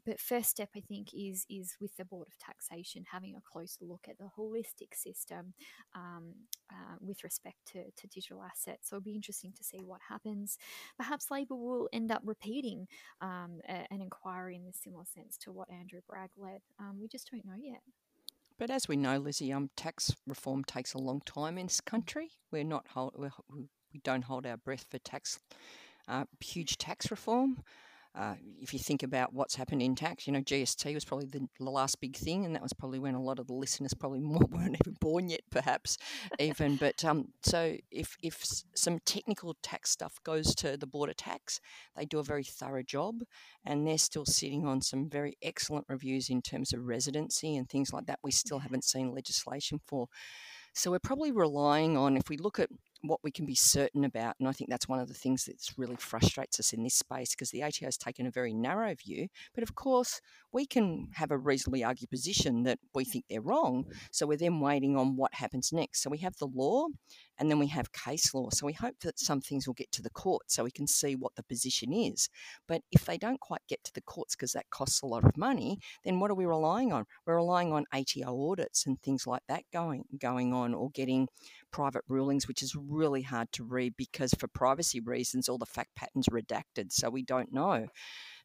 but 0.06 0.20
first 0.20 0.50
step, 0.50 0.70
I 0.76 0.82
think, 0.82 1.10
is 1.14 1.46
is 1.50 1.78
with 1.80 1.96
the 1.98 2.06
Board 2.06 2.28
of 2.28 2.38
Taxation 2.40 3.06
having 3.12 3.36
a 3.36 3.42
closer 3.42 3.86
look 3.86 4.08
at 4.10 4.18
the 4.18 4.30
holistic 4.38 4.96
system 4.96 5.54
um, 5.96 6.34
uh, 6.72 6.96
with 7.00 7.24
respect 7.24 7.58
to, 7.74 7.84
to 7.96 8.08
digital 8.08 8.44
assets. 8.44 8.90
So 8.90 8.96
it'll 8.96 9.06
be 9.06 9.16
interesting 9.16 9.54
to 9.54 9.64
see 9.64 9.82
what 9.84 10.02
happens. 10.10 10.58
Perhaps 10.98 11.30
Labor 11.32 11.56
will 11.56 11.90
end 11.94 12.12
up 12.12 12.22
repeating 12.26 12.88
um, 13.22 13.60
a, 13.70 13.86
an 13.92 14.02
inquiry 14.02 14.56
in 14.56 14.68
a 14.68 14.74
similar 14.74 15.06
sense 15.06 15.38
to 15.40 15.52
what 15.52 15.70
Andrew 15.72 16.02
Bragg 16.10 16.32
led. 16.38 16.62
Um, 16.80 16.98
we 17.00 17.08
just 17.08 17.30
don't 17.32 17.46
know 17.46 17.62
yet. 17.62 17.82
But 18.58 18.70
as 18.70 18.88
we 18.88 18.98
know, 18.98 19.18
Lizzie, 19.18 19.52
um, 19.52 19.70
tax 19.76 20.16
reform 20.28 20.64
takes 20.64 20.94
a 20.94 21.00
long 21.00 21.22
time 21.26 21.58
in 21.58 21.68
this 21.68 21.82
country. 21.82 22.32
We're 22.52 22.64
not 22.64 22.88
hold, 22.90 23.14
we're, 23.18 23.32
we 23.94 24.00
don't 24.04 24.24
hold 24.24 24.46
our 24.46 24.58
breath 24.58 24.86
for 24.90 24.98
tax 25.00 25.40
uh, 26.08 26.26
huge 26.40 26.78
tax 26.78 27.12
reform. 27.12 27.64
Uh, 28.16 28.36
if 28.62 28.74
you 28.74 28.80
think 28.80 29.02
about 29.02 29.34
what's 29.34 29.56
happened 29.56 29.82
in 29.82 29.96
tax, 29.96 30.28
you 30.28 30.34
know, 30.34 30.42
GST 30.42 30.94
was 30.94 31.04
probably 31.04 31.26
the, 31.26 31.48
last 31.60 32.00
big 32.00 32.16
thing, 32.16 32.46
and 32.46 32.54
that 32.54 32.62
was 32.62 32.72
probably 32.72 33.00
when 33.00 33.16
a 33.16 33.22
lot 33.22 33.40
of 33.40 33.48
the 33.48 33.54
listeners 33.54 33.96
probably 33.96 34.20
weren't 34.24 34.78
even 34.86 34.96
born 35.02 35.30
yet, 35.30 35.42
perhaps 35.50 35.98
even. 36.38 36.76
But 36.76 37.04
um, 37.04 37.30
so 37.44 37.76
if 37.90 38.16
if 38.22 38.44
some 38.76 39.00
technical 39.04 39.56
tax 39.64 39.90
stuff 39.90 40.20
goes 40.24 40.54
to 40.56 40.78
the 40.78 40.86
Board 40.86 41.10
of 41.10 41.16
Tax, 41.16 41.60
they 41.96 42.06
do 42.06 42.20
a 42.20 42.24
very 42.24 42.44
thorough 42.44 42.84
job, 42.84 43.24
and 43.66 43.88
they're 43.88 43.98
still 43.98 44.26
sitting 44.26 44.68
on 44.68 44.82
some 44.82 45.10
very 45.10 45.36
excellent 45.42 45.86
reviews 45.90 46.30
in 46.30 46.44
terms 46.44 46.72
of 46.72 46.86
residency 46.86 47.56
and 47.56 47.68
things 47.68 47.92
like 47.92 48.06
that. 48.06 48.20
We 48.24 48.32
still 48.32 48.60
haven't 48.60 48.84
seen 48.84 49.12
legislation 49.12 49.80
for. 49.88 50.08
So 50.76 50.92
we're 50.92 51.00
probably 51.00 51.32
relying 51.32 51.98
on 51.98 52.16
if 52.16 52.30
we 52.30 52.38
look 52.38 52.60
at 52.60 52.70
what 53.04 53.20
we 53.24 53.32
can 53.32 53.46
be 53.46 53.56
certain 53.56 54.06
about. 54.06 54.36
And 54.40 54.48
I 54.48 54.54
think 54.54 54.70
that's 54.70 54.88
one 54.88 55.00
of 55.00 55.08
the 55.08 55.14
things 55.14 55.46
that 55.46 55.58
really 55.78 55.96
frustrates 55.98 56.60
us 56.60 56.74
in 56.74 56.84
this 56.84 56.96
space 56.96 57.32
because 57.32 57.52
the 57.52 57.62
ATO 57.62 57.86
has 57.86 57.98
taken 57.98 58.26
a 58.26 58.32
very 58.32 58.54
narrow 58.54 58.96
view. 58.96 59.28
But 59.54 59.64
of 59.64 59.76
course, 59.76 60.22
we 60.52 60.66
can 60.66 61.10
have 61.16 61.32
a 61.32 61.38
reasonably 61.38 61.84
argued 61.84 62.10
position 62.10 62.64
that 62.64 62.80
we 62.96 63.04
think 63.04 63.26
they're 63.30 63.42
wrong. 63.42 63.86
So 64.12 64.26
we're 64.26 64.38
then 64.38 64.60
waiting 64.60 64.98
on 64.98 65.16
what 65.16 65.34
happens 65.34 65.72
next. 65.74 66.02
So 66.02 66.10
we 66.10 66.20
have 66.20 66.38
the 66.38 66.48
law 66.48 66.88
and 67.44 67.52
then 67.52 67.60
we 67.60 67.68
have 67.68 67.92
case 67.92 68.34
law. 68.34 68.48
So 68.54 68.66
we 68.66 68.72
hope 68.72 69.02
that 69.02 69.20
some 69.20 69.42
things 69.42 69.68
will 69.68 69.74
get 69.74 69.92
to 69.92 70.02
the 70.02 70.10
court 70.10 70.44
so 70.48 70.64
we 70.64 70.72
can 70.72 70.88
see 70.88 71.14
what 71.14 71.36
the 71.36 71.44
position 71.44 71.92
is. 71.92 72.30
But 72.70 72.84
if 72.90 73.04
they 73.04 73.18
don't 73.18 73.42
quite 73.42 73.60
get 73.68 73.84
to 73.84 73.94
the 73.94 74.02
courts 74.02 74.34
because 74.34 74.54
that 74.54 74.70
costs 74.70 75.02
a 75.02 75.08
lot 75.08 75.26
of 75.26 75.36
money, 75.36 75.80
then 76.06 76.22
what 76.22 76.32
are 76.32 76.36
we 76.36 76.46
relying 76.46 76.94
on? 76.94 77.04
We're 77.26 77.36
relying 77.36 77.74
on 77.74 77.84
ATO 77.92 78.50
audits 78.50 78.86
and 78.86 78.98
things 79.02 79.28
like 79.28 79.42
that 79.50 79.64
going 79.74 80.06
going 80.18 80.54
on 80.54 80.74
or 80.74 80.90
getting 80.92 81.28
private 81.70 82.06
rulings, 82.08 82.48
which 82.48 82.64
is 82.64 82.78
really 82.78 83.24
hard 83.24 83.52
to 83.52 83.66
read 83.66 83.96
because 83.98 84.34
for 84.40 84.48
privacy 84.48 85.02
reasons, 85.02 85.50
all 85.50 85.58
the 85.58 85.66
fact 85.66 85.96
patterns 85.96 86.30
are 86.30 86.40
redacted, 86.40 86.94
so 86.94 87.10
we 87.10 87.24
don't 87.24 87.52
know. 87.52 87.88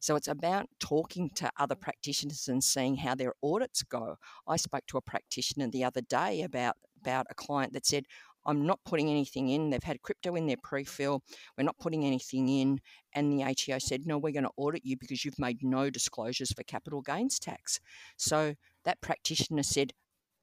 So 0.00 0.16
it's 0.16 0.26
about 0.26 0.66
talking 0.80 1.30
to 1.36 1.52
other 1.56 1.76
practitioners 1.76 2.48
and 2.48 2.64
seeing 2.64 2.96
how 2.96 3.14
their 3.14 3.34
audits 3.44 3.84
go. 3.84 4.16
I 4.48 4.56
spoke 4.56 4.86
to 4.88 4.98
a 4.98 5.02
practitioner 5.02 5.68
the 5.68 5.84
other 5.84 6.00
day 6.00 6.42
about 6.42 6.76
about 7.00 7.26
a 7.30 7.34
client 7.34 7.72
that 7.72 7.86
said, 7.86 8.04
I'm 8.48 8.66
not 8.66 8.80
putting 8.84 9.08
anything 9.10 9.50
in. 9.50 9.70
They've 9.70 9.82
had 9.82 10.02
crypto 10.02 10.34
in 10.34 10.46
their 10.46 10.56
pre-fill. 10.62 11.22
We're 11.56 11.64
not 11.64 11.78
putting 11.78 12.04
anything 12.04 12.48
in. 12.48 12.80
And 13.14 13.30
the 13.30 13.44
ATO 13.44 13.78
said, 13.78 14.06
no, 14.06 14.18
we're 14.18 14.32
going 14.32 14.44
to 14.44 14.50
audit 14.56 14.84
you 14.84 14.96
because 14.98 15.24
you've 15.24 15.38
made 15.38 15.62
no 15.62 15.90
disclosures 15.90 16.52
for 16.52 16.64
capital 16.64 17.02
gains 17.02 17.38
tax. 17.38 17.78
So 18.16 18.54
that 18.84 19.00
practitioner 19.02 19.62
said, 19.62 19.92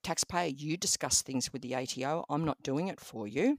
taxpayer, 0.04 0.52
you 0.56 0.78
discuss 0.78 1.24
things 1.24 1.52
with 1.52 1.64
the 1.64 1.76
ATO. 1.76 2.26
I'm 2.30 2.46
not 2.46 2.62
doing 2.62 2.88
it 2.90 3.00
for 3.00 3.28
you. 3.28 3.58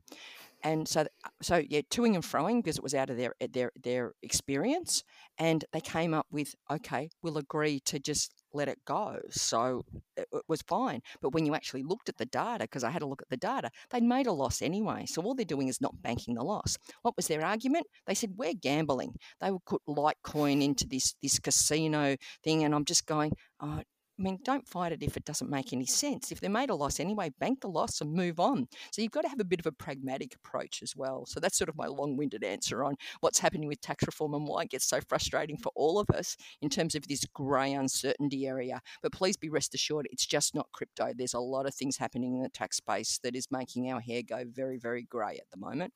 And 0.63 0.89
so, 0.89 1.07
so 1.43 1.63
yeah, 1.69 1.81
toing 1.91 2.15
and 2.15 2.25
froing 2.25 2.63
because 2.63 2.77
it 2.79 2.83
was 2.83 2.95
out 2.95 3.11
of 3.11 3.17
their 3.17 3.35
their 3.53 3.73
their 3.81 4.13
experience, 4.23 5.05
and 5.39 5.65
they 5.73 5.83
came 5.83 6.15
up 6.15 6.27
with 6.31 6.55
okay, 6.71 7.11
we'll 7.23 7.37
agree 7.37 7.81
to 7.85 7.99
just 7.99 8.33
let 8.57 8.69
it 8.69 8.79
go. 8.85 9.21
So 9.31 9.85
it, 10.17 10.27
it 10.33 10.43
was 10.49 10.63
fine. 10.63 11.01
But 11.21 11.35
when 11.35 11.47
you 11.47 11.55
actually 11.55 11.83
looked 11.83 12.09
at 12.09 12.17
the 12.17 12.27
data, 12.27 12.65
because 12.65 12.85
I 12.85 12.91
had 12.91 13.03
a 13.03 13.07
look 13.07 13.23
at 13.23 13.29
the 13.29 13.37
data, 13.37 13.71
they'd 13.91 14.03
made 14.03 14.27
a 14.27 14.33
loss 14.33 14.63
anyway. 14.63 15.07
So 15.07 15.23
all 15.23 15.35
they're 15.35 15.45
doing 15.45 15.69
is 15.69 15.81
not 15.81 16.01
banking 16.03 16.35
the 16.35 16.45
loss. 16.45 16.77
What 17.03 17.17
was 17.17 17.29
their 17.29 17.45
argument? 17.45 17.87
They 18.07 18.15
said 18.15 18.35
we're 18.37 18.55
gambling. 18.55 19.15
They 19.41 19.51
would 19.51 19.65
put 19.65 19.83
Litecoin 19.89 20.63
into 20.63 20.87
this 20.89 21.15
this 21.23 21.39
casino 21.39 22.17
thing, 22.43 22.65
and 22.65 22.75
I'm 22.75 22.85
just 22.85 23.07
going, 23.07 23.33
oh, 23.61 23.83
I 24.19 24.23
mean, 24.23 24.39
don't 24.45 24.67
fight 24.67 24.93
it 24.93 25.03
if 25.03 25.17
it 25.19 25.27
doesn't 25.27 25.51
make 25.51 25.75
any 25.75 25.85
sense. 25.85 26.33
If 26.33 26.41
they 26.41 26.49
made 26.49 26.71
a 26.71 26.75
loss 26.75 27.01
anyway, 27.01 27.31
bank 27.39 27.61
the 27.61 27.69
loss 27.69 28.01
and 28.01 28.13
move 28.13 28.41
on. 28.41 28.67
So 28.91 29.03
you've 29.03 29.13
got 29.13 29.23
to 29.23 29.29
have 29.29 29.41
a 29.41 29.45
bit 29.45 29.61
of 29.61 29.67
a 29.67 29.73
pragmatic 29.73 30.35
approach 30.35 30.83
as 30.83 30.97
well. 30.97 31.27
So 31.27 31.39
that's 31.39 31.59
sort 31.59 31.69
of 31.69 31.77
my 31.77 31.87
long 31.87 32.17
winded 32.17 32.43
answer 32.43 32.83
on 32.83 32.95
what's 33.21 33.39
happening 33.39 33.69
with 33.69 33.83
tax 33.83 34.07
reform 34.07 34.33
and 34.33 34.49
why 34.49 34.63
it 34.63 34.71
gets 34.71 34.87
so 34.87 35.01
frustrating 35.07 35.59
for 35.59 35.71
all 35.77 35.99
of 35.99 36.09
us 36.11 36.35
in 36.63 36.71
terms 36.71 36.95
of 36.95 37.07
this 37.07 37.27
grey 37.35 37.75
uncertainty 37.75 38.47
area. 38.47 38.81
But 39.03 39.13
please 39.13 39.37
be 39.37 39.51
rest 39.51 39.75
assured, 39.75 40.09
it's 40.11 40.27
just 40.27 40.55
not 40.55 40.73
crypto. 40.73 41.13
There's 41.15 41.35
a 41.35 41.41
lot 41.41 41.67
of 41.67 41.75
things 41.75 41.99
happening 41.99 42.37
in 42.37 42.43
the 42.43 42.49
tax 42.49 42.79
space 42.79 43.19
that 43.23 43.37
is 43.37 43.49
making 43.51 43.91
our 43.91 44.01
hair 44.01 44.23
go 44.27 44.45
very, 44.51 44.79
very 44.79 45.03
grey 45.03 45.37
at 45.37 45.51
the 45.53 45.59
moment. 45.59 45.93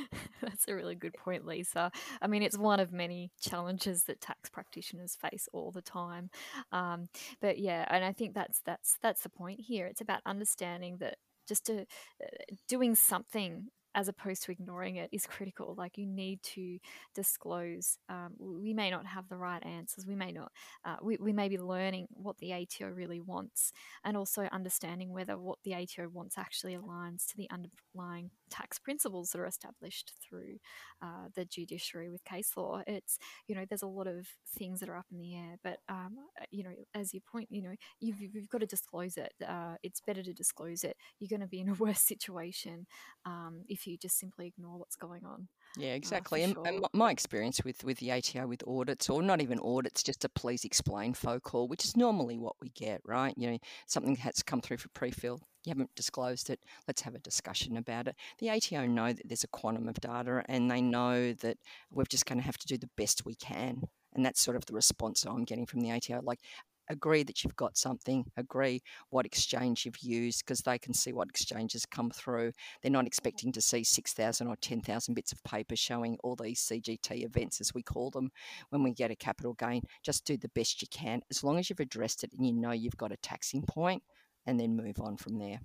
That's 0.42 0.66
a 0.68 0.74
really 0.74 0.94
good 0.94 1.14
point, 1.14 1.46
Lisa. 1.46 1.90
I 2.20 2.26
mean, 2.26 2.42
it's 2.42 2.58
one 2.58 2.80
of 2.80 2.92
many 2.92 3.30
challenges 3.40 4.04
that 4.04 4.20
tax 4.20 4.50
practitioners 4.50 5.16
face 5.16 5.48
all 5.52 5.70
the 5.70 5.82
time. 5.82 6.30
Um, 6.72 7.08
but 7.40 7.58
yeah, 7.58 7.84
and 7.88 8.04
I 8.04 8.12
think 8.12 8.34
that's 8.34 8.60
that's 8.64 8.98
that's 9.02 9.22
the 9.22 9.28
point 9.28 9.60
here. 9.60 9.86
It's 9.86 10.00
about 10.00 10.20
understanding 10.26 10.98
that 10.98 11.16
just 11.48 11.66
to, 11.66 11.80
uh, 11.82 12.54
doing 12.68 12.94
something 12.94 13.68
as 13.94 14.08
opposed 14.08 14.42
to 14.44 14.52
ignoring 14.52 14.96
it 14.96 15.10
is 15.12 15.26
critical. 15.26 15.74
Like 15.76 15.98
you 15.98 16.06
need 16.06 16.42
to 16.54 16.78
disclose. 17.14 17.98
Um, 18.08 18.32
we 18.38 18.72
may 18.72 18.90
not 18.90 19.06
have 19.06 19.28
the 19.28 19.36
right 19.36 19.64
answers. 19.64 20.06
We 20.06 20.14
may 20.14 20.32
not. 20.32 20.50
Uh, 20.84 20.96
we, 21.02 21.18
we 21.20 21.32
may 21.32 21.48
be 21.48 21.58
learning 21.58 22.06
what 22.12 22.38
the 22.38 22.52
ATO 22.52 22.88
really 22.88 23.20
wants, 23.20 23.72
and 24.04 24.16
also 24.16 24.48
understanding 24.52 25.12
whether 25.12 25.38
what 25.38 25.58
the 25.64 25.74
ATO 25.74 26.08
wants 26.08 26.38
actually 26.38 26.74
aligns 26.76 27.26
to 27.26 27.36
the 27.36 27.48
underlying 27.50 28.30
tax 28.52 28.78
principles 28.78 29.30
that 29.30 29.40
are 29.40 29.46
established 29.46 30.12
through 30.22 30.58
uh, 31.02 31.28
the 31.34 31.44
judiciary 31.44 32.10
with 32.10 32.22
case 32.24 32.52
law. 32.56 32.82
It's 32.86 33.18
you 33.46 33.54
know 33.54 33.64
there's 33.68 33.82
a 33.82 33.86
lot 33.86 34.06
of 34.06 34.28
things 34.58 34.80
that 34.80 34.88
are 34.88 34.96
up 34.96 35.06
in 35.10 35.18
the 35.18 35.34
air, 35.34 35.56
but 35.64 35.78
um, 35.88 36.16
uh, 36.40 36.44
you 36.50 36.62
know 36.62 36.74
as 36.94 37.14
you 37.14 37.20
point, 37.20 37.48
you 37.50 37.62
know 37.62 37.74
you've, 38.00 38.20
you've 38.20 38.48
got 38.48 38.60
to 38.60 38.66
disclose 38.66 39.16
it. 39.16 39.32
Uh, 39.46 39.76
it's 39.82 40.00
better 40.00 40.22
to 40.22 40.32
disclose 40.32 40.84
it. 40.84 40.96
You're 41.18 41.28
going 41.28 41.40
to 41.40 41.48
be 41.48 41.60
in 41.60 41.68
a 41.68 41.74
worse 41.82 42.02
situation 42.02 42.86
um, 43.24 43.62
if 43.68 43.86
you 43.86 43.96
just 43.96 44.18
simply 44.18 44.46
ignore 44.46 44.78
what's 44.78 44.96
going 44.96 45.24
on. 45.24 45.48
Yeah, 45.76 45.92
uh, 45.92 45.96
exactly. 45.96 46.42
Uh, 46.42 46.46
and, 46.46 46.54
sure. 46.54 46.66
and, 46.66 46.86
my 46.92 47.10
experience 47.10 47.62
with, 47.64 47.82
with 47.84 47.98
the 47.98 48.12
ATO 48.12 48.46
with 48.46 48.62
audits, 48.66 49.08
or 49.08 49.22
not 49.22 49.40
even 49.40 49.58
audits, 49.60 50.02
just 50.02 50.24
a 50.24 50.28
please 50.28 50.64
explain 50.64 51.14
phone 51.14 51.40
call, 51.40 51.68
which 51.68 51.84
is 51.84 51.96
normally 51.96 52.38
what 52.38 52.56
we 52.60 52.70
get, 52.70 53.00
right? 53.04 53.34
You 53.36 53.52
know, 53.52 53.58
something 53.86 54.16
has 54.16 54.42
come 54.42 54.60
through 54.60 54.78
for 54.78 54.88
pre-fill, 54.90 55.40
you 55.64 55.70
haven't 55.70 55.94
disclosed 55.94 56.50
it, 56.50 56.60
let's 56.86 57.02
have 57.02 57.14
a 57.14 57.20
discussion 57.20 57.76
about 57.76 58.08
it. 58.08 58.16
The 58.38 58.50
ATO 58.50 58.86
know 58.86 59.12
that 59.12 59.28
there's 59.28 59.44
a 59.44 59.48
quantum 59.48 59.88
of 59.88 60.00
data 60.00 60.42
and 60.48 60.70
they 60.70 60.80
know 60.80 61.32
that 61.34 61.58
we're 61.90 62.04
just 62.04 62.26
going 62.26 62.38
to 62.38 62.44
have 62.44 62.58
to 62.58 62.66
do 62.66 62.78
the 62.78 62.90
best 62.96 63.24
we 63.24 63.34
can. 63.34 63.82
And 64.14 64.24
that's 64.26 64.42
sort 64.42 64.56
of 64.56 64.66
the 64.66 64.74
response 64.74 65.24
I'm 65.24 65.44
getting 65.44 65.66
from 65.66 65.80
the 65.80 65.90
ATO. 65.90 66.20
Like, 66.22 66.40
agree 66.88 67.22
that 67.22 67.42
you've 67.42 67.56
got 67.56 67.76
something, 67.76 68.24
agree 68.36 68.82
what 69.10 69.26
exchange 69.26 69.84
you've 69.84 70.02
used 70.02 70.44
because 70.44 70.60
they 70.60 70.78
can 70.78 70.92
see 70.94 71.12
what 71.12 71.28
exchanges 71.28 71.86
come 71.86 72.10
through. 72.10 72.52
They're 72.82 72.90
not 72.90 73.06
expecting 73.06 73.52
to 73.52 73.60
see 73.60 73.84
6,000 73.84 74.46
or 74.46 74.56
10,000 74.56 75.14
bits 75.14 75.32
of 75.32 75.42
paper 75.44 75.76
showing 75.76 76.18
all 76.22 76.36
these 76.36 76.60
CGT 76.60 77.24
events, 77.24 77.60
as 77.60 77.74
we 77.74 77.82
call 77.82 78.10
them, 78.10 78.30
when 78.70 78.82
we 78.82 78.92
get 78.92 79.10
a 79.10 79.16
capital 79.16 79.54
gain. 79.54 79.82
Just 80.02 80.24
do 80.24 80.36
the 80.36 80.50
best 80.50 80.82
you 80.82 80.88
can 80.90 81.22
as 81.30 81.42
long 81.42 81.58
as 81.58 81.70
you've 81.70 81.80
addressed 81.80 82.24
it 82.24 82.32
and 82.36 82.46
you 82.46 82.52
know 82.52 82.72
you've 82.72 82.96
got 82.96 83.12
a 83.12 83.16
taxing 83.16 83.62
point 83.62 84.02
and 84.46 84.58
then 84.58 84.76
move 84.76 85.00
on 85.00 85.16
from 85.16 85.38
there. 85.38 85.60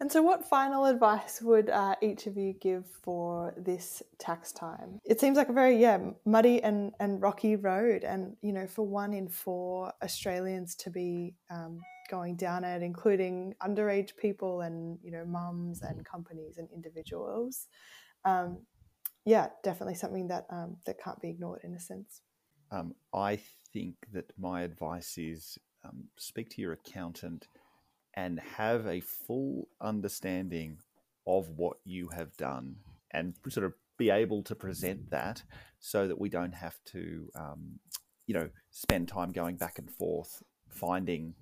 And 0.00 0.10
so, 0.10 0.22
what 0.22 0.48
final 0.48 0.84
advice 0.84 1.40
would 1.42 1.70
uh, 1.70 1.96
each 2.00 2.26
of 2.26 2.36
you 2.36 2.52
give 2.52 2.86
for 2.86 3.52
this 3.56 4.02
tax 4.18 4.52
time? 4.52 5.00
It 5.04 5.20
seems 5.20 5.36
like 5.36 5.48
a 5.48 5.52
very 5.52 5.76
yeah 5.76 5.98
muddy 6.24 6.62
and, 6.62 6.92
and 7.00 7.20
rocky 7.20 7.56
road, 7.56 8.04
and 8.04 8.36
you 8.40 8.52
know, 8.52 8.66
for 8.66 8.86
one 8.86 9.12
in 9.12 9.28
four 9.28 9.92
Australians 10.02 10.74
to 10.76 10.90
be 10.90 11.34
um, 11.50 11.80
going 12.10 12.36
down 12.36 12.64
it, 12.64 12.82
including 12.82 13.54
underage 13.62 14.16
people 14.16 14.60
and 14.60 14.98
you 15.02 15.10
know 15.10 15.24
mums 15.24 15.82
and 15.82 16.04
companies 16.04 16.58
and 16.58 16.68
individuals. 16.72 17.66
Um, 18.24 18.58
yeah, 19.24 19.48
definitely 19.64 19.94
something 19.94 20.28
that 20.28 20.46
um, 20.50 20.76
that 20.86 21.02
can't 21.02 21.20
be 21.20 21.30
ignored 21.30 21.62
in 21.64 21.74
a 21.74 21.80
sense. 21.80 22.22
Um, 22.70 22.94
I 23.12 23.40
think 23.72 23.96
that 24.12 24.32
my 24.38 24.62
advice 24.62 25.18
is 25.18 25.58
um, 25.84 26.04
speak 26.16 26.50
to 26.50 26.60
your 26.60 26.72
accountant 26.72 27.48
and 28.18 28.40
have 28.40 28.84
a 28.88 28.98
full 28.98 29.68
understanding 29.80 30.76
of 31.24 31.48
what 31.50 31.76
you 31.84 32.08
have 32.08 32.36
done 32.36 32.74
and 33.12 33.34
sort 33.48 33.64
of 33.64 33.72
be 33.96 34.10
able 34.10 34.42
to 34.42 34.56
present 34.56 35.08
that 35.10 35.40
so 35.78 36.08
that 36.08 36.18
we 36.18 36.28
don't 36.28 36.54
have 36.54 36.76
to, 36.84 37.30
um, 37.36 37.78
you 38.26 38.34
know, 38.34 38.48
spend 38.72 39.06
time 39.06 39.30
going 39.30 39.54
back 39.54 39.78
and 39.78 39.88
forth 39.88 40.42
finding 40.68 41.32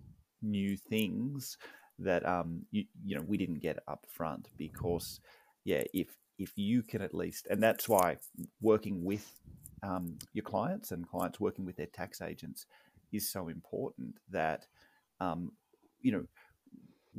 new 0.43 0.77
things 0.77 1.57
that 1.99 2.27
um, 2.29 2.67
you, 2.71 2.85
you 3.07 3.17
know 3.17 3.25
we 3.27 3.39
didn't 3.39 3.63
get 3.63 3.79
up 3.89 4.05
front 4.07 4.49
because 4.59 5.19
yeah 5.65 5.83
if 5.95 6.09
if 6.39 6.53
you 6.57 6.83
can 6.83 7.01
at 7.01 7.15
least, 7.15 7.47
and 7.49 7.63
that's 7.63 7.89
why 7.89 8.19
working 8.61 9.03
with 9.03 9.27
um, 9.83 10.19
your 10.35 10.45
clients 10.45 10.91
and 10.91 11.09
clients 11.09 11.41
working 11.41 11.65
with 11.65 11.77
their 11.77 11.87
tax 11.87 12.21
agents 12.21 12.67
is 13.15 13.33
so 13.33 13.49
important 13.49 14.19
that 14.31 14.67
um, 15.21 15.53
you 16.03 16.13
know 16.13 16.27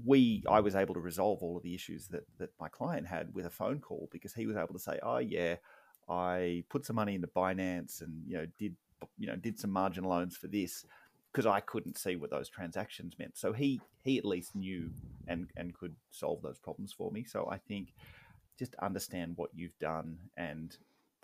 we 0.05 0.43
I 0.49 0.59
was 0.59 0.75
able 0.75 0.93
to 0.93 0.99
resolve 0.99 1.41
all 1.41 1.57
of 1.57 1.63
the 1.63 1.73
issues 1.73 2.07
that 2.09 2.25
that 2.37 2.49
my 2.59 2.69
client 2.69 3.07
had 3.07 3.33
with 3.33 3.45
a 3.45 3.49
phone 3.49 3.79
call 3.79 4.09
because 4.11 4.33
he 4.33 4.45
was 4.45 4.55
able 4.55 4.73
to 4.73 4.79
say, 4.79 4.99
"Oh 5.01 5.17
yeah, 5.17 5.55
I 6.09 6.63
put 6.69 6.85
some 6.85 6.95
money 6.95 7.15
into 7.15 7.27
Binance 7.27 8.01
and 8.01 8.23
you 8.27 8.37
know 8.37 8.47
did 8.57 8.75
you 9.17 9.27
know 9.27 9.35
did 9.35 9.59
some 9.59 9.71
margin 9.71 10.03
loans 10.03 10.37
for 10.37 10.47
this." 10.47 10.85
Because 11.31 11.45
I 11.45 11.59
couldn't 11.59 11.97
see 11.97 12.15
what 12.15 12.31
those 12.31 12.49
transactions 12.49 13.15
meant, 13.19 13.37
so 13.37 13.53
he 13.53 13.81
he 14.03 14.17
at 14.17 14.25
least 14.25 14.55
knew 14.55 14.89
and 15.27 15.49
and 15.55 15.73
could 15.73 15.95
solve 16.09 16.41
those 16.41 16.57
problems 16.57 16.93
for 16.93 17.11
me. 17.11 17.23
So 17.23 17.47
I 17.51 17.57
think 17.57 17.93
just 18.57 18.75
understand 18.75 19.33
what 19.35 19.51
you've 19.53 19.77
done 19.79 20.17
and 20.35 20.75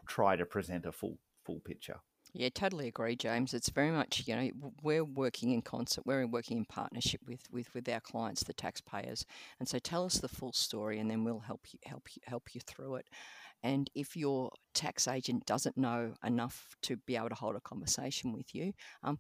try 0.06 0.36
to 0.36 0.46
present 0.46 0.86
a 0.86 0.92
full 0.92 1.18
full 1.44 1.60
picture. 1.62 2.00
Yeah, 2.36 2.50
totally 2.50 2.88
agree, 2.88 3.16
James. 3.16 3.54
It's 3.54 3.70
very 3.70 3.92
much 3.92 4.24
you 4.26 4.36
know 4.36 4.50
we're 4.82 5.04
working 5.06 5.52
in 5.52 5.62
concert, 5.62 6.04
we're 6.06 6.26
working 6.26 6.58
in 6.58 6.66
partnership 6.66 7.22
with 7.28 7.42
with 7.52 7.72
with 7.76 7.88
our 7.88 8.00
clients, 8.00 8.44
the 8.44 8.54
taxpayers, 8.54 9.26
and 9.60 9.70
so 9.70 9.78
tell 9.78 10.04
us 10.04 10.16
the 10.18 10.28
full 10.28 10.52
story, 10.54 11.00
and 11.00 11.10
then 11.12 11.24
we'll 11.24 11.40
help 11.40 11.62
you 11.72 11.80
help 11.86 12.08
you 12.16 12.22
help 12.26 12.56
you 12.56 12.62
through 12.66 12.96
it. 12.96 13.06
And 13.64 13.90
if 13.96 14.16
your 14.16 14.52
tax 14.74 15.08
agent 15.08 15.46
doesn't 15.46 15.78
know 15.78 16.14
enough 16.24 16.76
to 16.84 16.98
be 16.98 17.16
able 17.18 17.30
to 17.30 17.36
hold 17.36 17.56
a 17.56 17.62
conversation 17.62 18.34
with 18.34 18.56
you, 18.56 18.74
um, 19.04 19.20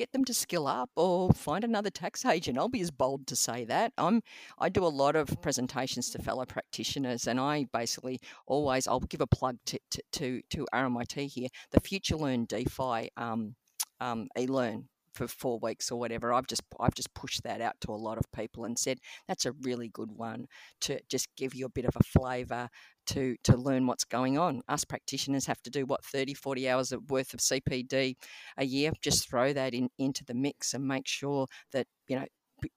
get 0.00 0.12
them 0.12 0.24
to 0.24 0.32
skill 0.32 0.66
up 0.66 0.88
or 0.96 1.30
find 1.32 1.62
another 1.62 1.90
tax 1.90 2.24
agent. 2.24 2.56
I'll 2.56 2.70
be 2.70 2.80
as 2.80 2.90
bold 2.90 3.26
to 3.26 3.36
say 3.36 3.66
that. 3.66 3.92
I'm 3.98 4.22
I 4.58 4.70
do 4.70 4.82
a 4.82 4.96
lot 5.02 5.14
of 5.14 5.28
presentations 5.42 6.08
to 6.10 6.22
fellow 6.22 6.46
practitioners 6.46 7.26
and 7.26 7.38
I 7.38 7.66
basically 7.70 8.18
always 8.46 8.88
I'll 8.88 9.00
give 9.00 9.20
a 9.20 9.26
plug 9.26 9.58
to 9.66 9.78
to 9.90 10.02
to, 10.12 10.40
to 10.52 10.66
RMIT 10.72 11.30
here, 11.30 11.48
the 11.72 11.80
Future 11.80 12.16
Learn 12.16 12.46
DeFi 12.46 13.10
um, 13.18 13.56
um, 14.00 14.28
e-learn 14.38 14.88
for 15.12 15.28
four 15.28 15.58
weeks 15.58 15.90
or 15.90 16.00
whatever. 16.00 16.32
I've 16.32 16.46
just 16.46 16.62
I've 16.80 16.94
just 16.94 17.12
pushed 17.12 17.42
that 17.42 17.60
out 17.60 17.74
to 17.82 17.92
a 17.92 18.02
lot 18.06 18.16
of 18.16 18.24
people 18.32 18.64
and 18.64 18.78
said 18.78 19.00
that's 19.28 19.44
a 19.44 19.52
really 19.52 19.88
good 19.88 20.12
one 20.12 20.46
to 20.82 20.98
just 21.10 21.28
give 21.36 21.54
you 21.54 21.66
a 21.66 21.70
bit 21.70 21.84
of 21.84 21.94
a 21.94 22.04
flavour 22.04 22.70
to 23.10 23.36
to 23.44 23.56
learn 23.56 23.86
what's 23.86 24.04
going 24.04 24.38
on. 24.38 24.62
Us 24.68 24.84
practitioners 24.84 25.46
have 25.46 25.62
to 25.62 25.70
do 25.70 25.86
what 25.86 26.04
30, 26.04 26.34
40 26.34 26.68
hours 26.68 26.92
worth 27.08 27.34
of 27.34 27.40
CPD 27.40 28.14
a 28.56 28.64
year. 28.64 28.92
Just 29.02 29.28
throw 29.28 29.52
that 29.52 29.74
in 29.74 29.88
into 29.98 30.24
the 30.24 30.34
mix 30.34 30.74
and 30.74 30.86
make 30.86 31.06
sure 31.06 31.46
that 31.72 31.86
you 32.08 32.16
know 32.16 32.26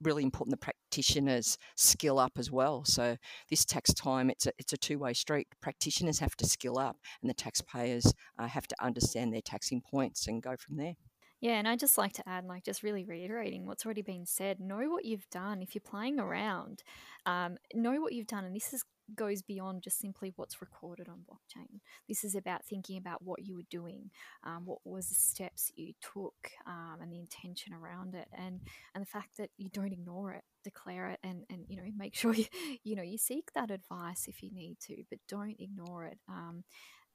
really 0.02 0.22
important 0.22 0.52
the 0.52 0.64
practitioners 0.64 1.58
skill 1.76 2.18
up 2.18 2.32
as 2.38 2.50
well. 2.50 2.84
So 2.84 3.16
this 3.50 3.64
tax 3.64 3.92
time, 3.92 4.30
it's 4.30 4.46
a 4.46 4.52
it's 4.58 4.72
a 4.72 4.76
two 4.76 4.98
way 4.98 5.12
street. 5.14 5.48
Practitioners 5.60 6.18
have 6.18 6.36
to 6.36 6.46
skill 6.46 6.78
up, 6.78 6.96
and 7.22 7.30
the 7.30 7.34
taxpayers 7.34 8.12
uh, 8.38 8.46
have 8.46 8.66
to 8.68 8.76
understand 8.80 9.32
their 9.32 9.42
taxing 9.42 9.82
points 9.82 10.26
and 10.26 10.42
go 10.42 10.56
from 10.56 10.76
there. 10.76 10.94
Yeah, 11.40 11.58
and 11.58 11.68
I 11.68 11.76
just 11.76 11.98
like 11.98 12.14
to 12.14 12.26
add, 12.26 12.46
like, 12.46 12.64
just 12.64 12.82
really 12.82 13.04
reiterating 13.04 13.66
what's 13.66 13.84
already 13.84 14.00
been 14.00 14.24
said. 14.24 14.60
Know 14.60 14.88
what 14.88 15.04
you've 15.04 15.28
done. 15.28 15.60
If 15.60 15.74
you're 15.74 15.82
playing 15.84 16.18
around, 16.18 16.82
um, 17.26 17.58
know 17.74 18.00
what 18.00 18.14
you've 18.14 18.26
done, 18.26 18.46
and 18.46 18.56
this 18.56 18.72
is 18.72 18.82
goes 19.14 19.42
beyond 19.42 19.82
just 19.82 19.98
simply 19.98 20.32
what's 20.36 20.60
recorded 20.60 21.08
on 21.08 21.24
blockchain. 21.30 21.80
This 22.08 22.24
is 22.24 22.34
about 22.34 22.64
thinking 22.64 22.96
about 22.96 23.22
what 23.22 23.44
you 23.44 23.54
were 23.56 23.68
doing, 23.70 24.10
um, 24.44 24.62
what 24.64 24.78
was 24.84 25.08
the 25.08 25.14
steps 25.14 25.70
you 25.76 25.92
took, 26.00 26.34
um, 26.66 26.98
and 27.00 27.12
the 27.12 27.18
intention 27.18 27.74
around 27.74 28.14
it, 28.14 28.28
and 28.36 28.60
and 28.94 29.02
the 29.02 29.06
fact 29.08 29.36
that 29.38 29.50
you 29.56 29.68
don't 29.68 29.92
ignore 29.92 30.32
it, 30.32 30.44
declare 30.62 31.08
it, 31.08 31.20
and 31.22 31.44
and 31.50 31.64
you 31.68 31.76
know 31.76 31.82
make 31.96 32.14
sure 32.14 32.34
you 32.34 32.46
you 32.82 32.96
know 32.96 33.02
you 33.02 33.18
seek 33.18 33.52
that 33.54 33.70
advice 33.70 34.26
if 34.28 34.42
you 34.42 34.50
need 34.52 34.78
to, 34.80 35.02
but 35.10 35.18
don't 35.28 35.56
ignore 35.58 36.04
it. 36.04 36.18
Um, 36.28 36.64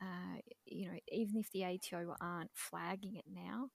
uh, 0.01 0.39
you 0.65 0.87
know, 0.87 0.97
even 1.11 1.37
if 1.37 1.51
the 1.51 1.65
ATO 1.65 2.15
aren't 2.21 2.51
flagging 2.53 3.15
it 3.15 3.25
now, 3.29 3.69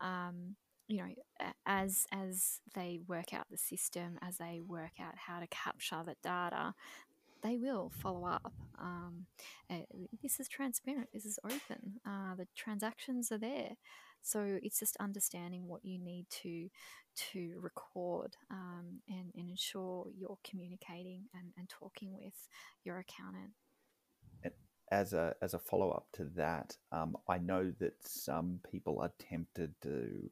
um, 0.00 0.56
you 0.88 0.98
know, 0.98 1.52
as 1.66 2.06
as 2.12 2.60
they 2.74 2.98
work 3.06 3.32
out 3.32 3.46
the 3.50 3.56
system, 3.56 4.18
as 4.22 4.38
they 4.38 4.60
work 4.60 4.92
out 5.00 5.14
how 5.16 5.38
to 5.38 5.46
capture 5.46 6.02
the 6.04 6.16
data, 6.22 6.74
they 7.42 7.56
will 7.56 7.90
follow 8.02 8.26
up. 8.26 8.52
Um, 8.78 9.26
uh, 9.70 9.78
this 10.22 10.40
is 10.40 10.48
transparent. 10.48 11.08
This 11.12 11.24
is 11.24 11.38
open. 11.44 12.00
Uh, 12.06 12.34
the 12.36 12.46
transactions 12.56 13.30
are 13.32 13.38
there, 13.38 13.76
so 14.22 14.58
it's 14.62 14.78
just 14.78 14.96
understanding 14.98 15.68
what 15.68 15.84
you 15.84 15.98
need 15.98 16.26
to 16.42 16.68
to 17.32 17.54
record 17.60 18.36
um, 18.50 19.00
and, 19.08 19.32
and 19.36 19.50
ensure 19.50 20.06
you're 20.16 20.38
communicating 20.48 21.24
and, 21.34 21.50
and 21.58 21.68
talking 21.68 22.12
with 22.12 22.48
your 22.84 22.98
accountant 22.98 23.50
as 24.90 25.12
a 25.12 25.34
as 25.40 25.54
a 25.54 25.58
follow 25.58 25.90
up 25.90 26.06
to 26.12 26.24
that, 26.36 26.76
um, 26.92 27.16
I 27.28 27.38
know 27.38 27.72
that 27.78 27.94
some 28.00 28.60
people 28.70 29.00
are 29.00 29.12
tempted 29.18 29.74
to 29.82 30.30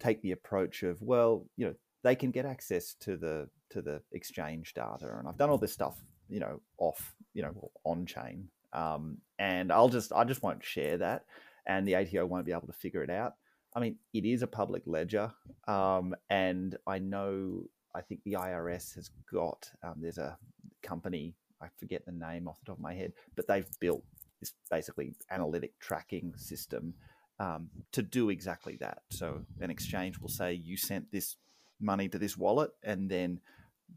take 0.00 0.20
the 0.22 0.32
approach 0.32 0.82
of, 0.82 1.00
well, 1.00 1.46
you 1.56 1.66
know, 1.66 1.74
they 2.02 2.16
can 2.16 2.30
get 2.30 2.44
access 2.44 2.94
to 3.00 3.16
the 3.16 3.48
to 3.70 3.82
the 3.82 4.02
exchange 4.12 4.74
data, 4.74 5.16
and 5.18 5.28
I've 5.28 5.38
done 5.38 5.50
all 5.50 5.58
this 5.58 5.72
stuff, 5.72 6.00
you 6.28 6.40
know, 6.40 6.60
off, 6.78 7.14
you 7.32 7.42
know, 7.42 7.70
on 7.84 8.06
chain, 8.06 8.48
um, 8.72 9.18
and 9.38 9.72
I'll 9.72 9.88
just 9.88 10.12
I 10.12 10.24
just 10.24 10.42
won't 10.42 10.64
share 10.64 10.98
that, 10.98 11.24
and 11.66 11.86
the 11.86 11.96
ATO 11.96 12.26
won't 12.26 12.46
be 12.46 12.52
able 12.52 12.66
to 12.66 12.72
figure 12.72 13.02
it 13.02 13.10
out. 13.10 13.34
I 13.76 13.80
mean, 13.80 13.96
it 14.12 14.24
is 14.24 14.42
a 14.42 14.46
public 14.46 14.82
ledger, 14.86 15.32
um, 15.66 16.14
and 16.30 16.76
I 16.86 16.98
know 16.98 17.64
I 17.94 18.00
think 18.02 18.22
the 18.24 18.34
IRS 18.34 18.94
has 18.94 19.10
got 19.32 19.70
um, 19.82 19.94
there's 20.00 20.18
a 20.18 20.38
company 20.82 21.34
I 21.64 21.68
forget 21.78 22.04
the 22.04 22.12
name 22.12 22.46
off 22.46 22.58
the 22.60 22.66
top 22.66 22.76
of 22.76 22.82
my 22.82 22.94
head, 22.94 23.12
but 23.36 23.46
they've 23.46 23.68
built 23.80 24.04
this 24.40 24.52
basically 24.70 25.14
analytic 25.30 25.78
tracking 25.80 26.34
system 26.36 26.94
um, 27.40 27.68
to 27.92 28.02
do 28.02 28.30
exactly 28.30 28.76
that. 28.80 28.98
So 29.10 29.40
an 29.60 29.70
exchange 29.70 30.18
will 30.18 30.28
say 30.28 30.52
you 30.52 30.76
sent 30.76 31.10
this 31.10 31.36
money 31.80 32.08
to 32.08 32.18
this 32.18 32.36
wallet, 32.36 32.70
and 32.82 33.10
then 33.10 33.40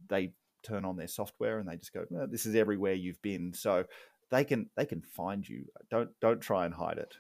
they 0.08 0.32
turn 0.68 0.86
on 0.86 0.98
their 0.98 1.08
software 1.08 1.60
and 1.60 1.68
they 1.68 1.78
just 1.78 1.94
go, 1.94 2.06
"This 2.28 2.46
is 2.46 2.56
everywhere 2.56 2.94
you've 2.94 3.22
been." 3.22 3.54
So 3.54 3.86
they 4.30 4.44
can 4.44 4.70
they 4.76 4.86
can 4.86 5.02
find 5.02 5.48
you. 5.48 5.66
Don't 5.90 6.10
don't 6.20 6.42
try 6.42 6.66
and 6.66 6.74
hide 6.74 6.98
it. 6.98 7.18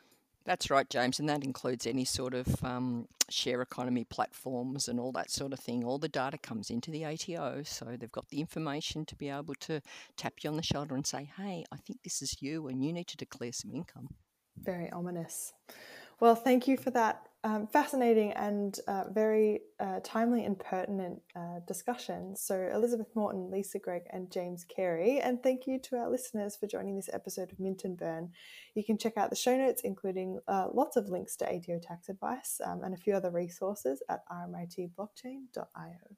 That's 0.48 0.70
right, 0.70 0.89
James, 0.89 1.20
and 1.20 1.28
that 1.28 1.43
includes 1.43 1.86
any 1.86 2.06
sort 2.06 2.34
of 2.34 2.64
um, 2.64 3.10
share 3.30 3.62
economy 3.62 4.06
platforms 4.06 4.88
and 4.88 4.98
all 4.98 5.12
that 5.12 5.30
sort 5.30 5.52
of 5.52 5.60
thing. 5.60 5.84
All 5.84 5.98
the 5.98 6.08
data 6.08 6.38
comes 6.38 6.70
into 6.70 6.89
the 6.89 7.04
ATO, 7.04 7.64
so 7.64 7.98
they've 8.00 8.10
got 8.10 8.30
the 8.30 8.39
information 8.39 9.06
to 9.08 9.16
be 9.16 9.28
able 9.28 9.56
to 9.56 9.82
tap 10.16 10.36
you 10.41 10.50
on 10.50 10.56
the 10.56 10.64
shoulder 10.64 10.95
and 10.95 11.06
say, 11.06 11.30
hey, 11.36 11.66
I 11.70 11.76
think 11.76 12.02
this 12.02 12.22
is 12.22 12.41
you, 12.41 12.70
and 12.70 12.82
you 12.82 12.93
need 12.93 13.08
to 13.08 13.18
declare 13.18 13.52
some 13.52 13.72
income. 13.72 14.08
Very 14.56 14.89
ominous. 14.89 15.52
Well, 16.22 16.36
thank 16.36 16.66
you 16.66 16.78
for 16.78 16.91
that 16.91 17.28
um, 17.48 17.66
fascinating 17.66 18.34
and 18.34 18.78
uh, 18.89 19.06
very 19.10 19.62
uh, 19.80 20.02
timely 20.04 20.43
and 20.43 20.60
pertinent 20.60 21.22
uh, 21.34 21.60
discussion. 21.66 22.36
So, 22.36 22.70
Elizabeth 22.74 23.08
Morton, 23.16 23.50
Lisa 23.50 23.80
Greig, 23.80 24.02
and 24.10 24.30
James 24.30 24.66
Carey. 24.66 25.22
And 25.22 25.41
thank 25.41 25.66
you 25.66 25.80
to 25.84 25.95
our 25.95 26.10
listeners 26.10 26.58
for 26.58 26.68
joining 26.68 26.98
this 26.98 27.10
episode 27.14 27.54
of 27.54 27.60
Mint 27.60 27.86
and 27.86 27.98
Burn. 27.98 28.32
You 28.76 28.84
can 28.84 28.98
check 28.98 29.16
out 29.16 29.30
the 29.30 29.38
show 29.38 29.56
notes, 29.56 29.84
including 29.86 30.39
uh, 30.50 30.68
lots 30.74 30.98
of 30.98 31.08
links 31.08 31.38
to 31.38 31.45
ATO 31.45 31.80
tax 31.80 32.10
advice 32.10 32.60
um, 32.66 32.84
and 32.84 32.93
a 32.93 32.98
few 32.98 33.16
other 33.16 33.32
resources 33.32 34.04
at 34.10 34.28
rmitblockchain.io. 34.30 36.18